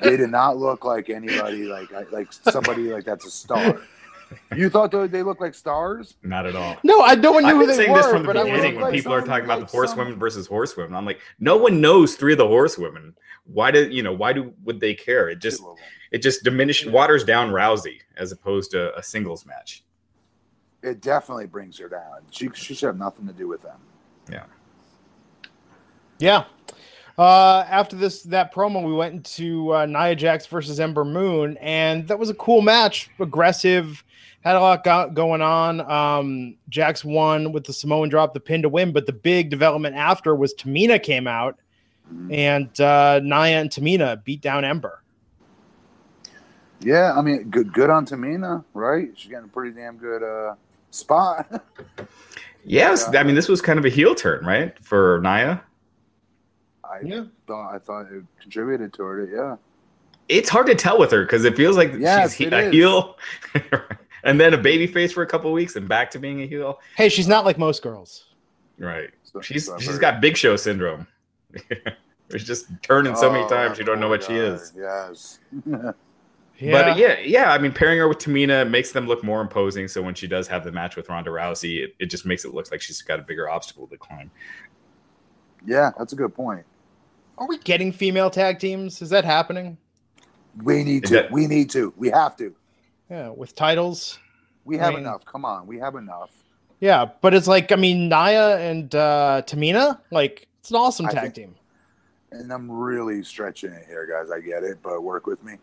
they 0.03 0.17
did 0.17 0.31
not 0.31 0.57
look 0.57 0.85
like 0.85 1.11
anybody 1.11 1.65
like 1.65 1.91
like 2.13 2.33
somebody 2.33 2.93
like 2.93 3.05
that's 3.05 3.27
a 3.27 3.31
star 3.31 3.81
you 4.57 4.71
thought 4.71 4.91
they, 4.91 5.07
they 5.09 5.23
looked 5.23 5.41
like 5.43 5.55
stars 5.55 6.15
not 6.23 6.47
at 6.47 6.57
all. 6.57 6.77
No, 6.85 7.03
I 7.03 7.15
no 7.17 7.33
one 7.33 7.43
knew 7.43 7.51
I've 7.51 7.55
who 7.57 7.61
been 7.67 7.69
they 7.77 7.77
saying 7.85 7.91
were. 7.93 7.99
this 7.99 8.11
from 8.11 8.23
the 8.23 8.27
but 8.29 8.37
I 8.39 8.45
was 8.45 8.51
beginning 8.53 8.75
when 8.77 8.85
like 8.85 8.93
people 8.95 9.13
are 9.13 9.21
talking 9.21 9.45
about 9.45 9.59
like 9.61 9.69
the 9.69 9.73
horsewomen 9.77 10.13
some- 10.15 10.21
versus 10.21 10.47
horsewomen. 10.47 10.95
I'm 10.95 11.05
like, 11.05 11.21
no 11.39 11.59
one 11.59 11.83
knows 11.83 12.15
three 12.15 12.33
of 12.33 12.39
the 12.39 12.47
horsewomen. 12.49 13.15
Why 13.45 13.71
do 13.71 13.91
you 13.91 14.03
know? 14.03 14.13
Why 14.15 14.33
do 14.33 14.55
would 14.65 14.81
they 14.81 14.95
care? 14.95 15.29
It 15.29 15.41
just 15.41 15.59
Two 15.61 15.69
of 15.71 15.77
them. 15.77 15.85
it 16.13 16.23
just 16.23 16.45
diminishes 16.45 16.89
waters 16.91 17.25
down 17.25 17.51
Rousey 17.51 17.99
as 18.17 18.33
opposed 18.33 18.71
to 18.71 18.97
a 18.97 19.03
singles 19.03 19.45
match. 19.45 19.83
It 20.83 21.01
definitely 21.01 21.47
brings 21.47 21.79
her 21.79 21.89
down. 21.89 22.21
She, 22.31 22.49
she 22.55 22.75
should 22.75 22.87
have 22.87 22.99
nothing 22.99 23.27
to 23.27 23.33
do 23.33 23.49
with 23.49 23.63
them. 23.63 23.79
Yeah. 26.19 26.45
Uh, 27.19 27.65
after 27.69 27.97
this 27.97 28.23
that 28.23 28.55
promo, 28.55 28.85
we 28.85 28.93
went 28.93 29.15
into 29.15 29.75
uh, 29.75 29.87
Nia 29.87 30.15
Jax 30.15 30.47
versus 30.47 30.81
Ember 30.81 31.05
Moon, 31.05 31.57
and 31.61 32.07
that 32.09 32.19
was 32.19 32.31
a 32.31 32.35
cool 32.35 32.63
match. 32.63 33.11
Aggressive, 33.19 34.03
had 34.43 34.57
a 34.57 34.61
lot 34.61 34.85
go- 34.85 35.11
going 35.11 35.43
on. 35.43 35.81
Um, 35.91 36.57
Jax 36.69 37.05
won 37.05 37.53
with 37.53 37.65
the 37.65 37.73
Samoan 37.73 38.09
drop, 38.09 38.35
the 38.35 38.41
pin 38.41 38.63
to 38.63 38.69
win. 38.69 38.93
But 38.93 39.07
the 39.07 39.13
big 39.13 39.51
development 39.51 39.97
after 39.97 40.35
was 40.35 40.55
Tamina 40.55 41.03
came 41.03 41.27
out, 41.27 41.59
Mhm. 42.13 42.33
and 42.35 42.81
uh, 42.81 43.21
Nia 43.21 43.61
and 43.61 43.69
Tamina 43.71 44.23
beat 44.25 44.41
down 44.41 44.65
Ember. 44.65 45.03
Yeah, 46.81 47.13
I 47.17 47.21
mean, 47.23 47.51
good 47.51 47.73
good 47.73 47.91
on 47.91 48.07
Tamina, 48.07 48.65
right? 48.75 49.09
She's 49.17 49.31
getting 49.31 49.47
a 49.47 49.49
pretty 49.49 49.77
damn 49.77 49.97
good 49.99 50.23
uh, 50.23 50.55
spot. 50.93 51.65
Yes, 52.65 53.09
Yeah. 53.13 53.19
I 53.19 53.23
mean 53.25 53.35
this 53.35 53.49
was 53.49 53.61
kind 53.61 53.77
of 53.77 53.85
a 53.85 53.89
heel 53.89 54.15
turn, 54.15 54.47
right, 54.47 54.73
for 54.85 55.19
Nia. 55.21 55.65
I 56.85 57.01
Yeah. 57.03 57.25
thought 57.49 57.75
I 57.75 57.79
thought 57.79 58.07
it 58.13 58.23
contributed 58.41 58.93
toward 58.93 59.29
it. 59.29 59.35
Yeah, 59.35 59.57
It's 60.29 60.49
hard 60.49 60.67
to 60.67 60.77
tell 60.77 60.97
with 60.97 61.11
her 61.11 61.23
because 61.25 61.45
it 61.45 61.57
feels 61.57 61.77
like 61.77 61.93
Yes, 61.99 62.37
she's 62.37 62.47
it 62.47 62.53
a 62.53 62.67
is. 62.69 62.73
heel, 62.73 63.17
and 64.23 64.41
then 64.41 64.55
a 64.55 64.59
baby 64.59 64.87
face 64.87 65.11
for 65.13 65.25
a 65.25 65.27
couple 65.27 65.53
weeks, 65.53 65.75
and 65.75 65.89
back 65.89 66.09
to 66.13 66.21
being 66.21 66.41
a 66.43 66.47
heel. 66.47 66.79
Hey, 66.97 67.09
she's 67.09 67.27
not 67.27 67.45
like 67.45 67.59
most 67.59 67.83
girls. 67.83 68.27
Right. 68.79 69.11
So- 69.25 69.41
She's 69.41 69.67
so 69.67 69.75
I've 69.75 69.81
she's 69.83 69.93
heard. 69.93 70.01
got 70.01 70.21
Big 70.21 70.37
Show 70.37 70.55
syndrome. 70.55 71.09
She's 72.31 72.45
just 72.45 72.67
turning 72.83 73.15
so 73.17 73.31
many 73.31 73.45
Oh, 73.45 73.49
times 73.49 73.77
you 73.77 73.85
don't 73.85 73.99
know 74.01 74.09
what 74.09 74.23
she 74.25 74.35
is. 74.35 74.73
Yes. 74.75 75.41
But 76.71 76.97
yeah, 76.97 77.19
yeah. 77.21 77.51
I 77.53 77.59
mean, 77.59 77.73
pairing 77.73 77.99
her 77.99 78.07
with 78.09 78.19
Tamina 78.19 78.69
makes 78.69 78.93
them 78.93 79.07
look 79.07 79.25
more 79.25 79.41
imposing. 79.41 79.89
So 79.89 80.01
when 80.03 80.15
she 80.15 80.27
does 80.27 80.47
have 80.49 80.65
the 80.65 80.71
match 80.73 80.97
with 80.97 81.09
Ronda 81.09 81.31
Rousey, 81.31 81.83
it, 81.85 81.95
it 81.99 82.07
just 82.07 82.25
makes 82.25 82.45
it 82.45 82.55
look 82.55 82.71
like 82.71 82.81
she's 82.81 83.03
got 83.03 83.19
a 83.19 83.23
bigger 83.23 83.49
obstacle 83.49 83.87
to 83.89 83.97
climb. 83.97 84.31
Yeah, 85.67 85.91
that's 85.99 86.13
a 86.13 86.17
good 86.17 86.35
point. 86.35 86.65
Are 87.39 87.47
we 87.49 87.59
getting 87.59 87.93
female 87.93 88.31
tag 88.31 88.59
teams? 88.59 89.01
Is 89.03 89.11
that 89.11 89.25
happening? 89.25 89.77
We 90.63 90.85
need 90.85 91.05
to. 91.07 91.15
that- 91.15 91.33
we 91.33 91.47
need 91.47 91.71
to. 91.71 91.93
We 91.97 92.11
have 92.11 92.37
to. 92.37 92.55
Yeah, 93.11 93.29
with 93.31 93.55
titles. 93.55 94.19
We 94.65 94.77
have 94.79 94.89
I 94.93 94.97
mean- 94.97 95.01
enough. 95.01 95.25
Come 95.25 95.45
on, 95.45 95.67
we 95.67 95.79
have 95.79 95.95
enough. 95.97 96.31
Yeah, 96.81 97.07
but 97.21 97.33
it's 97.33 97.47
like 97.47 97.71
I 97.73 97.77
mean 97.77 98.09
Nia 98.09 98.57
and 98.59 98.95
uh 98.95 99.43
Tamina, 99.47 99.99
like 100.11 100.49
it's 100.61 100.71
an 100.71 100.77
awesome 100.77 101.07
I 101.07 101.11
tag 101.13 101.23
think- 101.23 101.35
team. 101.35 101.55
And 102.33 102.51
I'm 102.53 102.71
really 102.71 103.23
stretching 103.23 103.73
it 103.73 103.85
here, 103.87 104.07
guys. 104.07 104.31
I 104.31 104.41
get 104.41 104.63
it, 104.63 104.79
but 104.83 105.03
work 105.03 105.27
with 105.27 105.43
me. 105.45 105.55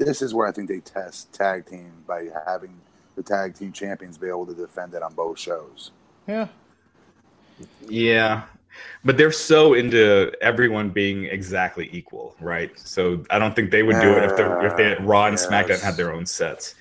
This 0.00 0.22
is 0.22 0.32
where 0.32 0.48
I 0.48 0.52
think 0.52 0.68
they 0.68 0.80
test 0.80 1.30
tag 1.32 1.66
team 1.66 1.92
by 2.06 2.28
having 2.46 2.74
the 3.16 3.22
tag 3.22 3.54
team 3.54 3.70
champions 3.70 4.16
be 4.16 4.28
able 4.28 4.46
to 4.46 4.54
defend 4.54 4.94
it 4.94 5.02
on 5.02 5.12
both 5.12 5.38
shows. 5.38 5.90
Yeah. 6.26 6.48
Yeah. 7.86 8.44
But 9.04 9.18
they're 9.18 9.30
so 9.30 9.74
into 9.74 10.32
everyone 10.40 10.88
being 10.88 11.24
exactly 11.26 11.90
equal, 11.92 12.34
right? 12.40 12.70
So 12.78 13.22
I 13.30 13.38
don't 13.38 13.54
think 13.54 13.70
they 13.70 13.82
would 13.82 14.00
do 14.00 14.12
it 14.16 14.24
if 14.24 14.36
they 14.36 14.66
if 14.66 14.76
they 14.76 14.84
had 14.88 15.04
Raw 15.06 15.26
and 15.26 15.36
SmackDown 15.36 15.68
Yes. 15.68 15.82
had 15.82 15.96
their 15.98 16.14
own 16.14 16.24
sets. 16.24 16.76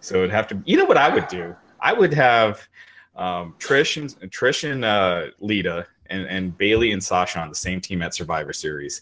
So 0.00 0.18
it'd 0.18 0.30
have 0.30 0.46
to. 0.48 0.62
You 0.64 0.76
know 0.76 0.84
what 0.84 0.96
I 0.98 1.12
would 1.12 1.26
do? 1.26 1.56
I 1.80 1.92
would 1.92 2.14
have 2.14 2.68
um, 3.16 3.56
Trish 3.58 3.96
and 3.96 4.30
Trish 4.30 4.70
and 4.70 4.84
uh, 4.84 5.26
Lita 5.40 5.84
and, 6.10 6.26
and 6.26 6.56
Bayley 6.56 6.92
and 6.92 7.02
Sasha 7.02 7.40
on 7.40 7.48
the 7.48 7.56
same 7.56 7.80
team 7.80 8.02
at 8.02 8.14
Survivor 8.14 8.52
Series, 8.52 9.00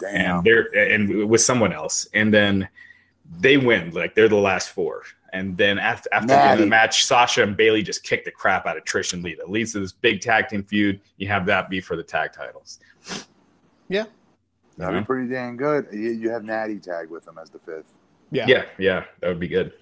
Damn. 0.00 0.36
and 0.36 0.44
they're 0.44 0.68
and 0.74 1.28
with 1.28 1.42
someone 1.42 1.72
else, 1.72 2.08
and 2.14 2.32
then 2.32 2.66
they 3.40 3.56
win. 3.56 3.90
Like 3.90 4.14
they're 4.14 4.28
the 4.28 4.36
last 4.36 4.70
four. 4.70 5.02
And 5.32 5.56
then 5.56 5.78
after 5.78 6.08
after 6.12 6.28
the 6.28 6.40
end 6.40 6.52
of 6.54 6.58
the 6.60 6.66
match, 6.66 7.04
Sasha 7.04 7.42
and 7.42 7.56
Bayley 7.56 7.82
just 7.82 8.04
kick 8.04 8.24
the 8.24 8.30
crap 8.30 8.66
out 8.66 8.76
of 8.76 8.84
Trish 8.84 9.12
and 9.14 9.22
Lita. 9.24 9.44
Leads 9.46 9.72
to 9.72 9.80
this 9.80 9.92
big 9.92 10.20
tag 10.20 10.48
team 10.48 10.62
feud. 10.62 11.00
You 11.16 11.26
have 11.28 11.44
that 11.46 11.68
be 11.68 11.80
for 11.80 11.96
the 11.96 12.02
tag 12.04 12.32
titles. 12.32 12.78
Yeah. 13.88 14.04
That'd 14.76 15.02
be 15.02 15.04
pretty 15.06 15.28
dang 15.32 15.56
good. 15.56 15.86
You, 15.92 16.10
you 16.10 16.30
have 16.30 16.44
Natty 16.44 16.78
tag 16.78 17.08
with 17.10 17.24
them 17.24 17.38
as 17.38 17.50
the 17.50 17.58
fifth. 17.58 17.92
Yeah. 18.30 18.46
Yeah, 18.48 18.64
yeah, 18.78 19.04
that 19.20 19.28
would 19.28 19.38
be 19.40 19.46
good. 19.48 19.72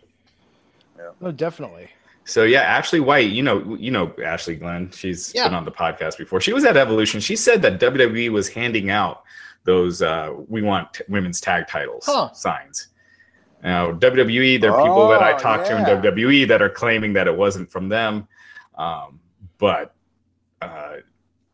Oh, 1.21 1.33
definitely. 1.33 1.89
So 2.25 2.45
yeah, 2.45 2.61
Ashley 2.63 3.01
White, 3.01 3.31
you 3.31 3.43
know, 3.43 3.75
you 3.75 3.91
know 3.91 4.13
Ashley 4.25 4.55
Glenn. 4.57 4.91
She's 4.93 5.33
Yeah. 5.35 5.45
been 5.49 5.55
on 5.55 5.65
the 5.65 5.73
podcast 5.73 6.17
before. 6.19 6.41
She 6.41 6.53
was 6.53 6.65
at 6.65 6.77
Evolution. 6.77 7.21
She 7.21 7.35
said 7.37 7.63
that 7.63 7.81
WWE 7.81 8.31
was 8.31 8.49
handing 8.49 8.91
out 8.91 9.23
those 9.65 10.03
uh, 10.03 10.33
"We 10.49 10.63
want 10.63 10.95
t- 10.95 11.05
women's 11.09 11.41
tag 11.41 11.67
titles" 11.67 12.05
Huh. 12.07 12.33
signs. 12.33 12.89
Now 13.63 13.93
WWE, 13.93 14.61
there 14.61 14.75
are 14.75 14.83
people 14.83 15.09
that 15.09 15.23
I 15.23 15.33
Oh, 15.35 15.39
talked 15.39 15.67
to 15.67 15.77
in. 15.77 15.85
WWE 15.85 16.49
that 16.49 16.61
are 16.61 16.69
claiming 16.69 17.13
that 17.13 17.27
it 17.27 17.37
wasn't 17.37 17.71
from 17.71 17.89
them, 17.89 18.27
um, 18.77 19.21
but 19.59 19.95
uh, 20.61 20.97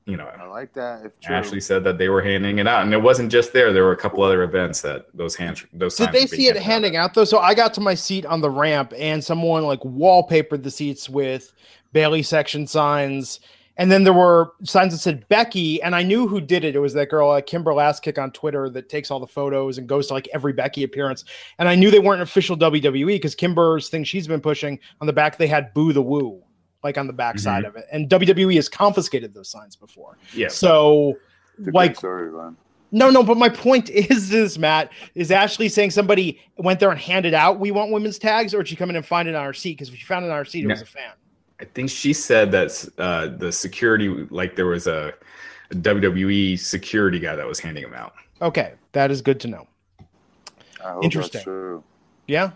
you 0.06 0.16
know, 0.16 0.24
I 0.26 0.46
like 0.46 0.72
that. 0.72 1.04
If 1.04 1.20
true. 1.20 1.34
Ashley 1.34 1.60
said 1.60 1.84
that 1.84 1.98
they 1.98 2.08
were 2.08 2.22
handing 2.22 2.58
it 2.58 2.66
out, 2.66 2.82
and 2.82 2.94
it 2.94 3.02
wasn't 3.02 3.30
just 3.30 3.52
there. 3.52 3.74
There 3.74 3.84
were 3.84 3.92
a 3.92 3.96
couple 3.96 4.22
other 4.22 4.42
events 4.42 4.80
that 4.80 5.06
those 5.12 5.36
hands, 5.36 5.66
those. 5.74 5.96
Did 5.96 6.12
they 6.12 6.26
see 6.26 6.48
it 6.48 6.56
out. 6.56 6.62
handing 6.62 6.96
out 6.96 7.12
though? 7.12 7.24
So 7.24 7.38
I 7.38 7.52
got 7.52 7.74
to 7.74 7.80
my 7.82 7.94
seat 7.94 8.24
on 8.24 8.40
the 8.40 8.50
ramp 8.50 8.94
and 8.96 9.22
someone 9.22 9.64
like 9.64 9.80
wallpapered 9.80 10.62
the 10.62 10.70
seats 10.70 11.10
with 11.10 11.52
Bayley 11.92 12.22
section 12.22 12.66
signs. 12.66 13.40
And 13.78 13.90
then 13.92 14.02
there 14.04 14.12
were 14.12 14.52
signs 14.64 14.92
that 14.92 14.98
said 14.98 15.26
Becky, 15.28 15.80
and 15.82 15.94
I 15.94 16.02
knew 16.02 16.26
who 16.26 16.40
did 16.40 16.64
it. 16.64 16.74
It 16.74 16.80
was 16.80 16.92
that 16.94 17.08
girl, 17.10 17.30
uh, 17.30 17.40
Kimber 17.40 17.70
Lastkick 17.70 18.20
on 18.20 18.32
Twitter, 18.32 18.68
that 18.70 18.88
takes 18.88 19.10
all 19.10 19.20
the 19.20 19.26
photos 19.26 19.78
and 19.78 19.88
goes 19.88 20.08
to 20.08 20.14
like 20.14 20.28
every 20.34 20.52
Becky 20.52 20.82
appearance. 20.82 21.24
And 21.60 21.68
I 21.68 21.76
knew 21.76 21.90
they 21.90 22.00
weren't 22.00 22.20
official 22.20 22.56
WWE 22.56 23.06
because 23.06 23.36
Kimber's 23.36 23.88
thing 23.88 24.02
she's 24.04 24.26
been 24.26 24.40
pushing 24.40 24.80
on 25.00 25.06
the 25.06 25.12
back, 25.12 25.38
they 25.38 25.46
had 25.46 25.72
Boo 25.74 25.92
the 25.92 26.02
Woo, 26.02 26.42
like 26.82 26.98
on 26.98 27.06
the 27.06 27.12
back 27.12 27.38
side 27.38 27.64
of 27.64 27.76
it. 27.76 27.84
And 27.92 28.08
WWE 28.10 28.56
has 28.56 28.68
confiscated 28.68 29.32
those 29.32 29.48
signs 29.48 29.76
before. 29.76 30.18
Yeah, 30.34 30.48
So, 30.48 31.14
like, 31.72 31.92
good 31.92 31.98
story, 31.98 32.30
Glenn. 32.32 32.56
no, 32.90 33.10
no, 33.10 33.22
but 33.22 33.36
my 33.36 33.48
point 33.48 33.90
is 33.90 34.28
this, 34.28 34.58
Matt, 34.58 34.90
is 35.14 35.30
Ashley 35.30 35.68
saying 35.68 35.92
somebody 35.92 36.40
went 36.56 36.80
there 36.80 36.90
and 36.90 36.98
handed 36.98 37.32
out 37.32 37.60
we 37.60 37.70
want 37.70 37.92
women's 37.92 38.18
tags, 38.18 38.54
or 38.54 38.58
did 38.64 38.68
she 38.70 38.76
come 38.76 38.90
in 38.90 38.96
and 38.96 39.06
find 39.06 39.28
it 39.28 39.36
on 39.36 39.42
our 39.44 39.52
seat? 39.54 39.74
Because 39.74 39.88
if 39.90 39.94
she 39.94 40.04
found 40.04 40.24
it 40.24 40.30
on 40.32 40.34
our 40.36 40.44
seat, 40.44 40.64
it 40.64 40.66
No. 40.68 40.72
was 40.72 40.82
a 40.82 40.86
fan. 40.86 41.12
I 41.60 41.64
think 41.64 41.90
she 41.90 42.12
said 42.12 42.52
that 42.52 42.88
uh, 42.98 43.28
the 43.28 43.50
security, 43.52 44.08
like 44.30 44.56
there 44.56 44.66
was 44.66 44.86
a, 44.86 45.14
a 45.70 45.74
WWE 45.74 46.58
security 46.58 47.18
guy 47.18 47.34
that 47.36 47.46
was 47.46 47.58
handing 47.60 47.82
them 47.84 47.94
out. 47.94 48.14
Okay, 48.40 48.74
that 48.92 49.10
is 49.10 49.22
good 49.22 49.40
to 49.40 49.48
know. 49.48 49.66
Interesting. 51.02 51.42
Yeah. 52.26 52.52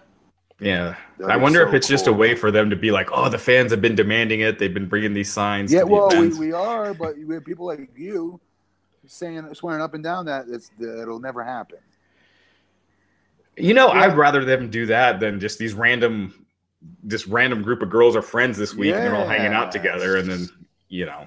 Yeah, 0.60 0.94
That'd 1.18 1.32
I 1.32 1.36
wonder 1.36 1.60
so 1.60 1.68
if 1.68 1.74
it's 1.74 1.88
just 1.88 2.06
a 2.06 2.12
way 2.12 2.36
for 2.36 2.52
them 2.52 2.70
to 2.70 2.76
be 2.76 2.92
like, 2.92 3.08
oh, 3.12 3.28
the 3.28 3.38
fans 3.38 3.72
have 3.72 3.80
been 3.80 3.96
demanding 3.96 4.40
it. 4.40 4.60
They've 4.60 4.72
been 4.72 4.86
bringing 4.88 5.12
these 5.12 5.32
signs. 5.32 5.72
Yeah, 5.72 5.82
well, 5.82 6.08
we, 6.10 6.28
we 6.34 6.52
are, 6.52 6.94
but 6.94 7.16
we 7.18 7.34
have 7.34 7.44
people 7.44 7.66
like 7.66 7.90
you 7.96 8.40
saying, 9.06 9.52
swearing 9.54 9.82
up 9.82 9.94
and 9.94 10.04
down 10.04 10.26
that 10.26 10.46
it's 10.48 10.70
that 10.78 11.02
it'll 11.02 11.18
never 11.18 11.42
happen. 11.42 11.78
you 13.56 13.74
know, 13.74 13.92
Yeah. 13.92 14.00
I'd 14.02 14.16
rather 14.16 14.44
them 14.44 14.70
do 14.70 14.86
that 14.86 15.20
than 15.20 15.40
just 15.40 15.58
these 15.58 15.74
random, 15.74 16.46
this 17.02 17.26
random 17.26 17.62
group 17.62 17.82
of 17.82 17.90
girls 17.90 18.14
are 18.16 18.22
friends 18.22 18.56
this 18.56 18.74
week 18.74 18.94
and 18.94 19.02
they're 19.02 19.14
all 19.14 19.26
hanging 19.26 19.52
out 19.52 19.72
together, 19.72 20.16
and 20.16 20.28
then 20.30 20.48
you 20.88 21.06
know, 21.06 21.26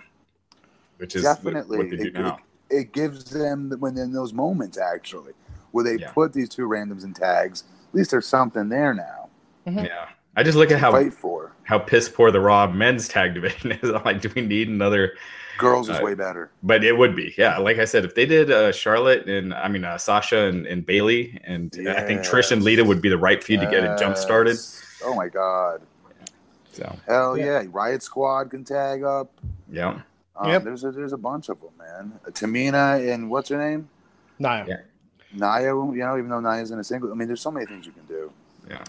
which 0.98 1.16
is 1.16 1.24
Definitely. 1.24 1.78
what 1.78 1.90
they 1.90 1.98
do 1.98 2.08
It- 2.08 2.14
now. 2.14 2.40
It 2.70 2.94
gives 2.94 3.26
them 3.26 3.72
when 3.80 3.96
in 3.98 4.12
those 4.12 4.34
moments 4.34 4.78
actually 4.78 5.34
where 5.72 5.84
they 5.84 5.98
Yeah. 5.98 6.12
put 6.12 6.34
these 6.34 6.50
two 6.50 6.68
randoms 6.68 7.04
in 7.04 7.14
tags. 7.14 7.64
At 7.90 7.96
least 7.96 8.10
there's 8.12 8.26
something 8.28 8.70
there 8.70 8.94
now 8.94 9.30
Yeah, 9.68 10.08
I 10.36 10.42
just 10.44 10.58
look 10.58 10.72
at 10.72 10.80
how 10.80 10.92
fight 10.92 11.14
for. 11.14 11.52
how 11.64 11.78
piss 11.80 12.10
poor 12.10 12.32
the 12.32 12.40
Raw 12.40 12.66
men's 12.72 13.08
tag 13.08 13.34
division 13.36 13.72
is. 13.84 13.92
I'm 13.92 14.04
like, 14.04 14.20
do 14.22 14.32
we 14.36 14.42
need 14.42 14.68
another? 14.68 15.14
Girls 15.60 15.90
is 15.90 15.98
Uh, 16.00 16.04
way 16.04 16.16
better. 16.16 16.50
But 16.64 16.84
it 16.84 16.98
would 16.98 17.16
be, 17.16 17.34
yeah. 17.38 17.58
Like 17.60 17.78
I 17.78 17.86
said, 17.86 18.04
if 18.04 18.16
they 18.16 18.26
did 18.26 18.52
uh, 18.52 18.72
Charlotte 18.72 19.28
and 19.28 19.54
I 19.54 19.68
mean 19.70 19.86
uh, 19.86 19.98
Sasha 19.98 20.40
and, 20.46 20.66
and 20.66 20.86
Bayley, 20.86 21.40
and 21.46 21.72
I 21.88 22.02
think 22.02 22.22
Trish 22.22 22.52
and 22.52 22.62
Lita 22.64 22.84
would 22.84 23.02
be 23.02 23.10
the 23.10 23.18
right 23.18 23.42
feud 23.44 23.62
to 23.62 23.68
get 23.68 23.84
it 23.84 23.98
jump 24.00 24.18
started. 24.18 24.58
Yes. 25.00 25.04
Oh 25.06 25.16
my 25.16 25.28
god. 25.30 25.82
So 26.74 26.96
Hell 27.08 27.38
Yeah. 27.38 27.62
yeah. 27.62 27.68
Riot 27.72 28.04
Squad 28.04 28.50
can 28.52 28.64
tag 28.64 29.04
up. 29.04 29.32
yeah, 29.72 30.02
Um, 30.36 30.50
Yep. 30.50 30.64
There's 30.64 30.84
a 30.84 30.92
there's 30.92 31.14
a 31.14 31.18
bunch 31.18 31.50
of 31.50 31.60
them, 31.62 31.70
man. 31.78 32.20
Tamina 32.32 33.14
and 33.14 33.30
what's 33.30 33.50
her 33.50 33.58
name? 33.58 33.88
Nia. 34.40 34.66
Yeah. 34.68 34.78
Nia. 35.34 35.68
You 35.70 35.94
know, 35.96 36.18
even 36.18 36.30
though 36.30 36.40
Nia's 36.42 36.72
in 36.72 36.80
a 36.80 36.84
single. 36.84 37.12
I 37.12 37.16
mean, 37.16 37.28
there's 37.28 37.42
so 37.42 37.52
many 37.52 37.66
things 37.66 37.86
you 37.86 37.92
can 37.94 38.06
do. 38.06 38.32
yeah. 38.70 38.84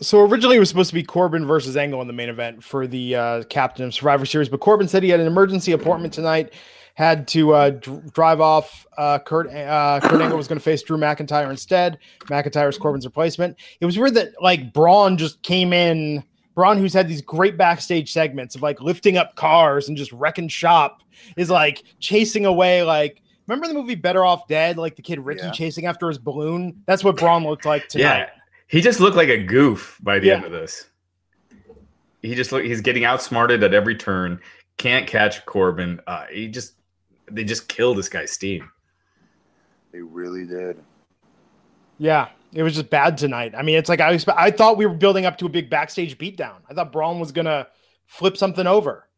So 0.00 0.20
originally 0.24 0.54
it 0.54 0.60
was 0.60 0.68
supposed 0.68 0.90
to 0.90 0.94
be 0.94 1.02
Corbin 1.02 1.44
versus 1.44 1.76
Angle 1.76 2.00
in 2.02 2.06
the 2.06 2.12
main 2.12 2.28
event 2.28 2.62
for 2.62 2.86
the 2.86 3.16
uh, 3.16 3.42
Captain 3.44 3.84
of 3.86 3.92
Survivor 3.92 4.24
Series, 4.26 4.48
but 4.48 4.60
Corbin 4.60 4.86
said 4.86 5.02
he 5.02 5.08
had 5.08 5.18
an 5.18 5.26
emergency 5.26 5.72
appointment 5.72 6.12
tonight, 6.14 6.52
had 6.98 7.28
to 7.28 7.54
uh, 7.54 7.70
dr- 7.70 8.12
drive 8.12 8.40
off. 8.40 8.84
Uh, 8.96 9.20
Kurt 9.20 9.48
uh, 9.54 10.00
Kurt 10.02 10.20
Angle 10.20 10.36
was 10.36 10.48
going 10.48 10.58
to 10.58 10.64
face 10.64 10.82
Drew 10.82 10.98
McIntyre 10.98 11.48
instead. 11.48 11.96
McIntyre's 12.24 12.76
Corbin's 12.76 13.04
replacement. 13.06 13.56
It 13.80 13.86
was 13.86 13.96
weird 13.96 14.14
that 14.14 14.30
like 14.42 14.72
Braun 14.72 15.16
just 15.16 15.40
came 15.42 15.72
in. 15.72 16.24
Braun, 16.56 16.76
who's 16.76 16.92
had 16.92 17.06
these 17.06 17.22
great 17.22 17.56
backstage 17.56 18.12
segments 18.12 18.56
of 18.56 18.62
like 18.62 18.80
lifting 18.80 19.16
up 19.16 19.36
cars 19.36 19.86
and 19.86 19.96
just 19.96 20.10
wrecking 20.10 20.48
shop, 20.48 21.04
is 21.36 21.50
like 21.50 21.84
chasing 22.00 22.44
away 22.46 22.82
like. 22.82 23.22
Remember 23.46 23.68
the 23.68 23.74
movie 23.74 23.94
Better 23.94 24.24
Off 24.24 24.48
Dead? 24.48 24.76
Like 24.76 24.96
the 24.96 25.02
kid 25.02 25.20
Ricky 25.20 25.42
Yeah. 25.44 25.52
chasing 25.52 25.86
after 25.86 26.08
his 26.08 26.18
balloon. 26.18 26.82
That's 26.86 27.04
what 27.04 27.16
Braun 27.16 27.44
looked 27.44 27.64
like 27.64 27.86
tonight. 27.88 28.02
Yeah, 28.02 28.28
he 28.66 28.80
just 28.80 28.98
looked 28.98 29.16
like 29.16 29.28
a 29.28 29.40
goof 29.42 29.98
by 30.02 30.18
the 30.18 30.26
Yeah. 30.26 30.34
end 30.34 30.46
of 30.46 30.52
this. 30.52 30.84
He 32.22 32.34
just 32.34 32.50
look 32.50 32.64
he's 32.64 32.80
getting 32.80 33.04
outsmarted 33.04 33.62
at 33.62 33.72
every 33.72 33.94
turn. 33.94 34.40
Can't 34.78 35.06
catch 35.06 35.46
Corbin. 35.46 36.00
Uh, 36.08 36.24
he 36.30 36.48
just 36.48 36.72
they 37.30 37.44
just 37.44 37.68
killed 37.68 37.98
this 37.98 38.08
guy's 38.08 38.30
steam. 38.32 38.70
They 39.92 40.00
really 40.00 40.44
did. 40.46 40.82
Yeah, 41.98 42.28
it 42.52 42.62
was 42.62 42.74
just 42.74 42.90
bad 42.90 43.18
tonight. 43.18 43.54
I 43.56 43.62
mean, 43.62 43.76
it's 43.76 43.88
like 43.88 44.00
I 44.00 44.12
expect, 44.12 44.38
I 44.38 44.50
thought 44.50 44.76
we 44.76 44.86
were 44.86 44.94
building 44.94 45.26
up 45.26 45.38
to 45.38 45.46
a 45.46 45.48
big 45.48 45.68
backstage 45.70 46.16
beatdown. 46.18 46.56
I 46.70 46.74
thought 46.74 46.92
Braun 46.92 47.18
was 47.18 47.32
gonna 47.32 47.66
flip 48.06 48.36
something 48.36 48.66
over. 48.66 49.08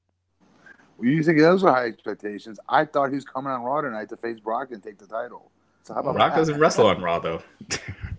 Well, 0.97 1.09
you 1.09 1.23
think 1.23 1.39
those 1.39 1.65
are 1.65 1.73
high 1.73 1.87
expectations? 1.87 2.59
I 2.69 2.85
thought 2.85 3.09
he 3.09 3.15
was 3.15 3.25
coming 3.25 3.51
on 3.51 3.63
Raw 3.63 3.81
tonight 3.81 4.09
to 4.11 4.17
face 4.17 4.39
Brock 4.39 4.71
and 4.71 4.83
take 4.83 4.99
the 4.99 5.07
title. 5.07 5.51
So 5.83 5.95
how 5.95 6.01
about 6.01 6.15
Brock 6.15 6.33
that? 6.33 6.39
doesn't 6.39 6.59
wrestle 6.59 6.87
on 6.87 7.03
Raw 7.03 7.19
though. 7.19 7.43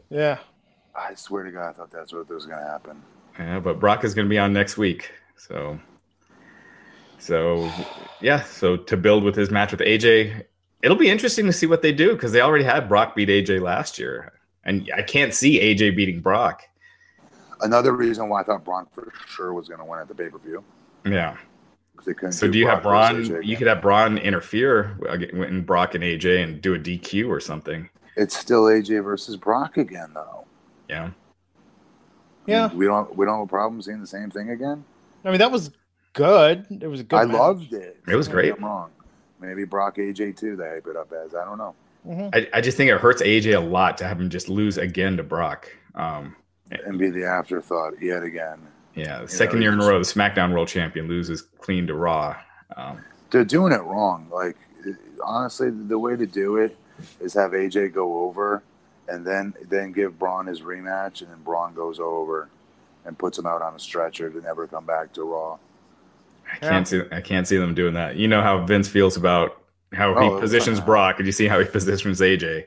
Yeah, 0.10 0.40
I 0.94 1.16
swear 1.16 1.44
to 1.44 1.52
God, 1.52 1.70
I 1.70 1.72
thought 1.72 1.90
that's 1.90 2.12
what 2.12 2.28
was 2.30 2.46
going 2.46 2.60
to 2.60 2.66
happen. 2.68 3.02
Yeah, 3.40 3.62
but 3.62 3.80
Brock 3.80 4.04
is 4.04 4.14
going 4.14 4.26
to 4.26 4.30
be 4.30 4.38
on 4.38 4.52
next 4.52 4.78
week. 4.78 5.10
So, 5.38 5.80
so 7.22 7.72
yeah. 8.20 8.44
So 8.44 8.76
to 8.78 8.98
build 8.98 9.24
with 9.24 9.36
his 9.36 9.52
match 9.52 9.72
with 9.72 9.82
AJ, 9.82 10.44
it'll 10.82 10.98
be 10.98 11.10
interesting 11.10 11.46
to 11.46 11.54
see 11.54 11.68
what 11.68 11.82
they 11.82 11.92
do 11.94 12.14
because 12.14 12.32
they 12.32 12.42
already 12.42 12.64
had 12.64 12.90
Brock 12.90 13.16
beat 13.16 13.30
AJ 13.30 13.62
last 13.62 13.98
year, 14.00 14.34
and 14.66 14.90
I 14.96 15.04
can't 15.04 15.34
see 15.34 15.60
AJ 15.60 15.96
beating 15.96 16.20
Brock. 16.20 16.64
Another 17.62 17.94
reason 17.94 18.28
why 18.28 18.42
I 18.42 18.44
thought 18.44 18.66
Braun 18.66 18.88
for 18.92 19.12
sure 19.28 19.54
was 19.54 19.68
going 19.68 19.80
to 19.80 19.86
win 19.86 20.00
at 20.00 20.08
the 20.08 20.16
pay 20.16 20.30
per 20.30 20.40
view. 20.40 20.64
Yeah. 21.06 21.38
They 22.04 22.16
couldn't 22.16 22.32
So 22.32 22.48
do 22.48 22.58
you 22.58 22.68
have 22.68 22.82
Brock 22.82 23.12
Braun? 23.12 23.24
AJ 23.24 23.28
You 23.28 23.36
again. 23.38 23.58
could 23.58 23.68
have 23.68 23.82
Braun 23.82 24.18
interfere 24.18 24.98
in 25.32 25.62
Brock 25.64 25.94
and 25.94 26.04
AJ 26.04 26.44
and 26.44 26.62
do 26.62 26.74
a 26.74 26.80
DQ 26.80 27.30
or 27.30 27.40
something. 27.40 27.88
It's 28.18 28.36
still 28.36 28.64
AJ 28.64 29.04
versus 29.04 29.38
Brock 29.38 29.78
again, 29.78 30.10
though. 30.16 30.46
Yeah. 30.90 31.12
Yeah. 32.48 32.74
we 32.74 32.86
don't 32.86 33.16
we 33.16 33.26
don't 33.26 33.36
have 33.38 33.46
a 33.46 33.48
problem 33.48 33.82
seeing 33.84 34.02
the 34.02 34.08
same 34.08 34.32
thing 34.32 34.50
again. 34.50 34.84
I 35.24 35.30
mean, 35.30 35.38
that 35.38 35.52
was 35.52 35.70
good. 36.14 36.66
It 36.82 36.88
was 36.88 37.00
a 37.00 37.04
good. 37.04 37.18
I 37.18 37.26
match. 37.26 37.38
loved 37.38 37.74
it. 37.74 37.98
It 38.08 38.16
was 38.16 38.28
great. 38.28 38.54
I'm 38.54 38.64
wrong. 38.64 38.90
Maybe 39.40 39.64
Brock 39.66 39.98
AJ 39.98 40.38
too. 40.38 40.56
They 40.56 40.70
hype 40.70 40.88
it 40.88 40.96
up 40.96 41.12
as 41.14 41.34
I 41.36 41.44
don't 41.46 41.58
know. 41.58 41.76
Mhm. 42.08 42.36
I, 42.36 42.48
I 42.58 42.62
just 42.62 42.78
think 42.78 42.90
it 42.92 43.00
hurts 43.00 43.22
AJ 43.22 43.56
a 43.56 43.60
lot 43.60 43.98
to 44.00 44.06
have 44.08 44.20
him 44.20 44.30
just 44.30 44.50
lose 44.50 44.78
again 44.78 45.18
to 45.18 45.24
Brock. 45.24 45.68
Um, 45.96 46.36
And 46.72 46.98
be 46.98 47.10
the 47.10 47.26
afterthought 47.26 48.02
yet 48.02 48.24
again. 48.24 48.60
yeah, 48.96 49.22
the 49.22 49.28
second 49.28 49.62
year 49.62 49.74
in 49.74 49.80
a 49.82 49.86
row, 49.86 50.00
the 50.00 50.06
SmackDown 50.06 50.52
World 50.54 50.68
Champion 50.68 51.08
loses 51.08 51.42
clean 51.60 51.86
to 51.88 51.94
Raw. 51.96 52.36
Um, 52.78 53.00
They're 53.30 53.44
doing 53.46 53.72
it 53.74 53.82
wrong. 53.84 54.28
Like 54.32 54.58
honestly, 55.24 55.70
the 55.70 55.98
way 56.00 56.16
to 56.16 56.26
do 56.26 56.58
it 56.58 56.76
is 57.20 57.34
have 57.34 57.52
AJ 57.52 57.94
go 57.94 58.24
over, 58.26 58.62
and 59.08 59.26
then 59.26 59.54
then 59.70 59.92
give 59.92 60.18
Braun 60.20 60.46
his 60.48 60.62
rematch, 60.62 61.22
and 61.22 61.30
then 61.32 61.42
Braun 61.44 61.74
goes 61.74 62.00
over, 62.00 62.48
and 63.06 63.18
puts 63.18 63.38
him 63.38 63.46
out 63.46 63.62
on 63.62 63.76
a 63.76 63.80
stretcher 63.80 64.30
to 64.30 64.42
never 64.42 64.66
come 64.68 64.86
back 64.86 65.14
to 65.14 65.24
Raw. 65.24 65.58
I 66.52 66.58
can't 66.58 66.88
see 66.88 67.02
I 67.12 67.22
can't 67.22 67.48
see 67.48 67.58
them 67.58 67.74
doing 67.74 67.94
that. 67.96 68.16
You 68.18 68.28
know 68.28 68.42
how 68.42 68.64
Vince 68.66 68.88
feels 68.88 69.18
about 69.18 69.62
how 69.94 70.20
he 70.20 70.28
Oh, 70.28 70.40
positions 70.40 70.80
uh, 70.80 70.86
Brock, 70.86 71.18
and 71.18 71.26
you 71.26 71.32
see 71.32 71.48
how 71.48 71.60
he 71.60 71.66
positions 71.80 72.20
AJ. 72.22 72.66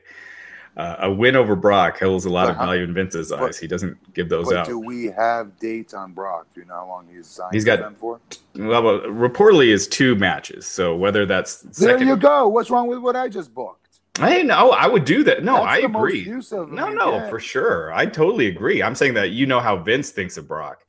Uh, 0.77 0.97
a 0.99 1.11
win 1.11 1.37
over 1.37 1.55
Brock 1.55 1.97
holds 1.99 2.25
a 2.25 2.29
lot 2.29 2.49
of 2.49 2.55
But 2.55 2.59
how- 2.59 2.65
value 2.65 2.83
in 2.83 2.93
Vince's 2.93 3.29
but- 3.29 3.41
eyes. 3.43 3.57
He 3.57 3.65
doesn't 3.67 4.13
give 4.13 4.27
those 4.27 4.51
out. 4.51 4.65
do 4.65 4.77
we 4.77 5.05
have 5.05 5.57
dates 5.57 5.93
on 5.93 6.11
Brock? 6.11 6.47
Do 6.53 6.59
you 6.59 6.67
know 6.67 6.73
how 6.75 6.87
long 6.87 7.07
he's 7.09 7.27
signed 7.27 7.53
He's 7.53 7.63
got- 7.63 7.79
them 7.79 7.95
for? 7.95 8.19
Well, 8.55 8.83
well, 8.83 8.99
reportedly 9.01 9.67
is 9.69 9.87
two 9.87 10.15
matches. 10.15 10.65
So 10.67 10.93
whether 10.95 11.25
that's 11.25 11.61
There 11.61 12.01
you 12.03 12.17
go. 12.17 12.49
What's 12.49 12.69
wrong 12.69 12.87
with 12.87 12.99
what 12.99 13.15
I 13.15 13.29
just 13.29 13.53
booked? 13.53 13.99
I 14.19 14.41
know 14.43 14.71
I 14.71 14.87
would 14.87 15.03
do 15.05 15.23
that. 15.23 15.43
No, 15.43 15.55
That's 15.55 15.67
I 15.67 15.77
agree. 15.79 16.29
of 16.29 16.71
No, 16.71 16.89
no, 16.89 17.19
get. 17.19 17.29
for 17.29 17.39
sure. 17.39 17.93
I 17.93 18.05
totally 18.05 18.47
agree. 18.47 18.81
I'm 18.83 18.95
saying 18.95 19.13
that 19.15 19.31
you 19.31 19.45
know 19.45 19.59
how 19.61 19.77
Vince 19.77 20.09
thinks 20.11 20.35
of 20.37 20.47
Brock. 20.47 20.79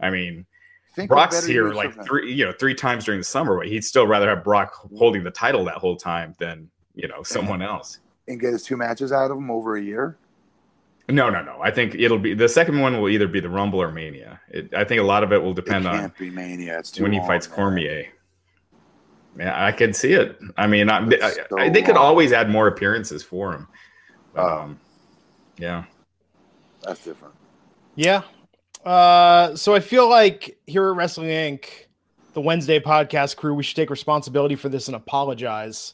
I 0.00 0.10
mean, 0.10 0.46
Think 0.94 1.08
Brock's 1.08 1.44
here 1.46 1.72
like 1.72 2.04
three, 2.04 2.32
you 2.34 2.44
know, 2.44 2.52
three 2.52 2.74
times 2.74 3.04
during 3.04 3.20
the 3.20 3.24
summer, 3.24 3.56
but 3.56 3.66
he'd 3.66 3.82
still 3.84 4.06
rather 4.06 4.28
have 4.28 4.44
Brock 4.44 4.74
holding 4.96 5.24
the 5.24 5.30
title 5.30 5.64
that 5.64 5.76
whole 5.76 5.96
time 5.96 6.34
than 6.38 6.68
you 6.94 7.08
know 7.08 7.22
someone 7.22 7.62
else. 7.62 7.98
and 8.28 8.38
get 8.38 8.52
his 8.52 8.62
two 8.62 8.76
matches 8.76 9.10
out 9.12 9.30
of 9.30 9.38
him 9.38 9.50
over 9.50 9.76
a 9.76 9.82
year. 9.82 10.18
No, 11.08 11.30
no, 11.30 11.42
no. 11.42 11.58
I 11.62 11.70
think 11.70 11.94
it'll 11.94 12.18
be 12.18 12.34
the 12.34 12.48
second 12.48 12.78
one 12.80 13.00
will 13.00 13.08
either 13.08 13.26
be 13.26 13.40
the 13.40 13.48
Rumble 13.48 13.80
or 13.80 13.90
Mania. 13.90 14.40
It, 14.50 14.72
I 14.74 14.84
think 14.84 15.00
a 15.00 15.04
lot 15.04 15.24
of 15.24 15.32
it 15.32 15.42
will 15.42 15.50
It 15.50 15.56
depend 15.56 15.86
on 15.86 15.98
can't 15.98 16.18
be 16.18 16.30
Mania. 16.30 16.78
It's 16.78 16.90
too 16.90 17.02
when 17.04 17.12
he 17.12 17.18
long, 17.18 17.26
fights 17.28 17.48
man. 17.48 17.56
Cormier. 17.56 18.06
Yeah, 19.38 19.64
I 19.66 19.72
could 19.72 19.96
see 19.96 20.12
it. 20.12 20.38
I 20.58 20.66
mean, 20.66 20.90
I, 20.90 21.04
That's 21.08 21.22
I- 21.38 21.46
so 21.48 21.58
I- 21.58 21.68
they 21.70 21.80
could 21.82 21.96
always 21.96 22.32
add 22.32 22.50
more 22.50 22.66
appearances 22.66 23.22
for 23.22 23.52
him. 23.54 23.66
But, 24.34 24.42
Oh. 24.44 24.58
um, 24.60 24.80
yeah. 25.56 25.84
That's 26.82 27.02
different. 27.04 27.34
Yeah. 27.94 28.22
Uh, 28.84 29.54
so 29.54 29.74
I 29.74 29.80
feel 29.80 30.08
like 30.08 30.58
here 30.66 30.88
at 30.88 30.96
Wrestling 30.96 31.28
Inc., 31.28 31.66
the 32.34 32.40
Wednesday 32.40 32.80
podcast 32.80 33.36
crew, 33.36 33.54
we 33.54 33.62
should 33.62 33.76
take 33.76 33.90
responsibility 33.90 34.54
for 34.54 34.68
this 34.68 34.88
and 34.88 34.96
apologize. 34.96 35.92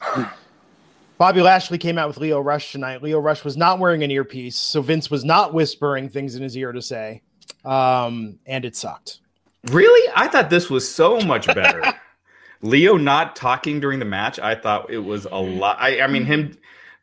Bobby 1.17 1.41
Lashley 1.41 1.77
came 1.77 1.97
out 1.97 2.07
with 2.07 2.17
Lio 2.17 2.39
Rush 2.39 2.71
tonight. 2.71 3.03
Lio 3.03 3.19
Rush 3.19 3.43
was 3.43 3.57
not 3.57 3.77
wearing 3.77 4.03
an 4.03 4.11
earpiece, 4.11 4.55
so 4.55 4.81
Vince 4.81 5.11
was 5.11 5.25
not 5.25 5.53
whispering 5.53 6.07
things 6.07 6.35
in 6.35 6.43
his 6.43 6.55
ear 6.55 6.71
to 6.71 6.81
say, 6.81 7.21
um, 7.65 8.39
and 8.45 8.63
it 8.63 8.75
sucked. 8.75 9.19
Really? 9.65 10.11
I 10.15 10.29
thought 10.29 10.49
this 10.49 10.69
was 10.69 10.89
so 10.89 11.19
much 11.19 11.45
better. 11.47 11.83
Lio 12.61 12.97
not 12.97 13.35
talking 13.35 13.79
during 13.79 13.99
the 13.99 14.05
match, 14.05 14.39
I 14.39 14.55
thought 14.55 14.89
it 14.89 14.99
was 14.99 15.25
a 15.25 15.37
lot. 15.37 15.77
I, 15.79 16.01
I 16.01 16.07
mean, 16.07 16.25
him 16.25 16.57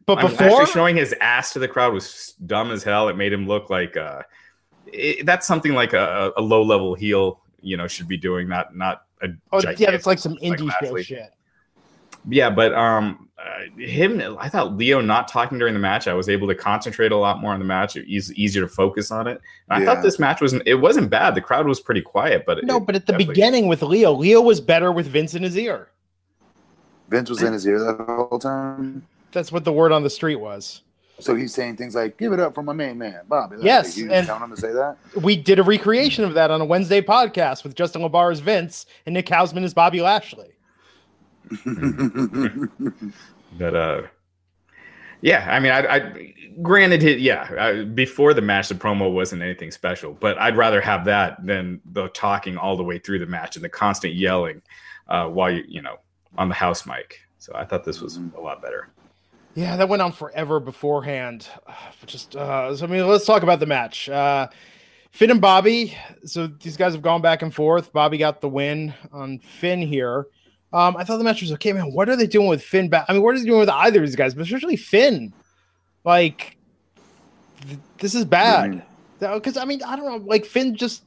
But 0.07 0.19
I 0.19 0.23
mean, 0.23 0.31
before, 0.31 0.47
actually 0.47 0.67
showing 0.73 0.97
his 0.97 1.15
ass 1.21 1.53
to 1.53 1.59
the 1.59 1.69
crowd 1.69 1.93
was 1.93 2.35
dumb 2.47 2.71
as 2.71 2.83
hell. 2.83 3.09
It 3.09 3.17
made 3.17 3.33
him 3.33 3.47
look 3.47 3.71
like 3.71 3.97
uh, 3.97 4.23
it, 4.93 5.27
that's 5.27 5.47
something 5.47 5.75
like 5.75 5.93
a, 5.93 6.33
a 6.37 6.43
low 6.43 6.63
level 6.63 6.95
heel, 6.95 7.41
you 7.61 7.77
know, 7.77 7.87
should 7.87 8.09
be 8.09 8.17
doing. 8.17 8.49
Not 8.49 8.77
not 8.77 9.05
a 9.23 9.29
oh, 9.53 9.61
yeah, 9.77 9.91
it's 9.91 10.07
like 10.07 10.19
some 10.19 10.33
like 10.35 10.59
indie 10.59 10.71
show 10.81 10.97
shit. 11.03 11.33
Yeah, 12.29 12.51
but 12.51 12.75
um, 12.75 13.29
uh, 13.39 13.71
him, 13.79 14.37
I 14.39 14.49
thought 14.49 14.77
Lio 14.77 15.01
not 15.01 15.29
talking 15.29 15.59
during 15.59 15.75
the 15.75 15.81
match. 15.81 16.09
I 16.09 16.15
was 16.15 16.29
able 16.29 16.49
to 16.49 16.55
concentrate 16.55 17.13
a 17.13 17.17
lot 17.17 17.41
more 17.41 17.53
on 17.53 17.59
the 17.59 17.65
match. 17.65 17.97
It 17.97 18.07
was 18.13 18.35
easier 18.35 18.63
to 18.63 18.69
focus 18.69 19.11
on 19.11 19.27
it. 19.27 19.41
And 19.69 19.83
I 19.83 19.85
thought 19.85 20.03
this 20.03 20.19
match 20.19 20.41
was 20.41 20.55
it 20.65 20.75
wasn't 20.75 21.11
bad. 21.11 21.35
The 21.35 21.41
crowd 21.41 21.67
was 21.67 21.81
pretty 21.81 22.03
quiet, 22.03 22.45
but 22.47 22.65
No, 22.65 22.79
it 22.79 22.87
but 22.87 22.97
at 22.97 23.07
the 23.07 23.13
beginning 23.13 23.69
with 23.69 23.83
Lio, 23.83 24.13
Lio 24.13 24.41
was 24.41 24.61
better 24.61 24.91
with 24.91 25.07
Vince 25.07 25.35
in 25.35 25.43
his 25.43 25.57
ear. 25.57 25.91
Vince 27.09 27.31
was 27.31 27.43
in 27.43 27.53
his 27.53 27.67
ear 27.67 27.79
that 27.79 28.05
whole 28.05 28.39
time. 28.39 29.07
That's 29.31 29.53
what 29.53 29.65
the 29.65 29.73
word 29.73 29.93
on 29.93 30.03
the 30.03 30.11
street 30.11 30.37
was. 30.37 30.83
So 31.19 31.35
he's 31.35 31.55
saying 31.55 31.77
things 31.77 31.95
like, 31.95 32.19
"Give 32.19 32.33
it 32.33 32.41
up 32.41 32.55
for 32.55 32.63
my 32.63 32.73
main 32.75 32.99
man, 32.99 33.23
Bobby." 33.29 33.57
Yes, 33.61 33.95
he 33.95 34.05
was 34.05 34.13
and- 34.13 34.27
telling 34.27 34.43
him 34.45 34.51
to 34.51 34.57
say 34.57 34.73
that. 34.73 34.97
We 35.23 35.37
did 35.37 35.59
a 35.59 35.63
recreation 35.63 36.25
of 36.25 36.35
that 36.35 36.51
on 36.51 36.61
a 36.61 36.65
Wednesday 36.65 37.01
podcast 37.01 37.65
with 37.65 37.75
Justin 37.75 38.03
LaBar 38.03 38.33
as 38.33 38.41
Vince 38.41 38.85
and 39.07 39.15
Nick 39.15 39.27
Hausman 39.27 39.65
as 39.65 39.73
Bobby 39.73 40.01
Lashley. 40.01 40.51
But 43.59 43.75
uh, 43.75 44.03
yeah, 45.23 45.47
I 45.49 45.61
mean, 45.61 45.73
I, 45.73 45.87
I 45.87 46.35
granted, 46.63 47.03
it, 47.03 47.21
yeah, 47.21 47.49
I, 47.59 47.85
before 47.85 48.35
the 48.35 48.43
match, 48.43 48.69
the 48.69 48.75
promo 48.75 49.13
wasn't 49.13 49.43
anything 49.43 49.71
special, 49.71 50.13
but 50.13 50.39
I'd 50.39 50.57
rather 50.57 50.81
have 50.81 51.05
that 51.07 51.45
than 51.45 51.81
the 51.93 52.09
talking 52.09 52.57
all 52.59 52.77
the 52.77 52.85
way 52.85 52.99
through 52.99 53.21
the 53.21 53.27
match 53.27 53.57
and 53.57 53.65
the 53.65 53.69
constant 53.69 54.15
yelling 54.15 54.63
uh, 55.09 55.27
while 55.29 55.51
you, 55.51 55.65
you 55.67 55.83
know, 55.83 55.97
on 56.37 56.49
the 56.49 56.55
house 56.55 56.87
mic. 56.87 57.21
So 57.39 57.53
I 57.55 57.65
thought 57.65 57.85
this 57.85 58.01
was 58.01 58.19
a 58.37 58.41
lot 58.41 58.61
better. 58.61 58.89
Yeah, 59.57 59.75
that 59.77 59.89
went 59.89 60.03
on 60.03 60.13
forever 60.13 60.61
beforehand. 60.61 61.49
Just 62.07 62.37
uh, 62.37 62.77
so 62.77 62.85
I 62.87 62.89
mean, 62.89 63.07
let's 63.09 63.25
talk 63.25 63.43
about 63.43 63.59
the 63.59 63.67
match. 63.67 64.09
Uh, 64.09 64.49
Finn 65.11 65.31
and 65.31 65.41
Bobby. 65.41 65.97
So 66.25 66.47
these 66.47 66.77
guys 66.77 66.93
have 66.93 67.03
gone 67.03 67.23
back 67.23 67.43
and 67.43 67.53
forth. 67.53 67.93
Bobby 67.93 68.19
got 68.19 68.41
the 68.41 68.49
win 68.49 68.95
on 69.13 69.39
Finn 69.39 69.81
here. 69.81 70.27
Um, 70.73 70.97
I 70.97 71.05
thought 71.05 71.17
the 71.17 71.25
match 71.25 71.41
was 71.41 71.53
okay, 71.53 71.73
man. 71.73 71.93
What 71.93 72.11
are 72.11 72.17
they 72.17 72.27
doing 72.27 72.49
with 72.49 72.63
Finn? 72.63 72.91
Back? 72.91 73.07
I 73.09 73.15
mean, 73.15 73.23
what 73.23 73.35
are 73.35 73.39
they 73.39 73.47
doing 73.47 73.61
with 73.61 73.71
either 73.71 74.01
of 74.01 74.07
these 74.07 74.17
guys, 74.17 74.35
but 74.35 74.43
especially 74.43 74.77
Finn? 74.77 75.33
Like, 76.05 76.59
th- 77.67 77.79
this 77.99 78.15
is 78.15 78.27
bad. 78.27 78.85
Because 79.19 79.57
I 79.57 79.65
mean, 79.65 79.83
I 79.83 79.97
don't 79.97 80.05
know. 80.05 80.27
Like 80.27 80.45
Finn 80.45 80.77
just 80.77 81.03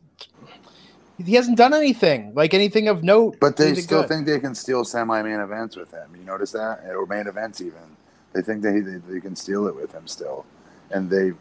he 1.23 1.35
hasn't 1.35 1.57
done 1.57 1.73
anything 1.73 2.33
like 2.33 2.55
anything 2.55 2.87
of 2.87 3.03
note. 3.03 3.37
But 3.39 3.57
they 3.57 3.75
still 3.75 4.01
good. 4.01 4.09
think 4.09 4.25
they 4.25 4.39
can 4.39 4.55
steal 4.55 4.83
semi-main 4.83 5.39
events 5.39 5.75
with 5.75 5.91
him. 5.91 6.15
You 6.17 6.23
notice 6.23 6.51
that, 6.53 6.83
or 6.89 7.05
main 7.05 7.27
events 7.27 7.61
even. 7.61 7.97
They 8.33 8.41
think 8.41 8.61
they 8.63 8.79
they, 8.81 8.97
they 8.97 9.19
can 9.21 9.35
steal 9.35 9.67
it 9.67 9.75
with 9.75 9.91
him 9.93 10.07
still, 10.07 10.47
and 10.91 11.09
they 11.09 11.33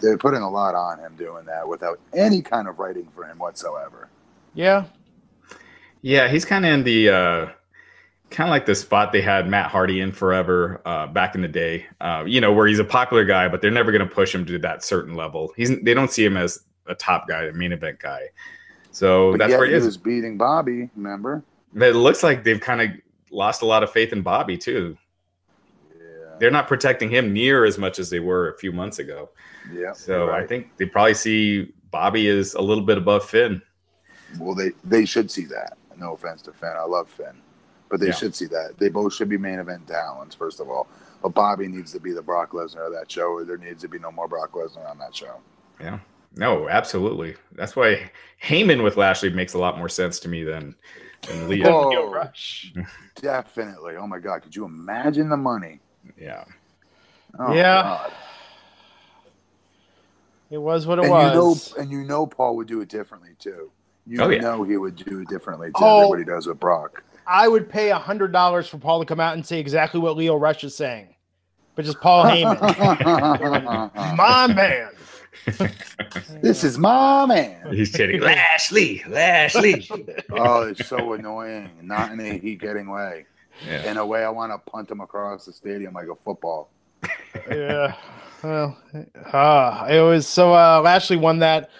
they're 0.00 0.18
putting 0.18 0.42
a 0.42 0.50
lot 0.50 0.74
on 0.74 0.98
him 1.00 1.16
doing 1.16 1.46
that 1.46 1.68
without 1.68 2.00
any 2.14 2.42
kind 2.42 2.68
of 2.68 2.78
writing 2.78 3.08
for 3.14 3.24
him 3.24 3.38
whatsoever. 3.38 4.10
yeah. 4.54 4.84
Yeah, 6.02 6.28
he's 6.28 6.44
kind 6.44 6.64
of 6.64 6.72
in 6.72 6.84
the 6.84 7.08
uh, 7.10 7.46
kind 8.30 8.48
of 8.48 8.52
like 8.52 8.66
the 8.66 8.74
spot 8.74 9.12
they 9.12 9.20
had 9.22 9.48
Matt 9.48 9.70
Hardy 9.70 10.00
in 10.00 10.12
forever 10.12 10.80
uh, 10.86 11.06
back 11.08 11.34
in 11.34 11.42
the 11.42 11.48
day. 11.48 11.86
Uh, 12.00 12.24
you 12.26 12.40
know, 12.40 12.52
where 12.52 12.66
he's 12.66 12.78
a 12.78 12.84
popular 12.84 13.24
guy, 13.24 13.48
but 13.48 13.60
they're 13.62 13.70
never 13.70 13.92
going 13.92 14.06
to 14.08 14.14
push 14.14 14.34
him 14.34 14.44
to 14.46 14.58
that 14.60 14.84
certain 14.84 15.14
level. 15.14 15.52
He's 15.56 15.70
they 15.82 15.94
don't 15.94 16.10
see 16.10 16.24
him 16.24 16.36
as 16.36 16.60
a 16.86 16.94
top 16.94 17.28
guy, 17.28 17.44
a 17.44 17.52
main 17.52 17.72
event 17.72 17.98
guy. 18.00 18.22
So 18.92 19.32
But 19.32 19.38
that's 19.38 19.56
where 19.56 19.66
he 19.66 19.72
he 19.72 19.74
is. 19.74 19.84
was 19.84 19.96
beating 19.96 20.36
Bobby. 20.38 20.90
Remember? 20.96 21.44
But 21.72 21.88
it 21.90 21.94
looks 21.96 22.22
like 22.22 22.44
they've 22.44 22.60
kind 22.60 22.80
of 22.82 22.90
lost 23.30 23.62
a 23.62 23.66
lot 23.66 23.82
of 23.82 23.90
faith 23.92 24.12
in 24.12 24.22
Bobby 24.22 24.58
too. 24.58 24.96
Yeah. 26.40 26.46
They're 26.46 26.50
not 26.50 26.68
protecting 26.68 27.10
him 27.10 27.32
near 27.32 27.64
as 27.64 27.78
much 27.78 27.98
as 27.98 28.10
they 28.10 28.20
were 28.20 28.50
a 28.50 28.58
few 28.58 28.72
months 28.72 28.98
ago. 28.98 29.30
Yeah. 29.72 29.92
So 29.92 30.24
you're 30.26 30.34
I 30.34 30.46
think 30.46 30.76
they 30.76 30.86
probably 30.86 31.14
see 31.14 31.72
Bobby 31.90 32.28
as 32.28 32.54
a 32.54 32.60
little 32.60 32.84
bit 32.84 32.98
above 32.98 33.28
Finn. 33.28 33.60
Well, 34.38 34.54
they 34.54 34.70
they 34.84 35.04
should 35.04 35.30
see 35.30 35.44
that. 35.46 35.76
No 35.98 36.14
offense 36.14 36.40
to 36.42 36.52
Finn, 36.52 36.72
I 36.76 36.84
love 36.84 37.10
Finn, 37.10 37.36
but 37.90 38.00
they 38.00 38.06
Yeah. 38.06 38.12
should 38.12 38.34
see 38.34 38.46
that. 38.46 38.78
They 38.78 38.88
both 38.88 39.12
should 39.12 39.28
be 39.28 39.36
main 39.36 39.58
event 39.58 39.86
talents, 39.86 40.34
first 40.34 40.60
of 40.60 40.70
all. 40.70 40.88
But 41.22 41.34
Bobby 41.34 41.68
needs 41.68 41.92
to 41.92 42.00
be 42.00 42.12
the 42.12 42.22
Brock 42.22 42.52
Lesnar 42.52 42.86
of 42.86 42.92
that 42.94 43.10
show, 43.10 43.26
or 43.32 43.44
there 43.44 43.58
needs 43.58 43.82
to 43.82 43.88
be 43.88 43.98
no 43.98 44.10
more 44.10 44.26
Brock 44.26 44.52
Lesnar 44.52 44.88
on 44.88 44.96
that 44.98 45.14
show. 45.14 45.34
Yeah. 45.78 45.98
No, 46.36 46.68
absolutely. 46.68 47.34
That's 47.52 47.74
why 47.76 48.10
Heyman 48.42 48.82
with 48.82 48.96
Lashley 48.96 49.30
makes 49.30 49.52
a 49.54 49.58
lot 49.58 49.76
more 49.76 49.88
sense 49.88 50.20
to 50.20 50.28
me 50.28 50.44
than, 50.44 50.74
than 51.28 51.48
Lio. 51.48 51.68
Oh. 51.68 51.88
Lio 51.88 52.10
Rush. 52.10 52.72
Definitely. 53.16 53.96
Oh 53.96 54.06
my 54.06 54.20
God, 54.20 54.42
could 54.42 54.54
you 54.56 54.64
imagine 54.64 55.28
the 55.28 55.36
money? 55.36 55.80
Yeah. 56.18 56.44
Oh, 57.38 57.52
Yeah. 57.54 57.82
God. 57.82 58.12
It 60.50 60.58
was 60.58 60.86
what 60.86 60.98
it 60.98 61.02
And 61.04 61.10
was. 61.12 61.70
you 61.72 61.76
know, 61.76 61.82
and 61.82 61.92
you 61.92 62.02
know, 62.04 62.26
Paul 62.26 62.56
would 62.56 62.66
do 62.66 62.80
it 62.80 62.88
differently 62.88 63.30
too. 63.38 63.70
You 64.06 64.20
Oh, 64.20 64.28
yeah. 64.28 64.40
know, 64.40 64.62
he 64.64 64.76
would 64.76 64.96
do 64.96 65.20
it 65.20 65.28
differently 65.28 65.68
too 65.68 65.74
Oh. 65.80 66.00
than 66.00 66.08
what 66.08 66.18
he 66.18 66.24
does 66.24 66.46
with 66.48 66.58
Brock. 66.58 67.04
I 67.26 67.46
would 67.46 67.68
pay 67.68 67.90
a 67.90 67.98
hundred 67.98 68.32
dollars 68.32 68.66
for 68.66 68.78
Paul 68.78 68.98
to 68.98 69.06
come 69.06 69.20
out 69.20 69.34
and 69.34 69.46
say 69.46 69.60
exactly 69.60 70.00
what 70.00 70.16
Lio 70.16 70.34
Rush 70.36 70.64
is 70.64 70.74
saying, 70.74 71.14
but 71.76 71.84
just 71.84 72.00
Paul 72.00 72.24
Heyman, 72.24 72.56
my 74.16 74.46
man. 74.48 74.90
this 76.42 76.64
is 76.64 76.76
my 76.76 77.24
man. 77.26 77.72
He's 77.72 77.92
kidding. 77.94 78.20
Lashley, 78.20 79.04
Lashley. 79.08 79.88
Oh, 80.32 80.62
it's 80.62 80.88
so 80.88 81.12
annoying. 81.12 81.70
Not 81.82 82.10
in 82.10 82.18
a 82.20 82.38
heat 82.38 82.60
getting 82.60 82.90
way. 82.90 83.26
Yeah. 83.66 83.90
In 83.90 83.96
a 83.96 84.06
way, 84.06 84.24
I 84.24 84.30
want 84.30 84.52
to 84.52 84.70
punt 84.70 84.90
him 84.90 85.00
across 85.00 85.46
the 85.46 85.52
stadium 85.52 85.94
like 85.94 86.08
a 86.08 86.14
football. 86.16 86.70
yeah. 87.50 87.94
Well, 88.42 88.76
uh, 89.32 89.86
it 89.90 90.00
was 90.00 90.26
so 90.26 90.54
uh, 90.54 90.80
Lashley 90.82 91.16
won 91.16 91.40
that. 91.40 91.70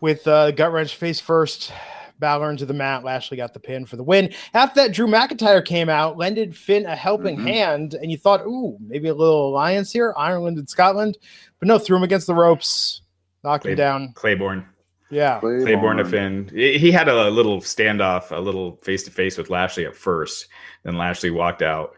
with 0.00 0.26
uh, 0.26 0.52
gut 0.52 0.72
wrench 0.72 0.96
face 0.96 1.20
first. 1.20 1.72
Balor 2.20 2.50
into 2.50 2.66
the 2.66 2.74
mat. 2.74 3.04
Lashley 3.04 3.36
got 3.36 3.52
the 3.54 3.60
pin 3.60 3.86
for 3.86 3.94
the 3.96 4.02
win. 4.02 4.32
After 4.52 4.80
that, 4.80 4.92
Drew 4.92 5.06
McIntyre 5.06 5.64
came 5.64 5.88
out, 5.88 6.16
lended 6.16 6.56
Finn 6.56 6.84
a 6.86 6.96
helping 6.96 7.36
Mhm. 7.36 7.46
hand, 7.46 7.94
and 7.94 8.10
you 8.10 8.16
thought, 8.18 8.40
ooh, 8.44 8.76
maybe 8.80 9.06
a 9.08 9.14
little 9.14 9.50
alliance 9.50 9.92
here, 9.92 10.12
Ireland 10.16 10.58
and 10.58 10.68
Scotland. 10.68 11.16
But 11.60 11.68
no, 11.68 11.78
threw 11.78 11.96
him 11.96 12.02
against 12.02 12.26
the 12.26 12.34
ropes, 12.34 13.02
knocked 13.44 13.66
him 13.66 13.76
down. 13.76 14.12
Claymore. 14.14 14.64
Yeah. 15.10 15.40
Claymore 15.40 15.94
to 15.94 16.04
Finn. 16.04 16.50
He 16.52 16.90
had 16.90 17.08
a 17.08 17.30
little 17.30 17.60
standoff, 17.60 18.30
a 18.30 18.40
little 18.40 18.76
face 18.82 19.04
to 19.04 19.10
face 19.10 19.38
with 19.38 19.50
Lashley 19.50 19.86
at 19.86 19.96
first. 19.96 20.48
Then 20.82 20.98
Lashley 20.98 21.30
walked 21.30 21.62
out. 21.62 21.96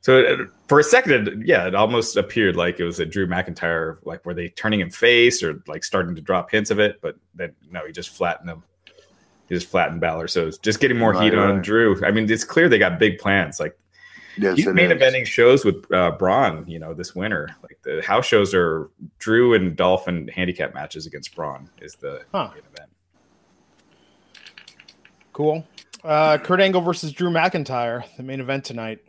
So 0.00 0.18
it, 0.18 0.48
for 0.66 0.80
a 0.80 0.84
second, 0.84 1.28
it, 1.28 1.46
yeah, 1.46 1.66
it 1.66 1.74
almost 1.74 2.16
appeared 2.16 2.56
like 2.56 2.80
it 2.80 2.84
was 2.84 2.98
a 2.98 3.06
Drew 3.06 3.26
McIntyre. 3.26 3.98
Like 4.04 4.24
were 4.24 4.34
they 4.34 4.48
turning 4.48 4.80
him 4.80 4.90
face 4.90 5.42
or 5.42 5.62
like 5.66 5.84
starting 5.84 6.14
to 6.16 6.20
drop 6.20 6.50
hints 6.50 6.70
of 6.70 6.80
it? 6.80 7.00
But 7.00 7.16
then 7.34 7.54
no, 7.70 7.86
he 7.86 7.92
just 7.92 8.10
flattened 8.10 8.50
him. 8.50 8.64
He 9.48 9.54
just 9.54 9.68
flattened 9.68 10.00
Balor. 10.00 10.28
So 10.28 10.48
it's 10.48 10.58
just 10.58 10.80
getting 10.80 10.98
more 10.98 11.12
Right, 11.12 11.32
heat 11.32 11.34
on. 11.38 11.62
Drew. 11.62 12.04
I 12.04 12.10
mean, 12.10 12.30
it's 12.30 12.44
clear 12.44 12.68
they 12.68 12.78
got 12.78 12.98
big 12.98 13.18
plans. 13.18 13.60
Like 13.60 13.78
Yes, 14.38 14.56
He's 14.56 14.66
it 14.66 14.74
main 14.74 14.90
is. 14.90 15.00
eventing 15.00 15.26
shows 15.26 15.64
with 15.64 15.84
uh, 15.92 16.12
Braun, 16.12 16.64
you 16.66 16.78
know, 16.78 16.94
this 16.94 17.14
winter. 17.14 17.54
Like 17.62 17.78
the 17.82 18.02
house 18.02 18.24
shows 18.26 18.54
are 18.54 18.90
Drew 19.18 19.54
and 19.54 19.76
Dolphin 19.76 20.28
handicap 20.28 20.72
matches 20.74 21.06
against 21.06 21.34
Braun 21.34 21.68
is 21.80 21.94
the 21.96 22.22
Huh. 22.32 22.48
main 22.54 22.62
event. 22.74 22.90
Cool. 25.32 25.66
Uh, 26.04 26.38
Kurt 26.38 26.60
Angle 26.60 26.80
versus 26.80 27.12
Drew 27.12 27.30
McIntyre, 27.30 28.04
the 28.16 28.22
main 28.22 28.40
event 28.40 28.64
tonight. 28.64 29.00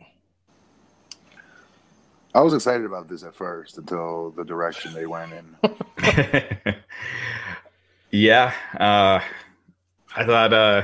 I 2.34 2.40
was 2.40 2.52
excited 2.54 2.84
about 2.84 3.08
this 3.08 3.22
at 3.22 3.34
first 3.34 3.78
until 3.78 4.30
the 4.32 4.44
direction 4.44 4.92
they 4.92 5.06
went 5.06 5.32
in. 5.32 6.74
yeah, 8.10 8.52
uh, 8.78 9.20
I 10.16 10.24
thought, 10.24 10.52
uh, 10.52 10.82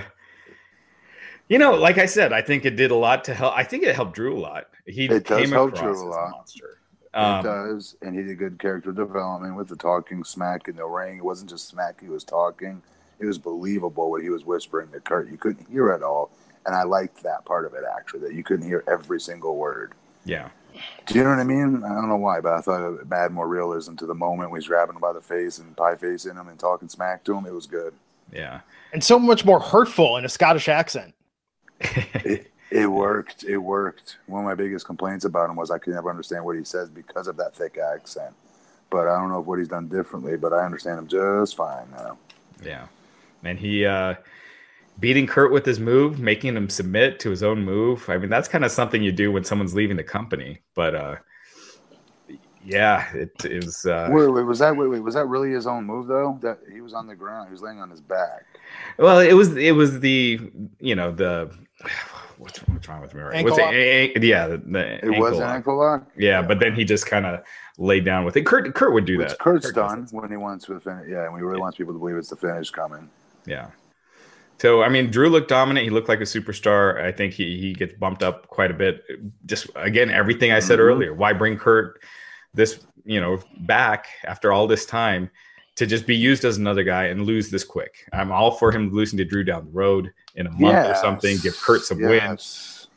you 1.50 1.58
know, 1.58 1.72
like 1.74 1.98
I 1.98 2.06
said, 2.06 2.32
I 2.32 2.40
think 2.40 2.64
it 2.64 2.76
did 2.76 2.90
a 2.90 2.94
lot 2.96 3.24
to 3.24 3.34
help. 3.34 3.54
I 3.56 3.64
think 3.64 3.82
it 3.84 3.94
helped 3.94 4.14
Drew 4.14 4.34
a 4.36 4.40
lot. 4.40 4.68
He 4.86 5.04
It 5.04 5.26
does 5.26 5.38
came 5.40 5.50
help 5.50 5.74
across 5.74 5.98
Drew 5.98 6.08
a 6.08 6.10
lot. 6.10 6.30
monster. 6.30 6.78
it 7.12 7.18
Um, 7.18 7.44
does, 7.44 7.96
and 8.02 8.16
he 8.16 8.22
did 8.22 8.38
good 8.38 8.58
character 8.58 8.92
development 8.92 9.56
with 9.56 9.68
the 9.68 9.76
talking 9.76 10.24
smack 10.24 10.68
in 10.68 10.76
the 10.76 10.86
ring. 10.86 11.18
It 11.18 11.24
wasn't 11.24 11.50
just 11.50 11.68
smack; 11.68 12.00
he 12.00 12.08
was 12.08 12.24
talking. 12.24 12.80
It 13.18 13.26
was 13.26 13.36
believable 13.36 14.10
what 14.10 14.22
he 14.22 14.30
was 14.30 14.46
whispering 14.46 14.88
to 14.92 15.00
Kurt. 15.00 15.30
You 15.30 15.36
couldn't 15.36 15.68
hear 15.68 15.88
it 15.90 16.02
all, 16.02 16.30
and 16.64 16.74
I 16.74 16.84
liked 16.84 17.22
that 17.24 17.44
part 17.44 17.66
of 17.66 17.74
it 17.74 17.84
actually. 17.98 18.20
That 18.20 18.32
you 18.34 18.42
couldn't 18.44 18.66
hear 18.66 18.82
every 18.90 19.20
single 19.20 19.56
word. 19.56 19.92
yeah, 20.24 20.48
Do 21.06 21.14
you 21.18 21.24
know 21.24 21.30
what 21.30 21.38
I 21.40 21.44
mean? 21.44 21.82
I 21.84 21.88
don't 21.94 22.08
know 22.08 22.16
why, 22.16 22.40
but 22.40 22.52
I 22.54 22.60
thought 22.60 22.94
it 22.94 23.12
added 23.12 23.32
more 23.32 23.48
realism 23.48 23.96
to 23.96 24.06
the 24.06 24.14
moment 24.14 24.50
when 24.52 24.60
he's 24.60 24.68
grabbing 24.68 24.94
him 24.94 25.00
by 25.00 25.12
the 25.12 25.20
face 25.20 25.58
and 25.58 25.76
pie 25.76 25.96
facing 25.96 26.36
him 26.36 26.48
and 26.48 26.58
talking 26.58 26.88
smack 26.88 27.24
to 27.24 27.34
him. 27.36 27.44
It 27.44 27.52
was 27.54 27.66
good. 27.66 27.92
yeah. 28.32 28.60
And 28.92 29.02
so 29.04 29.18
much 29.18 29.44
more 29.44 29.60
hurtful 29.60 30.16
in 30.16 30.24
a 30.24 30.28
Scottish 30.28 30.68
accent. 30.68 31.12
It, 31.80 32.52
it 32.70 32.86
worked. 32.86 33.44
It 33.44 33.58
worked. 33.58 34.18
One 34.26 34.42
of 34.42 34.46
my 34.46 34.54
biggest 34.54 34.86
complaints 34.86 35.24
about 35.24 35.50
him 35.50 35.56
was 35.56 35.70
I 35.70 35.78
could 35.78 35.94
never 35.94 36.10
understand 36.10 36.44
what 36.44 36.56
he 36.56 36.64
says 36.64 36.88
because 36.88 37.26
of 37.26 37.36
that 37.38 37.54
thick 37.54 37.78
accent. 37.78 38.34
But 38.90 39.06
I 39.06 39.18
don't 39.18 39.30
know 39.30 39.40
what 39.40 39.58
he's 39.58 39.68
done 39.68 39.88
differently, 39.88 40.36
but 40.36 40.52
I 40.52 40.64
understand 40.64 40.98
him 40.98 41.06
just 41.06 41.56
fine 41.56 41.90
now. 41.92 42.18
Yeah. 42.62 42.86
And 43.44 43.58
he 43.58 43.86
uh 43.86 44.14
beating 44.98 45.26
Kurt 45.26 45.52
with 45.52 45.64
his 45.64 45.80
move, 45.80 46.18
making 46.18 46.56
him 46.56 46.68
submit 46.68 47.20
to 47.20 47.30
his 47.30 47.42
own 47.42 47.64
move. 47.64 48.08
I 48.08 48.18
mean, 48.18 48.30
that's 48.30 48.48
kind 48.48 48.64
of 48.64 48.70
something 48.70 49.02
you 49.02 49.12
do 49.12 49.32
when 49.32 49.44
someone's 49.44 49.74
leaving 49.74 49.96
the 49.96 50.04
company. 50.04 50.60
But 50.74 50.94
uh 50.94 51.16
yeah, 52.64 53.10
it 53.14 53.44
is 53.44 53.86
uh 53.86 54.08
Wait, 54.10 54.26
wait, 54.28 54.42
was 54.42 54.58
that 54.58 54.76
wait, 54.76 54.88
wait, 54.88 55.00
was 55.00 55.14
that 55.14 55.26
really 55.26 55.50
his 55.50 55.66
own 55.66 55.84
move 55.84 56.06
though? 56.06 56.38
That 56.42 56.58
he 56.72 56.80
was 56.80 56.94
on 56.94 57.06
the 57.06 57.14
ground, 57.14 57.48
he 57.48 57.52
was 57.52 57.62
laying 57.62 57.80
on 57.80 57.90
his 57.90 58.00
back. 58.00 58.44
well, 58.98 59.18
it 59.20 59.32
was 59.32 59.56
it 59.56 59.72
was 59.74 60.00
the 60.00 60.40
you 60.78 60.94
know, 60.94 61.10
the 61.10 61.50
what's, 62.38 62.58
what's 62.60 62.88
wrong 62.88 63.00
with 63.00 63.14
me? 63.14 63.22
right? 63.22 63.34
Ankle 63.36 63.56
What's 63.56 63.62
it- 63.62 63.74
a- 63.74 64.12
a- 64.16 64.20
yeah, 64.20 64.46
the, 64.48 64.58
the 64.58 64.94
It 64.96 65.04
ankle 65.04 65.20
was 65.20 65.38
an 65.38 65.44
ankle 65.48 65.78
lock. 65.78 66.06
Yeah, 66.16 66.42
but 66.42 66.60
then 66.60 66.74
he 66.74 66.84
just 66.84 67.06
kind 67.06 67.26
of 67.26 67.42
laid 67.78 68.04
down 68.04 68.24
with 68.24 68.36
it. 68.36 68.44
Kurt 68.46 68.74
Kurt 68.74 68.92
would 68.92 69.06
do 69.06 69.18
Which 69.18 69.28
that. 69.28 69.38
Kurt's 69.38 69.66
Kurt 69.66 69.74
done 69.76 70.06
when 70.10 70.30
he 70.30 70.36
wants 70.36 70.66
to 70.66 70.78
finish. 70.80 71.06
Yeah, 71.08 71.24
and 71.24 71.34
we 71.34 71.40
really 71.40 71.60
wants 71.60 71.78
people 71.78 71.92
to 71.94 71.98
believe 71.98 72.16
it's 72.16 72.28
the 72.28 72.36
finish 72.36 72.70
coming. 72.70 73.08
Yeah. 73.46 73.68
So 74.58 74.82
I 74.82 74.90
mean, 74.90 75.10
Drew 75.10 75.30
looked 75.30 75.48
dominant. 75.48 75.84
He 75.84 75.90
looked 75.90 76.10
like 76.10 76.20
a 76.20 76.24
superstar. 76.24 77.02
I 77.02 77.10
think 77.12 77.32
he 77.32 77.58
he 77.58 77.72
gets 77.72 77.94
bumped 77.94 78.22
up 78.22 78.46
quite 78.48 78.70
a 78.70 78.74
bit. 78.74 79.02
Just 79.46 79.68
again, 79.76 80.10
everything 80.10 80.52
I 80.52 80.58
said 80.60 80.78
Mhm. 80.78 80.82
earlier. 80.82 81.14
Why 81.14 81.32
bring 81.32 81.56
Kurt 81.56 82.02
this 82.54 82.80
you 83.04 83.20
know 83.20 83.38
back 83.60 84.06
after 84.24 84.52
all 84.52 84.66
this 84.66 84.86
time 84.86 85.30
to 85.76 85.86
just 85.86 86.06
be 86.06 86.16
used 86.16 86.44
as 86.44 86.58
another 86.58 86.82
guy 86.82 87.06
and 87.06 87.24
lose 87.24 87.50
this 87.50 87.64
quick? 87.64 88.06
I'm 88.12 88.32
all 88.32 88.50
for 88.50 88.70
him 88.70 88.92
losing 88.92 89.16
to 89.18 89.24
Drew 89.24 89.44
down 89.44 89.66
the 89.66 89.70
road 89.70 90.12
in 90.34 90.46
a 90.46 90.50
month 90.50 90.88
or 90.88 90.94
something. 90.96 91.38
Give 91.38 91.56
Kurt 91.56 91.82
some 91.82 92.00
wins. 92.00 92.88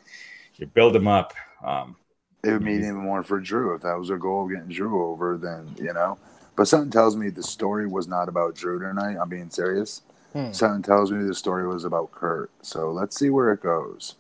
You 0.57 0.67
build 0.67 0.95
him 0.95 1.07
up. 1.07 1.33
Um, 1.63 1.95
It 2.43 2.51
would 2.51 2.61
mean 2.61 2.79
even 2.79 2.97
more 2.97 3.23
for 3.23 3.39
Drew 3.39 3.73
if 3.75 3.81
that 3.83 3.97
was 3.97 4.09
their 4.09 4.17
goal 4.17 4.45
of 4.45 4.51
getting 4.51 4.67
Drew 4.67 5.03
over. 5.05 5.37
Then 5.37 5.75
you 5.77 5.93
know, 5.93 6.17
but 6.55 6.67
something 6.67 6.91
tells 6.91 7.15
me 7.15 7.29
the 7.29 7.43
story 7.43 7.87
was 7.87 8.07
not 8.07 8.27
about 8.27 8.55
Drew 8.55 8.79
tonight. 8.79 9.17
I'm 9.19 9.29
being 9.29 9.49
serious. 9.49 10.01
Hmm. 10.33 10.51
Something 10.51 10.81
tells 10.81 11.11
me 11.11 11.23
the 11.23 11.35
story 11.35 11.67
was 11.67 11.85
about 11.85 12.11
Kurt. 12.11 12.49
So 12.63 12.91
let's 12.91 13.17
see 13.17 13.29
where 13.29 13.53
it 13.53 13.61
goes. 13.61 14.15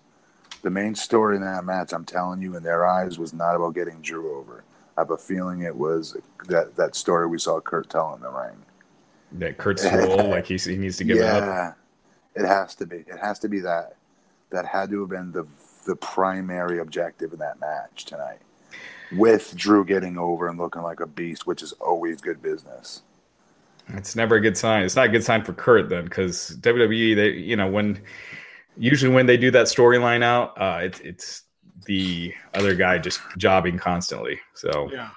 The 0.61 0.69
main 0.69 0.95
story 0.95 1.35
in 1.35 1.41
that 1.41 1.65
match, 1.65 1.91
I'm 1.91 2.05
telling 2.05 2.41
you, 2.41 2.55
in 2.55 2.63
their 2.63 2.85
eyes, 2.85 3.19
was 3.19 3.33
not 3.33 3.55
about 3.55 3.73
getting 3.75 3.99
Drew 4.01 4.37
over. 4.37 4.63
I 4.97 5.01
have 5.01 5.11
a 5.11 5.17
feeling 5.17 5.61
it 5.61 5.75
was 5.75 6.15
that 6.47 6.75
that 6.75 6.95
story 6.95 7.27
we 7.27 7.39
saw 7.39 7.59
Kurt 7.59 7.89
tell 7.89 8.13
in 8.15 8.21
the 8.21 8.29
ring. 8.29 8.57
that 9.33 9.57
Kurt's 9.57 9.85
role, 9.85 10.27
like 10.29 10.45
he 10.45 10.57
he 10.57 10.77
needs 10.77 10.97
to 10.97 11.03
give 11.03 11.17
it 11.17 11.23
up. 11.25 11.43
yeah, 11.43 11.73
it 12.35 12.45
has 12.47 12.75
to 12.75 12.85
be. 12.85 12.97
It 12.97 13.19
has 13.21 13.39
to 13.39 13.49
be 13.49 13.59
that. 13.61 13.95
That 14.51 14.65
had 14.65 14.89
to 14.91 15.01
have 15.01 15.09
been 15.09 15.31
the 15.31 15.45
the 15.85 15.95
primary 15.95 16.79
objective 16.79 17.33
in 17.33 17.39
that 17.39 17.59
match 17.59 18.05
tonight. 18.05 18.39
With 19.11 19.55
Drew 19.55 19.85
getting 19.85 20.17
over 20.17 20.47
and 20.47 20.57
looking 20.57 20.81
like 20.81 20.99
a 20.99 21.07
beast, 21.07 21.45
which 21.45 21.61
is 21.61 21.73
always 21.73 22.21
good 22.21 22.41
business. 22.41 23.01
It's 23.89 24.15
never 24.15 24.35
a 24.35 24.41
good 24.41 24.57
sign. 24.57 24.83
It's 24.83 24.95
not 24.95 25.07
a 25.07 25.09
good 25.09 25.23
sign 25.23 25.43
for 25.43 25.53
Kurt 25.53 25.89
then, 25.89 26.05
because 26.05 26.57
WWE, 26.61 27.15
they 27.15 27.29
you 27.31 27.55
know 27.55 27.67
when 27.67 28.01
usually 28.77 29.13
when 29.13 29.25
they 29.25 29.37
do 29.37 29.51
that 29.51 29.65
storyline 29.65 30.23
out, 30.23 30.53
uh, 30.59 30.79
it's 30.81 30.99
it's 31.01 31.43
the 31.85 32.33
other 32.53 32.75
guy 32.75 32.97
just 32.97 33.19
jobbing 33.37 33.77
constantly. 33.77 34.39
So 34.53 34.89
Yeah. 34.91 35.09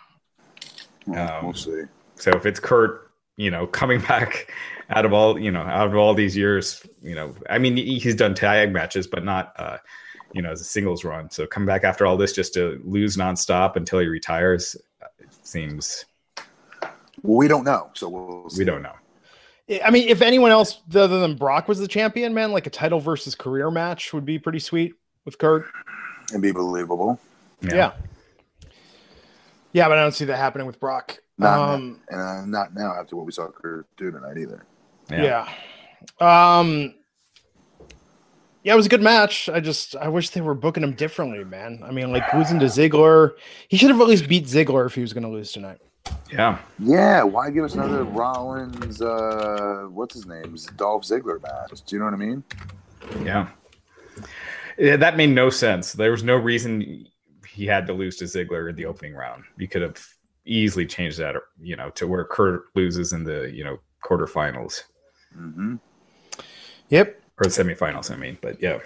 Well, 1.07 1.39
Um, 1.39 1.45
we'll 1.45 1.55
see. 1.55 1.83
so 2.17 2.31
if 2.33 2.47
it's 2.47 2.59
Kurt, 2.61 3.11
you 3.37 3.51
know, 3.51 3.67
coming 3.67 4.01
back 4.09 4.53
out 4.91 5.05
of 5.05 5.13
all 5.13 5.39
you 5.39 5.51
know 5.51 5.63
out 5.63 5.89
of 5.89 5.95
all 5.97 6.15
these 6.15 6.37
years, 6.37 6.85
you 7.03 7.15
know, 7.15 7.35
I 7.51 7.59
mean 7.59 7.77
he's 7.77 8.15
done 8.15 8.35
tag 8.35 8.73
matches, 8.73 9.07
but 9.07 9.25
not 9.25 9.53
uh, 9.59 9.79
you 10.33 10.43
know 10.43 10.51
as 10.51 10.61
a 10.61 10.65
singles 10.65 11.05
run. 11.05 11.31
So 11.31 11.47
come 11.47 11.67
back 11.67 11.85
after 11.85 12.07
all 12.07 12.17
this 12.17 12.33
just 12.33 12.55
to 12.55 12.81
lose 12.85 13.17
nonstop 13.17 13.77
until 13.77 13.99
he 14.01 14.07
retires, 14.07 14.77
uh, 15.03 15.07
it 15.19 15.29
seems 15.43 16.05
Well, 17.23 17.37
we 17.39 17.49
don't 17.49 17.65
know, 17.65 17.91
so 17.95 18.09
we'll 18.09 18.49
see. 18.51 18.61
we 18.61 18.65
don't 18.65 18.83
know. 18.83 18.95
I 19.85 19.91
mean, 19.91 20.09
if 20.09 20.23
anyone 20.23 20.53
else 20.53 20.81
other 20.95 21.19
than 21.19 21.35
Brock 21.35 21.67
was 21.67 21.81
the 21.81 21.89
champion, 21.89 22.33
man, 22.33 22.53
like 22.53 22.69
a 22.69 22.71
title 22.71 23.01
versus 23.01 23.35
career 23.35 23.69
match 23.69 24.13
would 24.13 24.25
be 24.25 24.39
pretty 24.39 24.61
sweet 24.61 24.95
with 25.25 25.39
Kurt. 25.39 25.67
And 26.33 26.43
be 26.43 26.53
believable. 26.53 27.19
Yeah. 27.63 27.93
Yeah, 29.73 29.89
but 29.89 29.99
I 29.99 30.03
don't 30.03 30.13
see 30.13 30.25
that 30.27 30.37
happening 30.37 30.67
with 30.67 30.81
Brock. 30.81 31.19
Not 31.39 31.75
um, 31.75 32.01
and 32.09 32.21
uh, 32.21 32.47
not 32.47 32.75
now 32.75 32.95
after 32.99 33.15
what 33.15 33.27
we 33.27 33.33
saw 33.33 33.49
Kurt 33.49 33.87
do 33.97 34.11
tonight 34.11 34.39
either. 34.39 34.65
yeah. 35.11 35.49
Um 36.19 36.95
Yeah, 38.63 38.73
it 38.73 38.77
was 38.77 38.87
a 38.87 38.89
good 38.89 39.03
match. 39.03 39.49
I 39.51 39.61
just 39.61 39.95
I 39.97 40.09
wish 40.09 40.31
they 40.31 40.41
were 40.41 40.55
booking 40.55 40.83
him 40.83 40.93
differently, 40.95 41.45
man. 41.45 41.83
I 41.85 41.91
mean, 41.93 42.11
like 42.11 42.33
losing 42.33 42.59
to 42.61 42.67
Ziggler. 42.67 43.33
He 43.69 43.77
should 43.77 43.91
have 43.91 44.01
at 44.01 44.07
least 44.09 44.29
beat 44.29 44.47
Ziggler 44.47 44.87
if 44.87 44.95
he 44.95 45.03
was 45.03 45.13
gonna 45.13 45.31
lose 45.31 45.53
tonight. 45.53 45.79
yeah. 46.33 46.59
Yeah, 46.79 47.23
why 47.25 47.51
give 47.51 47.65
us 47.65 47.75
another 47.75 48.05
Rollins? 48.05 49.03
Uh, 49.03 49.89
what's 49.91 50.15
his 50.15 50.25
name? 50.27 50.57
Dolph 50.77 51.03
Ziggler 51.05 51.43
match. 51.43 51.83
Do 51.85 51.97
you 51.97 51.99
know 51.99 52.07
what 52.07 52.15
I 52.15 52.17
mean? 52.17 52.43
Yeah. 53.23 53.49
Yeah, 54.79 54.97
that 54.97 55.17
made 55.17 55.31
no 55.31 55.51
sense. 55.51 55.93
There 55.93 56.11
was 56.11 56.23
no 56.23 56.37
reason 56.37 57.07
he 57.49 57.67
had 57.67 57.87
to 57.87 57.93
lose 57.93 58.17
to 58.17 58.25
Ziggler 58.25 58.69
in 58.69 58.77
the 58.77 58.87
opening 58.87 59.15
round. 59.15 59.45
You 59.57 59.69
could 59.69 59.83
have 59.83 60.05
easily 60.45 60.87
changed 60.87 61.19
that, 61.19 61.35
you 61.61 61.77
know, 61.77 61.91
to 61.91 62.07
where 62.07 62.25
Kurt 62.25 62.65
loses 62.75 63.13
in 63.13 63.25
the, 63.25 63.51
you 63.53 63.65
know, 63.65 63.79
quarterfinals 64.05 64.83
hmm 65.35 65.77
Yep. 66.89 67.21
or 67.39 67.45
the 67.45 67.51
semifinals, 67.51 68.11
I 68.13 68.17
mean. 68.17 68.39
But 68.41 68.63
yeah. 68.63 68.79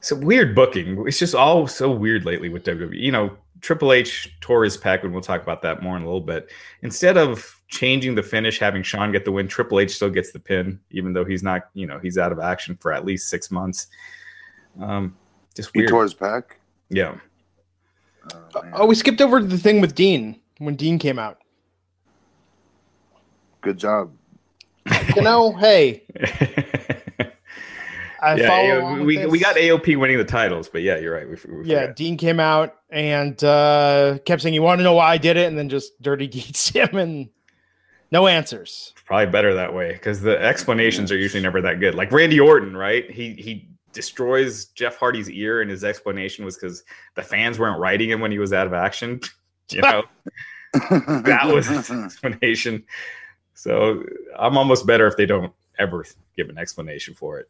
So 0.00 0.16
weird 0.16 0.54
booking. 0.54 1.04
It's 1.06 1.18
just 1.18 1.34
all 1.34 1.66
so 1.66 1.90
weird 1.90 2.24
lately 2.24 2.48
with 2.48 2.64
WWE. 2.64 2.98
You 2.98 3.12
know, 3.12 3.36
Triple 3.60 3.92
H 3.92 4.34
tore 4.40 4.64
his 4.64 4.76
pack, 4.76 5.04
and 5.04 5.12
we'll 5.12 5.22
talk 5.22 5.42
about 5.42 5.62
that 5.62 5.82
more 5.82 5.96
in 5.96 6.02
a 6.02 6.06
little 6.06 6.20
bit. 6.20 6.50
Instead 6.82 7.16
of 7.16 7.60
changing 7.68 8.14
the 8.14 8.22
finish, 8.22 8.58
having 8.58 8.82
Shawn 8.82 9.12
get 9.12 9.24
the 9.24 9.32
win, 9.32 9.48
Triple 9.48 9.80
H 9.80 9.94
still 9.94 10.10
gets 10.10 10.32
the 10.32 10.38
pin, 10.40 10.80
even 10.90 11.12
though 11.12 11.24
he's 11.24 11.42
not, 11.42 11.68
you 11.74 11.86
know, 11.86 11.98
he's 11.98 12.18
out 12.18 12.32
of 12.32 12.38
action 12.38 12.76
for 12.80 12.92
at 12.92 13.04
least 13.04 13.28
six 13.28 13.50
months. 13.50 13.88
Um, 14.80 15.16
just 15.54 15.70
He 15.74 15.86
tore 15.86 16.02
his 16.04 16.14
pec. 16.14 16.44
yeah. 16.88 17.16
Oh. 18.54 18.62
Oh, 18.74 18.86
we 18.86 18.94
skipped 18.94 19.20
over 19.20 19.42
the 19.42 19.56
thing 19.58 19.80
with 19.80 19.94
Dean 19.94 20.38
when 20.58 20.76
Dean 20.76 20.98
came 20.98 21.18
out. 21.18 21.38
Good 23.62 23.78
job, 23.78 24.12
you 25.16 25.22
know, 25.22 25.52
hey, 25.56 26.02
I 28.22 28.34
yeah, 28.36 28.46
follow 28.46 28.62
yeah, 28.62 28.78
along 28.80 29.04
we, 29.06 29.16
this. 29.16 29.30
we 29.30 29.38
got 29.38 29.56
AOP 29.56 29.98
winning 29.98 30.18
the 30.18 30.24
titles, 30.24 30.68
but 30.68 30.82
yeah, 30.82 30.98
you're 30.98 31.14
right. 31.14 31.26
We, 31.28 31.36
we 31.52 31.64
Yeah, 31.66 31.82
forgot. 31.82 31.96
Dean 31.96 32.16
came 32.16 32.40
out 32.40 32.76
and 32.90 33.42
uh, 33.44 34.18
kept 34.24 34.42
saying, 34.42 34.54
"You 34.54 34.62
want 34.62 34.78
to 34.78 34.84
know 34.84 34.94
why 34.94 35.10
I 35.12 35.18
did 35.18 35.36
it?" 35.36 35.46
And 35.48 35.56
then 35.58 35.68
just 35.68 36.00
dirty 36.02 36.26
geeks 36.28 36.68
him, 36.68 36.96
and 36.96 37.28
no 38.10 38.26
answers. 38.26 38.94
probably 39.06 39.26
better 39.26 39.54
that 39.54 39.72
way 39.74 39.92
because 39.92 40.20
the 40.20 40.40
explanations 40.42 41.10
are 41.12 41.16
usually 41.16 41.42
never 41.42 41.60
that 41.62 41.80
good. 41.80 41.94
Like 41.94 42.12
Randy 42.12 42.40
Orton, 42.40 42.76
right? 42.76 43.10
He 43.10 43.34
he 43.34 43.68
destroys 43.92 44.66
Jeff 44.66 44.96
Hardy's 44.96 45.28
ear, 45.30 45.62
and 45.62 45.70
his 45.70 45.82
explanation 45.84 46.44
was 46.44 46.56
because 46.56 46.84
the 47.14 47.22
fans 47.22 47.58
weren't 47.58 47.78
writing 47.80 48.10
him 48.10 48.20
when 48.20 48.30
he 48.32 48.38
was 48.38 48.52
out 48.52 48.66
of 48.66 48.72
action. 48.72 49.20
You 49.72 49.82
know, 49.82 50.02
that 50.72 51.42
was 51.46 51.68
his 51.68 51.88
explanation. 51.92 52.82
So 53.54 54.04
I'm 54.36 54.58
almost 54.58 54.84
better 54.84 55.06
if 55.06 55.16
they 55.16 55.26
don't 55.26 55.52
ever 55.78 56.04
give 56.36 56.48
an 56.48 56.58
explanation 56.58 57.14
for 57.14 57.38
it. 57.38 57.48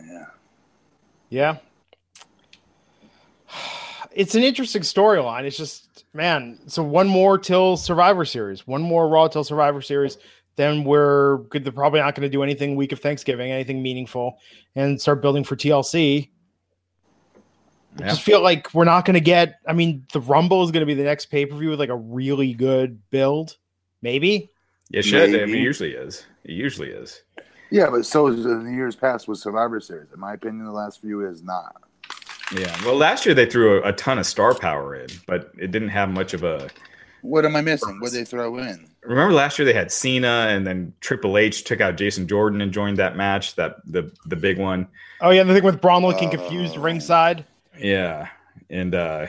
Yeah. 0.00 0.26
Yeah, 1.30 1.56
it's 4.14 4.34
an 4.34 4.42
interesting 4.42 4.82
storyline. 4.82 5.44
It's 5.44 5.56
just, 5.56 6.04
man. 6.12 6.58
So 6.66 6.82
one 6.82 7.08
more 7.08 7.38
till 7.38 7.76
Survivor 7.76 8.24
Series, 8.24 8.66
one 8.66 8.82
more 8.82 9.08
Raw 9.08 9.28
till 9.28 9.44
Survivor 9.44 9.82
Series. 9.82 10.18
Then 10.56 10.84
we're 10.84 11.38
good. 11.48 11.64
They're 11.64 11.72
probably 11.72 12.00
not 12.00 12.14
going 12.14 12.28
to 12.28 12.32
do 12.32 12.42
anything 12.42 12.76
week 12.76 12.92
of 12.92 13.00
Thanksgiving, 13.00 13.50
anything 13.50 13.82
meaningful, 13.82 14.38
and 14.74 15.00
start 15.00 15.22
building 15.22 15.44
for 15.44 15.56
TLC. 15.56 16.28
I 17.98 18.04
just 18.04 18.22
feel 18.22 18.42
like 18.42 18.72
we're 18.74 18.84
not 18.84 19.04
going 19.04 19.14
to 19.14 19.20
get. 19.20 19.60
I 19.66 19.72
mean, 19.72 20.06
the 20.12 20.20
Rumble 20.20 20.62
is 20.64 20.70
going 20.70 20.80
to 20.80 20.86
be 20.86 20.94
the 20.94 21.04
next 21.04 21.26
pay 21.26 21.46
per 21.46 21.56
view 21.56 21.70
with 21.70 21.80
like 21.80 21.88
a 21.88 21.96
really 21.96 22.52
good 22.52 23.00
build, 23.10 23.56
maybe. 24.02 24.50
It 24.90 25.02
should. 25.02 25.30
I 25.30 25.46
mean, 25.46 25.56
it 25.56 25.60
usually 25.60 25.92
is. 25.92 26.26
It 26.44 26.52
usually 26.52 26.90
is. 26.90 27.22
Yeah, 27.72 27.88
but 27.88 28.04
so 28.04 28.26
is 28.26 28.44
in 28.44 28.64
the 28.64 28.70
years 28.72 28.94
past 28.94 29.26
with 29.26 29.38
Survivor 29.38 29.80
Series. 29.80 30.12
In 30.12 30.20
my 30.20 30.34
opinion, 30.34 30.66
the 30.66 30.72
last 30.72 31.00
few 31.00 31.26
is 31.26 31.42
not. 31.42 31.74
Yeah. 32.54 32.70
Well, 32.84 32.96
last 32.96 33.24
year 33.24 33.34
they 33.34 33.46
threw 33.46 33.78
a, 33.82 33.88
a 33.88 33.92
ton 33.94 34.18
of 34.18 34.26
star 34.26 34.54
power 34.54 34.94
in, 34.94 35.06
but 35.26 35.50
it 35.58 35.70
didn't 35.70 35.88
have 35.88 36.10
much 36.10 36.34
of 36.34 36.44
a. 36.44 36.68
What 37.22 37.46
am 37.46 37.56
I 37.56 37.62
missing? 37.62 37.98
What 38.00 38.12
they 38.12 38.24
throw 38.26 38.58
in? 38.58 38.90
Remember 39.04 39.32
last 39.32 39.58
year 39.58 39.64
they 39.64 39.72
had 39.72 39.90
Cena, 39.90 40.48
and 40.50 40.66
then 40.66 40.92
Triple 41.00 41.38
H 41.38 41.64
took 41.64 41.80
out 41.80 41.96
Jason 41.96 42.28
Jordan 42.28 42.60
and 42.60 42.72
joined 42.72 42.98
that 42.98 43.16
match. 43.16 43.54
That 43.54 43.76
the 43.86 44.12
the 44.26 44.36
big 44.36 44.58
one. 44.58 44.86
Oh 45.22 45.30
yeah, 45.30 45.42
the 45.42 45.54
thing 45.54 45.64
with 45.64 45.80
Braun 45.80 46.02
looking 46.02 46.28
confused 46.28 46.76
Oh. 46.76 46.82
ringside. 46.82 47.46
Yeah, 47.78 48.28
and 48.68 48.94
uh 48.94 49.28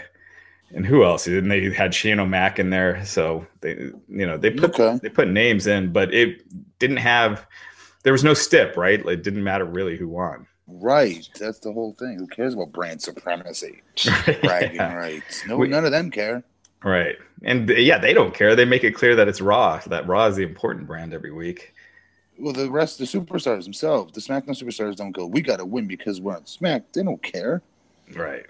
and 0.76 0.86
who 0.86 1.06
else? 1.06 1.28
And 1.28 1.50
they 1.50 1.72
had 1.72 1.96
Shane 1.96 2.20
O'Mac 2.20 2.60
in 2.60 2.72
there, 2.72 3.06
so 3.06 3.48
they 3.62 3.76
you 4.10 4.26
know 4.28 4.36
they 4.38 4.52
put 4.52 4.78
Okay. 4.78 5.00
they 5.02 5.08
put 5.10 5.30
names 5.30 5.66
in, 5.66 5.94
but 5.94 6.14
it 6.14 6.42
didn't 6.80 6.98
have. 6.98 7.48
There 8.04 8.14
was 8.14 8.24
no 8.24 8.34
stip, 8.34 8.76
right? 8.78 9.04
It 9.06 9.24
didn't 9.24 9.44
matter 9.44 9.66
really 9.66 9.98
who 9.98 10.08
won. 10.10 10.46
Right. 10.68 11.28
That's 11.40 11.60
the 11.60 11.72
whole 11.74 11.94
thing. 11.94 12.18
Who 12.18 12.28
cares 12.28 12.54
about 12.54 12.72
brand 12.72 13.02
supremacy? 13.02 13.82
Bragging 14.44 14.76
Yeah, 14.76 14.94
rights. 14.96 15.44
No, 15.48 15.58
We- 15.58 15.68
none 15.68 15.86
of 15.86 15.92
them 15.92 16.10
care. 16.12 16.44
right, 16.84 17.16
and 17.44 17.70
yeah, 17.70 17.98
they 17.98 18.14
don't 18.14 18.34
care. 18.34 18.56
They 18.56 18.66
make 18.66 18.84
it 18.84 18.92
clear 18.94 19.16
that 19.16 19.28
it's 19.28 19.40
Raw. 19.42 19.80
That 19.88 20.08
Raw 20.08 20.26
is 20.28 20.36
the 20.36 20.44
important 20.44 20.86
brand 20.88 21.14
every 21.14 21.32
week. 21.32 21.74
Well, 22.40 22.52
the 22.54 22.70
rest 22.70 23.00
of 23.00 23.10
the 23.10 23.20
superstars 23.20 23.64
themselves, 23.64 24.12
the 24.14 24.20
SmackDown 24.22 24.50
superstars, 24.62 24.96
don't 24.96 25.12
go. 25.12 25.26
We 25.28 25.42
got 25.42 25.58
to 25.58 25.66
win 25.66 25.88
because 25.88 26.20
we're 26.20 26.36
on 26.36 26.46
Smack. 26.46 26.92
They 26.92 27.04
don't 27.04 27.22
care. 27.22 27.62
Right. 28.16 28.46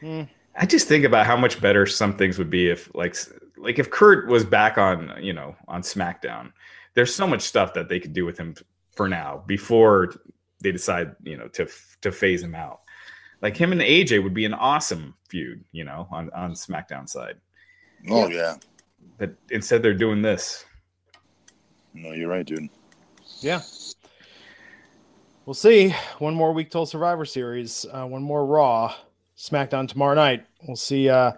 Hmm. 0.00 0.22
I 0.56 0.66
just 0.66 0.86
think 0.86 1.04
about 1.04 1.26
how 1.26 1.36
much 1.36 1.60
better 1.60 1.84
some 1.86 2.16
things 2.16 2.38
would 2.38 2.50
be 2.50 2.68
if 2.68 2.94
like 2.94 3.16
like 3.56 3.78
if 3.78 3.90
Kurt 3.90 4.28
was 4.28 4.44
back 4.44 4.76
on, 4.78 5.12
you 5.20 5.32
know, 5.32 5.56
on 5.66 5.82
SmackDown. 5.82 6.52
There's 6.94 7.12
so 7.14 7.26
much 7.26 7.42
stuff 7.42 7.74
that 7.74 7.88
they 7.88 7.98
could 7.98 8.12
do 8.12 8.24
with 8.24 8.38
him 8.38 8.54
for 8.96 9.08
now 9.08 9.42
before 9.46 10.14
they 10.60 10.72
decide, 10.72 11.14
you 11.22 11.36
know, 11.36 11.48
to 11.48 11.68
to 12.02 12.12
phase 12.12 12.42
him 12.42 12.54
out. 12.54 12.80
Like 13.42 13.56
him 13.56 13.72
and 13.72 13.80
AJ 13.80 14.22
would 14.22 14.34
be 14.34 14.44
an 14.44 14.54
awesome 14.54 15.14
feud, 15.28 15.64
you 15.72 15.84
know, 15.84 16.08
on 16.10 16.30
on 16.30 16.52
SmackDown 16.52 17.08
side. 17.08 17.36
Oh 18.08 18.28
yeah. 18.28 18.56
But 19.18 19.34
instead 19.50 19.82
they're 19.82 19.94
doing 19.94 20.22
this. 20.22 20.64
No, 21.92 22.12
you're 22.12 22.28
right, 22.28 22.44
dude. 22.44 22.68
Yeah. 23.40 23.60
We'll 25.46 25.54
see. 25.54 25.94
One 26.18 26.34
more 26.34 26.52
week 26.52 26.70
till 26.70 26.86
Survivor 26.86 27.24
Series. 27.24 27.84
Uh, 27.92 28.06
one 28.06 28.22
more 28.22 28.46
Raw. 28.46 28.94
SmackDown 29.36 29.86
tomorrow 29.86 30.14
night. 30.14 30.46
We'll 30.66 30.76
see 30.76 31.08
uh, 31.08 31.32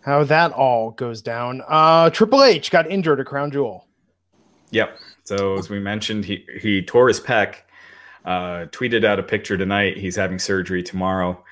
how 0.00 0.24
that 0.24 0.52
all 0.52 0.92
goes 0.92 1.20
down. 1.20 1.62
Uh, 1.66 2.10
Triple 2.10 2.44
H 2.44 2.70
got 2.70 2.90
injured 2.90 3.20
at 3.20 3.26
Crown 3.26 3.50
Jewel. 3.50 3.86
Yep. 4.70 4.96
So 5.24 5.58
as 5.58 5.70
we 5.70 5.80
mentioned, 5.80 6.24
he 6.24 6.46
he 6.60 6.82
tore 6.82 7.08
his 7.08 7.20
pec. 7.20 7.56
Uh, 8.24 8.64
tweeted 8.72 9.04
out 9.04 9.18
a 9.18 9.22
picture 9.22 9.58
tonight. 9.58 9.98
He's 9.98 10.16
having 10.16 10.38
surgery 10.38 10.82
tomorrow. 10.82 11.44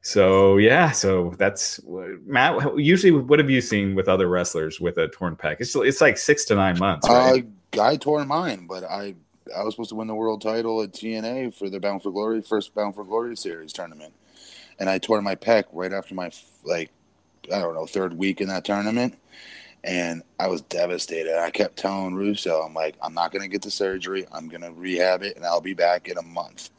So 0.00 0.58
yeah, 0.58 0.90
so 0.90 1.34
that's 1.38 1.80
Matt. 2.26 2.78
Usually, 2.78 3.10
what 3.10 3.38
have 3.38 3.48
you 3.48 3.62
seen 3.62 3.94
with 3.94 4.06
other 4.06 4.28
wrestlers 4.28 4.78
with 4.78 4.98
a 4.98 5.08
torn 5.08 5.34
pec? 5.34 5.56
It's 5.60 5.74
it's 5.74 6.00
like 6.02 6.18
six 6.18 6.44
to 6.46 6.54
nine 6.54 6.78
months, 6.78 7.08
right? 7.08 7.46
Uh, 7.76 7.82
I 7.82 7.96
tore 7.96 8.24
mine, 8.26 8.66
but 8.66 8.84
I 8.84 9.14
I 9.56 9.62
was 9.62 9.74
supposed 9.74 9.90
to 9.90 9.96
win 9.96 10.06
the 10.06 10.14
world 10.14 10.42
title 10.42 10.82
at 10.82 10.92
TNA 10.92 11.54
for 11.54 11.70
the 11.70 11.80
Bound 11.80 12.02
for 12.02 12.10
Glory 12.10 12.42
first 12.42 12.74
Bound 12.74 12.94
for 12.94 13.04
Glory 13.04 13.34
series 13.34 13.72
tournament, 13.72 14.12
and 14.78 14.90
I 14.90 14.98
tore 14.98 15.22
my 15.22 15.34
pec 15.34 15.64
right 15.72 15.92
after 15.92 16.14
my 16.14 16.30
like 16.64 16.90
I 17.52 17.60
don't 17.60 17.74
know 17.74 17.86
third 17.86 18.12
week 18.12 18.42
in 18.42 18.48
that 18.48 18.66
tournament, 18.66 19.16
and 19.84 20.22
I 20.40 20.48
was 20.48 20.62
devastated. 20.62 21.38
I 21.38 21.50
kept 21.50 21.76
telling 21.76 22.16
Russo, 22.16 22.62
I'm 22.62 22.74
like, 22.74 22.96
I'm 23.00 23.14
not 23.14 23.30
gonna 23.30 23.48
get 23.48 23.62
the 23.62 23.70
surgery. 23.70 24.26
I'm 24.32 24.48
gonna 24.48 24.72
rehab 24.72 25.22
it, 25.22 25.36
and 25.36 25.44
I'll 25.44 25.60
be 25.60 25.74
back 25.74 26.08
in 26.08 26.18
a 26.18 26.22
month. 26.22 26.70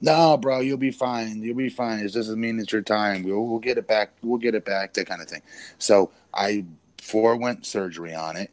No, 0.00 0.36
bro, 0.36 0.60
you'll 0.60 0.76
be 0.76 0.92
fine. 0.92 1.42
You'll 1.42 1.56
be 1.56 1.70
fine. 1.70 2.00
It 2.00 2.12
doesn't 2.12 2.38
mean 2.38 2.60
it's 2.60 2.72
your 2.72 2.82
time. 2.82 3.22
We'll, 3.22 3.46
we'll 3.46 3.58
get 3.58 3.78
it 3.78 3.88
back. 3.88 4.10
We'll 4.22 4.38
get 4.38 4.54
it 4.54 4.64
back. 4.64 4.92
That 4.92 5.06
kind 5.06 5.22
of 5.22 5.28
thing. 5.28 5.42
So 5.78 6.10
I 6.32 6.64
forewent 7.04 7.66
surgery 7.66 8.14
on 8.14 8.34
it 8.34 8.50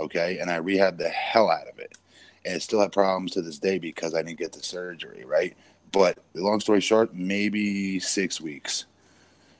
okay 0.00 0.38
and 0.38 0.50
i 0.50 0.58
rehabbed 0.58 0.98
the 0.98 1.08
hell 1.08 1.48
out 1.48 1.68
of 1.68 1.78
it 1.78 1.96
and 2.44 2.56
it 2.56 2.62
still 2.62 2.80
have 2.80 2.90
problems 2.90 3.30
to 3.30 3.40
this 3.40 3.60
day 3.60 3.78
because 3.78 4.12
i 4.12 4.22
didn't 4.22 4.38
get 4.38 4.52
the 4.52 4.62
surgery 4.62 5.24
right 5.24 5.56
but 5.92 6.18
long 6.34 6.58
story 6.58 6.80
short 6.80 7.14
maybe 7.14 8.00
six 8.00 8.40
weeks 8.40 8.86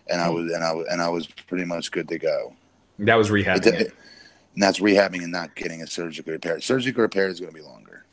and 0.09 0.21
i 0.21 0.27
hmm. 0.27 0.35
was 0.35 0.53
and 0.53 0.65
i 0.65 0.73
was 0.73 0.87
and 0.91 1.01
i 1.01 1.09
was 1.09 1.27
pretty 1.27 1.65
much 1.65 1.93
good 1.93 2.09
to 2.09 2.19
go 2.19 2.53
that 3.07 3.17
was 3.17 3.31
rehabbing. 3.31 3.67
it- 3.67 3.81
It. 3.83 3.95
and 4.55 4.63
that's 4.63 4.81
rehabbing 4.81 5.23
and 5.23 5.33
not 5.33 5.55
getting 5.55 5.83
a 5.83 5.87
surgical 5.87 6.33
repair 6.33 6.61
surgical 6.61 7.03
repair 7.03 7.29
is 7.29 7.41
going 7.41 7.53
to 7.53 7.57
be 7.59 7.63
longer 7.65 8.05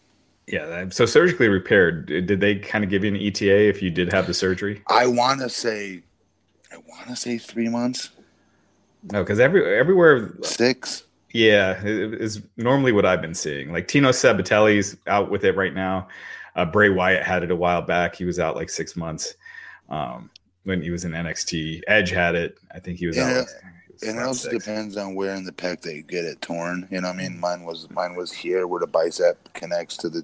Yeah. 0.47 0.87
So 0.89 1.05
surgically 1.05 1.47
repaired. 1.49 2.05
Did 2.07 2.39
they 2.39 2.55
kind 2.55 2.83
of 2.83 2.89
give 2.89 3.03
you 3.03 3.13
an 3.13 3.21
ETA 3.21 3.67
if 3.69 3.81
you 3.81 3.89
did 3.89 4.11
have 4.13 4.25
the 4.27 4.33
surgery? 4.33 4.81
i 4.87 5.05
want 5.05 5.39
to 5.41 5.49
say 5.49 6.01
i 6.71 6.77
want 6.77 7.07
to 7.07 7.15
say 7.15 7.37
three 7.37 7.69
months 7.69 8.09
No, 9.11 9.23
because 9.23 9.39
every 9.39 9.63
everywhere 9.77 10.33
six 10.43 11.03
Yeah, 11.31 11.79
is 11.83 12.41
normally 12.57 12.91
what 12.91 13.05
I've 13.05 13.21
been 13.21 13.35
seeing. 13.35 13.71
Like 13.71 13.87
Tino 13.87 14.09
Sabbatelli's 14.09 14.97
out 15.05 15.29
with 15.29 15.43
it 15.45 15.55
right 15.55 15.73
now. 15.75 16.07
Uh, 16.55 16.65
Bray 16.65 16.89
Wyatt 16.89 17.21
had 17.23 17.43
it 17.43 17.51
a 17.51 17.55
while 17.55 17.83
back. 17.83 18.15
He 18.15 18.25
was 18.25 18.39
out 18.39 18.55
like 18.55 18.69
six 18.71 18.95
months 18.95 19.35
um, 19.89 20.31
when 20.63 20.81
he 20.81 20.89
was 20.89 21.05
in 21.05 21.11
NXT. 21.11 21.81
Edge 21.87 22.09
had 22.09 22.33
it. 22.33 22.57
I 22.73 22.79
think 22.79 22.97
he 22.97 23.05
was 23.05 23.15
Yeah, 23.15 23.41
out. 23.41 23.47
He 24.02 24.08
was 24.08 24.16
And 24.16 24.20
it 24.20 24.28
also 24.28 24.50
six. 24.50 24.66
depends 24.66 24.97
on 24.97 25.16
where 25.16 25.34
in 25.36 25.43
the 25.43 25.52
pec 25.52 25.82
they 25.82 26.02
get 26.02 26.26
it 26.26 26.41
torn. 26.41 26.88
You 26.91 27.02
know 27.02 27.10
what 27.10 27.16
I 27.18 27.20
mean? 27.20 27.39
Mine 27.39 27.64
was 27.64 27.89
mine 27.89 28.16
was 28.16 28.32
here 28.32 28.68
where 28.68 28.80
the 28.80 28.88
bicep 28.88 29.54
connects 29.54 29.97
to 29.97 30.10
the 30.10 30.24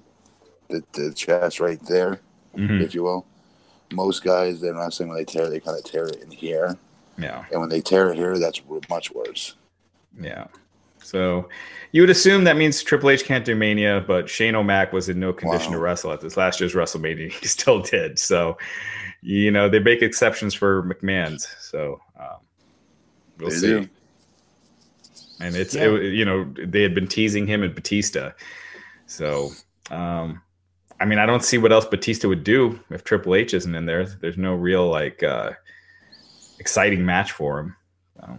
the, 0.68 0.82
the 0.94 1.12
chest 1.14 1.60
right 1.60 1.80
there, 1.88 2.20
Mhm. 2.56 2.82
if 2.82 2.92
you 2.94 3.02
will. 3.04 3.24
Most 3.92 4.24
guys 4.24 4.60
they're 4.60 4.74
not 4.74 4.92
saying 4.94 5.08
when 5.08 5.16
they 5.18 5.24
tear, 5.24 5.48
they 5.48 5.60
kind 5.60 5.78
of 5.78 5.84
tear 5.84 6.06
it 6.06 6.16
in 6.22 6.30
here, 6.30 6.76
Yeah, 7.18 7.44
and 7.52 7.60
when 7.60 7.68
they 7.68 7.80
tear 7.80 8.10
it 8.10 8.16
here, 8.16 8.36
that's 8.38 8.60
much 8.90 9.12
worse. 9.12 9.54
yeah. 10.20 10.46
So 11.02 11.48
you 11.92 12.02
would 12.02 12.10
assume 12.10 12.42
that 12.44 12.56
means 12.56 12.82
Triple 12.82 13.10
H 13.10 13.24
can't 13.24 13.44
do 13.44 13.54
Mania, 13.54 14.02
but 14.04 14.28
Shane 14.28 14.56
O'Mac 14.56 14.92
was 14.92 15.08
in 15.08 15.20
no 15.20 15.32
condition 15.32 15.70
Wow. 15.70 15.78
to 15.78 15.82
wrestle 15.84 16.12
at 16.12 16.20
this 16.20 16.36
last 16.36 16.58
year's 16.58 16.74
WrestleMania. 16.74 17.30
He 17.40 17.46
still 17.46 17.80
did. 17.80 18.18
So, 18.18 18.58
you 19.22 19.52
know, 19.52 19.68
they 19.68 19.78
make 19.78 20.02
exceptions 20.02 20.52
for 20.52 20.82
McMahon's. 20.82 21.46
So 21.60 22.00
we'll 23.38 23.50
They 23.50 23.56
see. 23.56 23.66
do. 23.66 23.88
and 25.40 25.54
it's 25.56 25.74
Yeah. 25.74 25.94
it, 25.94 26.14
you 26.14 26.24
know 26.24 26.52
they 26.56 26.82
had 26.82 26.94
been 26.94 27.06
teasing 27.08 27.46
him 27.46 27.62
and 27.62 27.74
Batista, 27.74 28.30
so 29.06 29.50
um, 29.90 30.40
I 31.00 31.04
mean 31.04 31.18
I 31.18 31.26
don't 31.26 31.44
see 31.44 31.58
what 31.58 31.72
else 31.72 31.84
Batista 31.84 32.28
would 32.28 32.44
do 32.44 32.80
if 32.90 33.04
Triple 33.04 33.34
H 33.34 33.54
isn't 33.54 33.74
in 33.74 33.86
there. 33.86 34.04
There's 34.06 34.38
no 34.38 34.54
real 34.54 34.88
like 34.88 35.22
uh, 35.22 35.52
exciting 36.58 37.04
match 37.04 37.32
for 37.32 37.58
him. 37.60 37.76
So, 38.16 38.38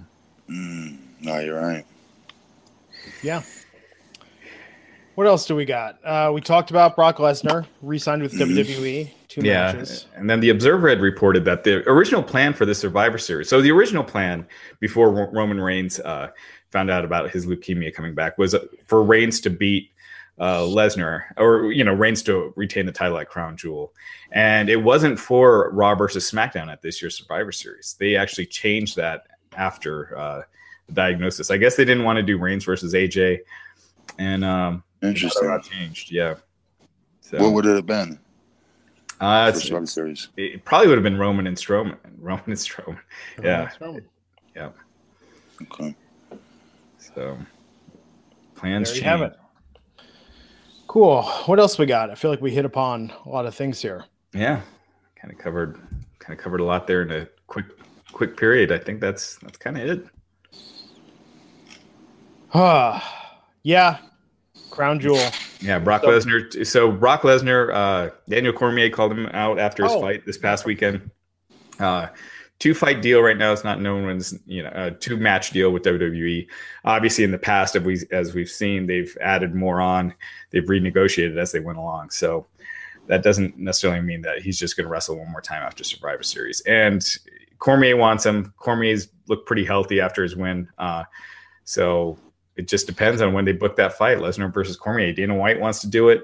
Mm, 0.50 0.98
no, 1.22 1.40
you're 1.40 1.60
right. 1.62 1.86
Yeah. 3.22 3.44
What 5.16 5.28
else 5.28 5.46
do 5.46 5.56
we 5.56 5.66
got? 5.66 6.00
Uh, 6.06 6.32
we 6.34 6.42
talked 6.42 6.70
about 6.70 6.96
Brock 6.96 7.18
Lesnar 7.18 7.66
re-signed 7.82 8.22
with 8.22 8.34
WWE. 8.34 9.10
Two 9.38 9.46
yeah, 9.46 9.72
matches. 9.74 10.08
and 10.16 10.28
then 10.28 10.40
the 10.40 10.50
Observer 10.50 10.90
had 10.90 11.00
reported 11.00 11.46
that 11.46 11.64
the 11.64 11.88
original 11.88 12.24
plan 12.24 12.54
for 12.54 12.66
the 12.66 12.74
Survivor 12.74 13.20
Series. 13.20 13.48
So 13.48 13.62
the 13.62 13.70
original 13.72 14.04
plan 14.04 14.48
before 14.80 15.12
Ro- 15.12 15.30
Roman 15.32 15.62
Reigns 15.62 16.00
uh, 16.00 16.30
found 16.72 16.90
out 16.90 17.06
about 17.06 17.30
his 17.30 17.46
leukemia 17.46 17.94
coming 17.94 18.16
back 18.16 18.40
was 18.40 18.56
uh, 18.56 18.66
for 18.88 19.04
Reigns 19.04 19.40
to 19.42 19.52
beat 19.52 19.92
uh, 20.40 20.62
Lesnar, 20.62 21.26
or 21.38 21.72
you 21.72 21.84
know, 21.84 21.94
Reigns 21.94 22.24
to 22.24 22.52
retain 22.56 22.88
the 22.88 22.92
title 22.92 23.20
at 23.20 23.30
Crown 23.30 23.56
Jewel, 23.58 23.94
and 24.32 24.70
it 24.72 24.78
wasn't 24.78 25.20
for 25.20 25.70
Raw 25.72 25.94
versus 25.94 26.30
SmackDown 26.30 26.72
at 26.72 26.82
this 26.82 27.00
year's 27.00 27.16
Survivor 27.16 27.52
Series. 27.52 27.96
They 28.00 28.16
actually 28.16 28.48
changed 28.48 28.96
that 28.96 29.28
after 29.56 30.18
uh, 30.18 30.42
the 30.88 30.94
diagnosis. 30.94 31.52
I 31.52 31.58
guess 31.58 31.76
they 31.76 31.86
didn't 31.86 32.06
want 32.06 32.18
to 32.18 32.24
do 32.24 32.40
Reigns 32.40 32.66
versus 32.66 32.96
AJ, 32.96 33.42
and 34.18 34.44
um, 34.44 34.84
Interesting. 35.04 35.60
changed. 35.62 36.12
Yeah. 36.12 36.36
So, 37.22 37.38
What 37.40 37.54
would 37.54 37.66
it 37.68 37.76
have 37.76 37.86
been 37.86 38.20
uh, 39.20 39.46
for 39.46 39.50
it's- 39.50 39.64
Survivor 39.68 39.86
Series? 39.86 40.30
it 40.38 40.64
probably 40.66 40.88
would 40.88 40.98
have 40.98 41.04
been 41.04 41.18
Roman 41.18 41.48
and 41.48 41.58
Strowman. 41.58 41.98
Roman 42.20 42.44
and 42.48 42.56
Strowman. 42.56 43.00
Yeah. 43.42 43.70
Yeah. 44.56 44.70
Okay. 45.62 45.96
So 46.98 47.38
plans 48.56 48.92
There 48.94 49.02
change. 49.18 49.34
Cool. 50.88 51.22
What 51.46 51.60
else 51.60 51.78
we 51.78 51.86
got? 51.86 52.10
I 52.10 52.16
feel 52.16 52.32
like 52.32 52.42
we 52.42 52.52
hit 52.52 52.66
upon 52.66 53.12
a 53.26 53.30
lot 53.30 53.46
of 53.46 53.54
things 53.54 53.82
here. 53.82 54.06
Yeah. 54.34 54.62
Kind 55.16 55.34
of 55.34 55.38
covered 55.40 55.80
kind 56.20 56.38
of 56.38 56.44
covered 56.44 56.60
a 56.60 56.64
lot 56.64 56.88
there 56.88 57.02
in 57.02 57.12
a 57.12 57.28
quick 57.48 57.66
quick 58.12 58.38
period. 58.38 58.72
I 58.72 58.78
think 58.78 59.02
that's 59.02 59.38
that's 59.38 59.58
kind 59.58 59.78
of 59.78 59.88
it. 59.90 60.06
Ah, 62.54 63.40
yeah. 63.64 63.98
Crown 64.78 65.00
Jewel. 65.00 65.20
Yeah, 65.60 65.80
Brock 65.80 66.04
So- 66.04 66.10
Lesnar. 66.10 66.66
So 66.66 66.92
Brock 66.92 67.24
Lesnar, 67.24 67.74
uh, 67.74 68.10
Daniel 68.30 68.54
Cormier 68.54 68.90
called 68.90 69.12
him 69.12 69.26
out 69.34 69.60
after 69.60 69.84
his 69.84 69.92
Oh. 69.92 70.02
fight 70.02 70.26
this 70.26 70.38
past 70.38 70.66
weekend. 70.66 71.10
Uh, 71.80 72.08
two 72.60 72.74
fight 72.74 73.02
deal 73.02 73.22
right 73.22 73.38
now. 73.38 73.52
It's 73.52 73.64
not 73.64 73.82
known 73.82 74.10
as 74.16 74.38
you 74.46 74.64
know 74.64 74.72
a 74.74 74.92
two 74.92 75.18
match 75.18 75.52
deal 75.52 75.72
with 75.72 75.84
WWE. 75.84 76.48
Obviously, 76.86 77.24
in 77.24 77.32
the 77.32 77.38
past, 77.38 77.76
as 77.76 77.84
we 77.84 78.00
as 78.12 78.34
we've 78.34 78.50
seen, 78.50 78.86
they've 78.88 79.16
added 79.22 79.54
more 79.56 79.82
on. 79.82 80.14
They've 80.52 80.64
renegotiated 80.64 81.38
as 81.38 81.52
they 81.52 81.60
went 81.60 81.78
along. 81.80 82.12
So 82.12 82.48
that 83.08 83.24
doesn't 83.24 83.58
necessarily 83.58 84.02
mean 84.02 84.22
that 84.22 84.42
he's 84.42 84.60
just 84.60 84.76
going 84.78 84.86
to 84.86 84.92
wrestle 84.92 85.18
one 85.18 85.32
more 85.32 85.42
time 85.42 85.64
after 85.64 85.84
Survivor 85.84 86.24
Series. 86.24 86.62
And 86.68 87.04
Cormier 87.60 87.96
wants 87.98 88.26
him. 88.26 88.54
Cormier's 88.58 89.08
looked 89.28 89.48
pretty 89.48 89.66
healthy 89.66 90.00
after 90.02 90.22
his 90.24 90.36
win. 90.36 90.68
Uh, 90.78 91.04
so 91.64 92.18
it 92.58 92.68
just 92.68 92.88
depends 92.88 93.22
on 93.22 93.34
when 93.34 93.46
they 93.46 93.54
book 93.54 93.76
that 93.78 93.94
fight. 93.94 94.18
Lesnar 94.18 94.54
versus 94.54 94.76
Cormier. 94.76 95.14
Dana 95.14 95.36
White 95.36 95.60
wants 95.60 95.80
to 95.82 95.88
do 95.88 96.10
it. 96.10 96.24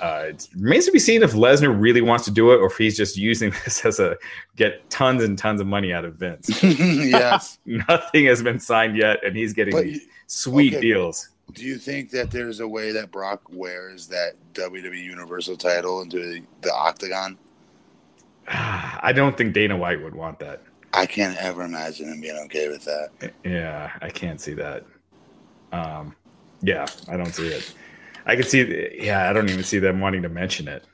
Uh, 0.00 0.26
it 0.28 0.48
remains 0.58 0.84
to 0.86 0.92
be 0.92 0.98
seen 0.98 1.22
if 1.22 1.32
Lesnar 1.32 1.74
really 1.80 2.00
wants 2.00 2.24
to 2.24 2.30
do 2.30 2.50
it 2.52 2.56
or 2.56 2.66
if 2.66 2.76
he's 2.76 2.96
just 2.96 3.16
using 3.16 3.50
this 3.64 3.84
as 3.84 4.00
a 4.00 4.16
get 4.56 4.88
tons 4.90 5.22
and 5.22 5.38
tons 5.38 5.60
of 5.60 5.66
money 5.66 5.92
out 5.92 6.04
of 6.04 6.16
Vince. 6.16 6.62
yes. 6.62 7.58
Nothing 7.66 8.26
has 8.26 8.42
been 8.42 8.58
signed 8.58 8.96
yet, 8.96 9.24
and 9.24 9.36
he's 9.36 9.52
getting 9.52 9.72
But 9.72 9.84
these 9.84 10.06
sweet 10.26 10.74
okay. 10.74 10.80
deals. 10.80 11.30
do 11.52 11.64
you 11.64 11.78
think 11.78 12.10
that 12.10 12.30
there's 12.30 12.60
a 12.60 12.68
way 12.68 12.92
that 12.92 13.10
Brock 13.10 13.42
wears 13.50 14.08
that 14.08 14.34
WWE 14.54 15.02
Universal 15.02 15.56
title 15.56 16.02
into 16.02 16.18
the, 16.18 16.42
the 16.62 16.74
octagon? 16.74 17.38
I 18.48 19.12
don't 19.14 19.36
think 19.36 19.54
Dana 19.54 19.76
White 19.76 20.02
would 20.02 20.14
want 20.14 20.40
that. 20.40 20.62
I 20.92 21.06
can't 21.06 21.36
ever 21.38 21.62
imagine 21.62 22.08
him 22.08 22.20
being 22.20 22.38
okay 22.44 22.68
with 22.68 22.84
that. 22.84 23.32
Yeah, 23.44 23.90
I 24.00 24.10
can't 24.10 24.40
see 24.40 24.54
that. 24.54 24.84
Um, 25.74 26.14
yeah, 26.62 26.86
I 27.08 27.16
don't 27.16 27.34
see 27.34 27.48
it. 27.48 27.74
I 28.26 28.36
can 28.36 28.44
see. 28.44 28.98
Yeah, 29.00 29.28
I 29.28 29.32
don't 29.32 29.48
even 29.48 29.64
see 29.64 29.78
them 29.78 30.00
wanting 30.00 30.22
to 30.22 30.28
mention 30.28 30.68
it. 30.68 30.86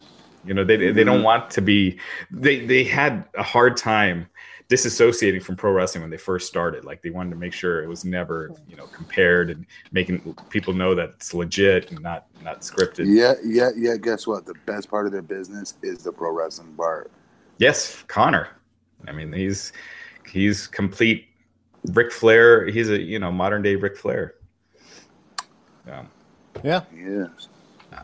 You 0.44 0.54
know, 0.54 0.64
they 0.64 0.76
they 0.90 1.04
don't 1.04 1.20
Mhm. 1.20 1.24
want 1.24 1.50
to 1.52 1.60
be. 1.60 1.98
They 2.30 2.64
they 2.64 2.82
had 2.84 3.24
a 3.34 3.42
hard 3.42 3.76
time 3.76 4.26
disassociating 4.68 5.42
from 5.42 5.56
pro 5.56 5.72
wrestling 5.72 6.02
when 6.02 6.10
they 6.10 6.16
first 6.16 6.46
started. 6.48 6.84
Like 6.84 7.02
they 7.02 7.10
wanted 7.10 7.30
to 7.30 7.36
make 7.36 7.52
sure 7.52 7.82
it 7.82 7.88
was 7.88 8.04
never 8.04 8.50
you 8.66 8.76
know 8.76 8.86
compared 8.86 9.50
and 9.50 9.66
making 9.92 10.34
people 10.48 10.72
know 10.72 10.94
that 10.94 11.10
it's 11.10 11.34
legit 11.34 11.90
and 11.90 12.00
not 12.00 12.26
not 12.42 12.62
scripted. 12.62 13.04
Yeah, 13.06 13.34
yeah, 13.44 13.70
yeah. 13.76 13.96
Guess 13.96 14.26
what? 14.26 14.46
The 14.46 14.54
best 14.66 14.88
part 14.88 15.06
of 15.06 15.12
their 15.12 15.22
business 15.22 15.74
is 15.82 16.04
the 16.04 16.12
pro 16.12 16.32
wrestling 16.32 16.74
part. 16.74 17.10
Yes, 17.58 18.02
Connor. 18.08 18.48
I 19.06 19.12
mean, 19.12 19.32
he's 19.32 19.72
he's 20.26 20.66
complete 20.66 21.26
Ric 21.92 22.12
Flair. 22.12 22.66
He's 22.66 22.88
a 22.88 23.00
you 23.00 23.18
know 23.18 23.30
modern 23.30 23.62
day 23.62 23.76
Ric 23.76 23.96
Flair. 23.98 24.34
Um, 25.88 26.08
Yeah. 26.62 26.82
Yeah. 26.94 27.26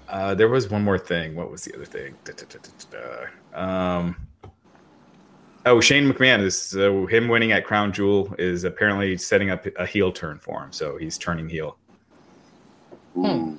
Uh, 0.09 0.35
there 0.35 0.49
was 0.49 0.69
one 0.71 0.83
more 0.83 0.99
thing. 0.99 1.35
What 1.35 1.51
was 1.51 1.65
the 1.65 1.75
other 1.75 1.85
thing? 1.85 2.15
Da, 2.25 2.33
da, 2.33 2.45
da, 2.49 2.59
da, 2.91 3.29
da. 3.55 3.99
Um, 3.99 4.17
oh, 5.65 5.81
Shane 5.81 6.11
McMahon 6.11 6.43
is 6.43 6.61
so 6.61 7.07
him 7.07 7.29
winning 7.29 7.53
at 7.53 7.65
Crown 7.65 7.93
Jewel 7.93 8.35
is 8.39 8.65
apparently 8.65 9.17
setting 9.17 9.51
up 9.51 9.67
a 9.77 9.87
heel 9.87 10.11
turn 10.13 10.39
for 10.39 10.63
him. 10.63 10.73
So 10.73 10.97
he's 10.97 11.19
turning 11.19 11.49
heel. 11.49 11.77
Ooh. 13.17 13.59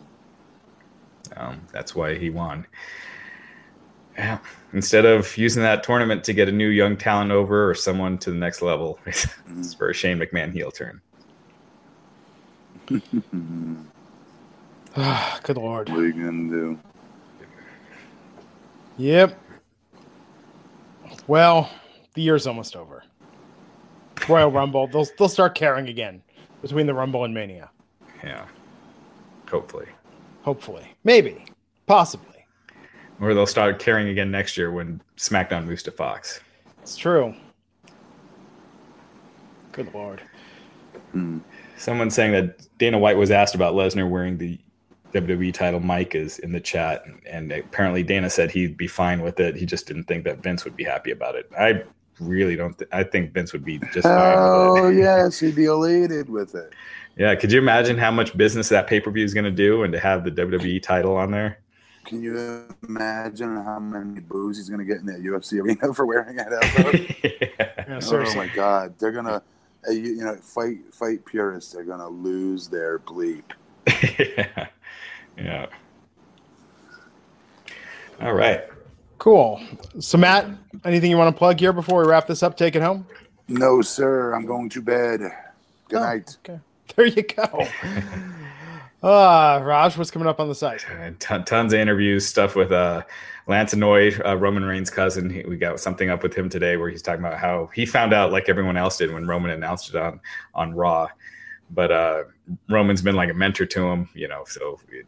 Um, 1.36 1.62
that's 1.72 1.96
why 1.96 2.16
he 2.16 2.30
won. 2.30 2.66
Yeah. 4.18 4.40
Instead 4.74 5.06
of 5.06 5.38
using 5.38 5.64
that 5.64 5.84
tournament 5.84 6.24
to 6.26 6.34
get 6.34 6.50
a 6.50 6.52
new 6.52 6.70
young 6.70 6.98
talent 6.98 7.32
over 7.32 7.70
or 7.70 7.76
someone 7.76 8.18
to 8.20 8.32
the 8.32 8.38
next 8.38 8.62
level, 8.62 9.00
it's 9.06 9.74
for 9.76 9.90
a 9.90 9.94
Shane 9.94 10.18
McMahon 10.18 10.52
heel 10.52 10.72
turn. 10.72 11.02
Good 15.44 15.58
lord. 15.58 15.90
What 15.90 16.00
are 16.00 16.08
you 16.08 16.14
gonna 16.14 16.50
do? 16.50 16.80
Yep. 18.98 19.40
Well, 21.28 21.70
the 22.16 22.22
year's 22.24 22.48
almost 22.48 22.76
over. 22.76 23.04
Royal 24.28 24.50
Rumble. 24.50 24.88
They'll 24.88 25.06
they'll 25.20 25.30
start 25.30 25.54
caring 25.54 25.90
again 25.90 26.24
between 26.64 26.88
the 26.88 26.96
Rumble 26.96 27.26
and 27.26 27.34
Mania. 27.34 27.70
Yeah. 28.24 28.48
Hopefully. 29.48 29.86
Hopefully, 30.42 30.96
maybe, 31.04 31.46
possibly. 31.86 32.46
Or 33.22 33.36
they'll 33.36 33.46
start 33.46 33.78
caring 33.78 34.08
again 34.10 34.32
next 34.32 34.58
year 34.58 34.72
when 34.72 35.02
SmackDown 35.18 35.66
moves 35.66 35.84
to 35.84 35.92
Fox. 35.92 36.40
It's 36.82 36.98
true. 36.98 37.36
Good 39.74 39.94
lord. 39.94 40.24
Hmm. 41.12 41.40
Someone 41.78 42.10
saying 42.10 42.32
that 42.32 42.68
Dana 42.80 42.98
White 42.98 43.18
was 43.18 43.30
asked 43.30 43.54
about 43.54 43.76
Lesnar 43.76 44.10
wearing 44.10 44.38
the 44.40 44.58
WWE 45.14 45.54
title. 45.54 45.80
Mike 45.80 46.16
is 46.16 46.40
in 46.40 46.52
the 46.52 46.60
chat, 46.60 47.04
and, 47.06 47.22
and 47.26 47.52
apparently 47.52 48.04
Dana 48.04 48.30
said 48.30 48.52
he'd 48.52 48.78
be 48.78 48.88
fine 48.88 49.22
with 49.22 49.40
it. 49.40 49.56
He 49.56 49.66
just 49.66 49.88
didn't 49.88 50.04
think 50.06 50.24
that 50.26 50.44
Vince 50.44 50.64
would 50.66 50.76
be 50.76 50.84
happy 50.84 51.12
about 51.12 51.36
it. 51.36 51.50
I 51.58 51.84
really 52.20 52.56
don't. 52.56 52.78
Th- 52.78 52.90
I 52.92 53.04
think 53.04 53.34
Vince 53.34 53.54
would 53.54 53.64
be 53.66 53.80
just 53.94 54.04
fine 54.04 54.36
Oh 54.38 54.86
with 54.88 54.98
it. 54.98 55.00
yes, 55.00 55.40
he'd 55.40 55.56
be 55.56 55.66
elated 55.66 56.30
with 56.30 56.56
it. 56.56 56.74
Yeah, 57.18 57.34
could 57.36 57.52
you 57.52 57.60
imagine 57.60 57.98
how 57.98 58.12
much 58.12 58.38
business 58.38 58.70
that 58.70 58.86
pay 58.88 59.00
per 59.00 59.10
view 59.12 59.24
is 59.24 59.34
going 59.34 59.46
to 59.46 59.52
do, 59.52 59.84
and 59.84 59.94
to 59.94 60.00
have 60.00 60.24
the 60.24 60.32
WWE 60.32 60.82
title 60.84 61.16
on 61.16 61.32
there? 61.32 61.60
Can 62.06 62.22
you 62.24 62.66
imagine 62.88 63.56
how 63.58 63.80
many 63.80 64.22
boos 64.22 64.56
he's 64.58 64.70
gonna 64.70 64.86
get 64.86 64.98
in 64.98 65.06
that 65.08 65.20
UFC 65.22 65.62
arena 65.62 65.94
for 65.94 66.06
wearing 66.06 66.38
it 66.40 66.54
out? 66.54 66.96
Yeah, 67.88 68.00
oh 68.04 68.36
my 68.36 68.48
god, 68.48 68.96
they're 69.00 69.14
gonna, 69.14 69.42
uh, 69.88 69.92
you, 69.92 70.16
you 70.16 70.24
know, 70.26 70.36
fight 70.36 70.94
fight 70.94 71.26
purists. 71.26 71.72
They're 71.74 71.86
gonna 71.86 72.10
lose 72.10 72.68
their 72.68 73.00
bleep. 73.00 73.44
yeah. 74.20 74.68
Yeah. 75.38 75.68
All 78.22 78.34
right. 78.34 78.64
Cool. 79.20 79.62
So, 80.00 80.18
Matt, 80.18 80.48
anything 80.86 81.12
you 81.12 81.18
want 81.18 81.34
to 81.36 81.38
plug 81.38 81.60
here 81.60 81.74
before 81.74 82.02
we 82.02 82.08
wrap 82.08 82.28
this 82.28 82.44
up? 82.44 82.56
Take 82.58 82.76
it 82.76 82.82
home. 82.82 83.06
No, 83.48 83.82
sir, 83.82 84.34
I'm 84.34 84.46
going 84.46 84.70
to 84.70 84.82
bed. 84.82 85.20
Good 85.90 85.98
Oh. 85.98 86.04
night. 86.04 86.38
Okay. 86.46 86.60
There 86.96 87.06
you 87.06 87.22
go. 87.24 87.68
Ah, 89.04 89.58
Raj, 89.64 89.96
what's 89.96 90.10
coming 90.10 90.28
up 90.28 90.40
on 90.40 90.48
the 90.48 90.56
site? 90.56 90.84
And 90.90 91.20
ton, 91.20 91.46
tons 91.46 91.72
of 91.72 91.80
interviews, 91.80 92.26
stuff 92.26 92.56
with 92.56 92.72
uh, 92.72 93.04
Lance 93.46 93.76
Anoa'i, 93.76 94.20
uh, 94.26 94.36
Roman 94.36 94.66
Reigns' 94.66 94.90
cousin. 94.90 95.30
He, 95.30 95.44
we 95.44 95.56
got 95.56 95.80
something 95.80 96.10
up 96.10 96.24
with 96.24 96.34
him 96.34 96.50
today 96.50 96.78
where 96.78 96.90
he's 96.90 97.04
talking 97.04 97.24
about 97.24 97.38
how 97.38 97.70
he 97.76 97.86
found 97.86 98.12
out 98.12 98.32
like 98.32 98.50
everyone 98.50 98.76
else 98.76 98.98
did 98.98 99.14
when 99.14 99.28
Roman 99.28 99.52
announced 99.52 99.90
it 99.90 99.96
on 99.96 100.20
on 100.56 100.74
Raw. 100.74 101.08
But 101.70 101.92
uh, 101.92 102.24
Roman's 102.70 103.04
been 103.04 103.16
like 103.16 103.30
a 103.30 103.36
mentor 103.36 103.68
to 103.68 103.86
him, 103.88 104.10
you 104.16 104.28
know. 104.28 104.44
So, 104.48 104.80
it, 104.90 104.96
you 104.96 105.04
know, 105.04 105.06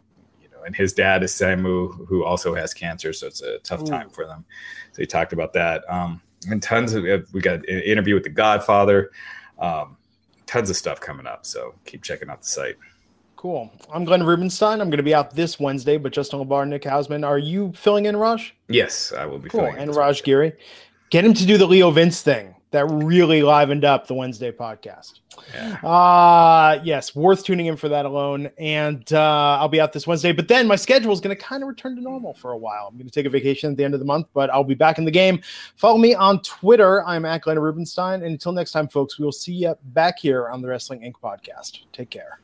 and 0.65 0.75
his 0.75 0.93
dad 0.93 1.23
is 1.23 1.31
Samu, 1.31 2.07
who 2.07 2.23
also 2.23 2.53
has 2.55 2.73
cancer, 2.73 3.13
so 3.13 3.27
it's 3.27 3.41
a 3.41 3.59
tough 3.59 3.85
time 3.85 4.09
for 4.09 4.25
them. 4.25 4.45
So 4.91 5.01
he 5.01 5.05
talked 5.05 5.33
about 5.33 5.53
that. 5.53 5.83
Um, 5.89 6.21
and 6.49 6.61
tons 6.61 6.93
of 6.93 7.03
we 7.33 7.41
got 7.41 7.55
an 7.55 7.65
interview 7.65 8.13
with 8.13 8.23
the 8.23 8.29
Godfather. 8.29 9.11
Um, 9.57 9.97
tons 10.45 10.69
of 10.69 10.75
stuff 10.75 10.99
coming 10.99 11.27
up. 11.27 11.45
So 11.45 11.75
keep 11.85 12.01
checking 12.01 12.29
out 12.29 12.41
the 12.41 12.47
site. 12.47 12.75
Cool. 13.35 13.71
I'm 13.93 14.03
Glenn 14.03 14.23
Rubenstein. 14.23 14.81
I'm 14.81 14.89
going 14.89 14.97
to 14.97 15.03
be 15.03 15.13
out 15.13 15.33
this 15.33 15.59
Wednesday, 15.59 15.97
but 15.97 16.11
Justin 16.11 16.39
LaBar, 16.39 16.67
Nick 16.67 16.83
Hausman. 16.83 17.25
Are 17.25 17.37
you 17.37 17.71
filling 17.73 18.05
in, 18.05 18.17
Raj? 18.17 18.53
Yes, 18.67 19.13
I 19.13 19.25
will 19.25 19.39
be. 19.39 19.49
Cool. 19.49 19.61
filling 19.61 19.75
in 19.75 19.83
And 19.83 19.95
Raj 19.95 20.23
Giri. 20.23 20.53
Get 21.09 21.23
him 21.23 21.33
to 21.33 21.45
do 21.45 21.57
the 21.57 21.65
Lio 21.65 21.89
Vince 21.91 22.21
thing. 22.21 22.53
That 22.71 22.85
really 22.85 23.41
livened 23.41 23.83
up 23.83 24.05
the 24.05 24.13
Wednesday 24.13 24.51
podcast. 24.51 25.21
Yeah. 25.53 25.77
Uh 25.77 26.79
yes, 26.83 27.15
worth 27.15 27.43
tuning 27.43 27.65
in 27.65 27.77
for 27.77 27.89
that 27.89 28.05
alone. 28.05 28.49
And 28.59 29.11
uh, 29.11 29.57
I'll 29.59 29.69
be 29.69 29.81
out 29.81 29.91
this 29.91 30.05
Wednesday, 30.05 30.31
but 30.31 30.47
then 30.47 30.67
my 30.67 30.75
schedule 30.75 31.11
is 31.11 31.19
going 31.19 31.35
to 31.35 31.41
kind 31.41 31.63
of 31.63 31.69
return 31.69 31.95
to 31.95 32.01
normal 32.01 32.33
for 32.35 32.51
a 32.51 32.57
while. 32.57 32.87
I'm 32.87 32.95
going 32.95 33.07
to 33.07 33.11
take 33.11 33.25
a 33.25 33.29
vacation 33.29 33.71
at 33.71 33.77
the 33.77 33.83
end 33.83 33.95
of 33.95 33.99
the 33.99 34.05
month, 34.05 34.27
but 34.33 34.49
I'll 34.51 34.63
be 34.63 34.75
back 34.75 34.97
in 34.99 35.05
the 35.05 35.11
game. 35.11 35.41
Follow 35.77 35.97
me 35.97 36.13
on 36.13 36.41
Twitter. 36.43 37.03
I'm 37.05 37.25
at 37.25 37.41
Glenn 37.41 37.57
Rubenstein. 37.57 38.21
And 38.21 38.31
until 38.31 38.51
next 38.51 38.71
time, 38.71 38.87
folks, 38.87 39.17
we 39.17 39.25
will 39.25 39.31
see 39.31 39.53
you 39.53 39.75
back 39.85 40.19
here 40.19 40.49
on 40.49 40.61
the 40.61 40.67
Wrestling 40.67 41.01
Inc. 41.01 41.13
podcast. 41.21 41.79
Take 41.91 42.09
care. 42.09 42.39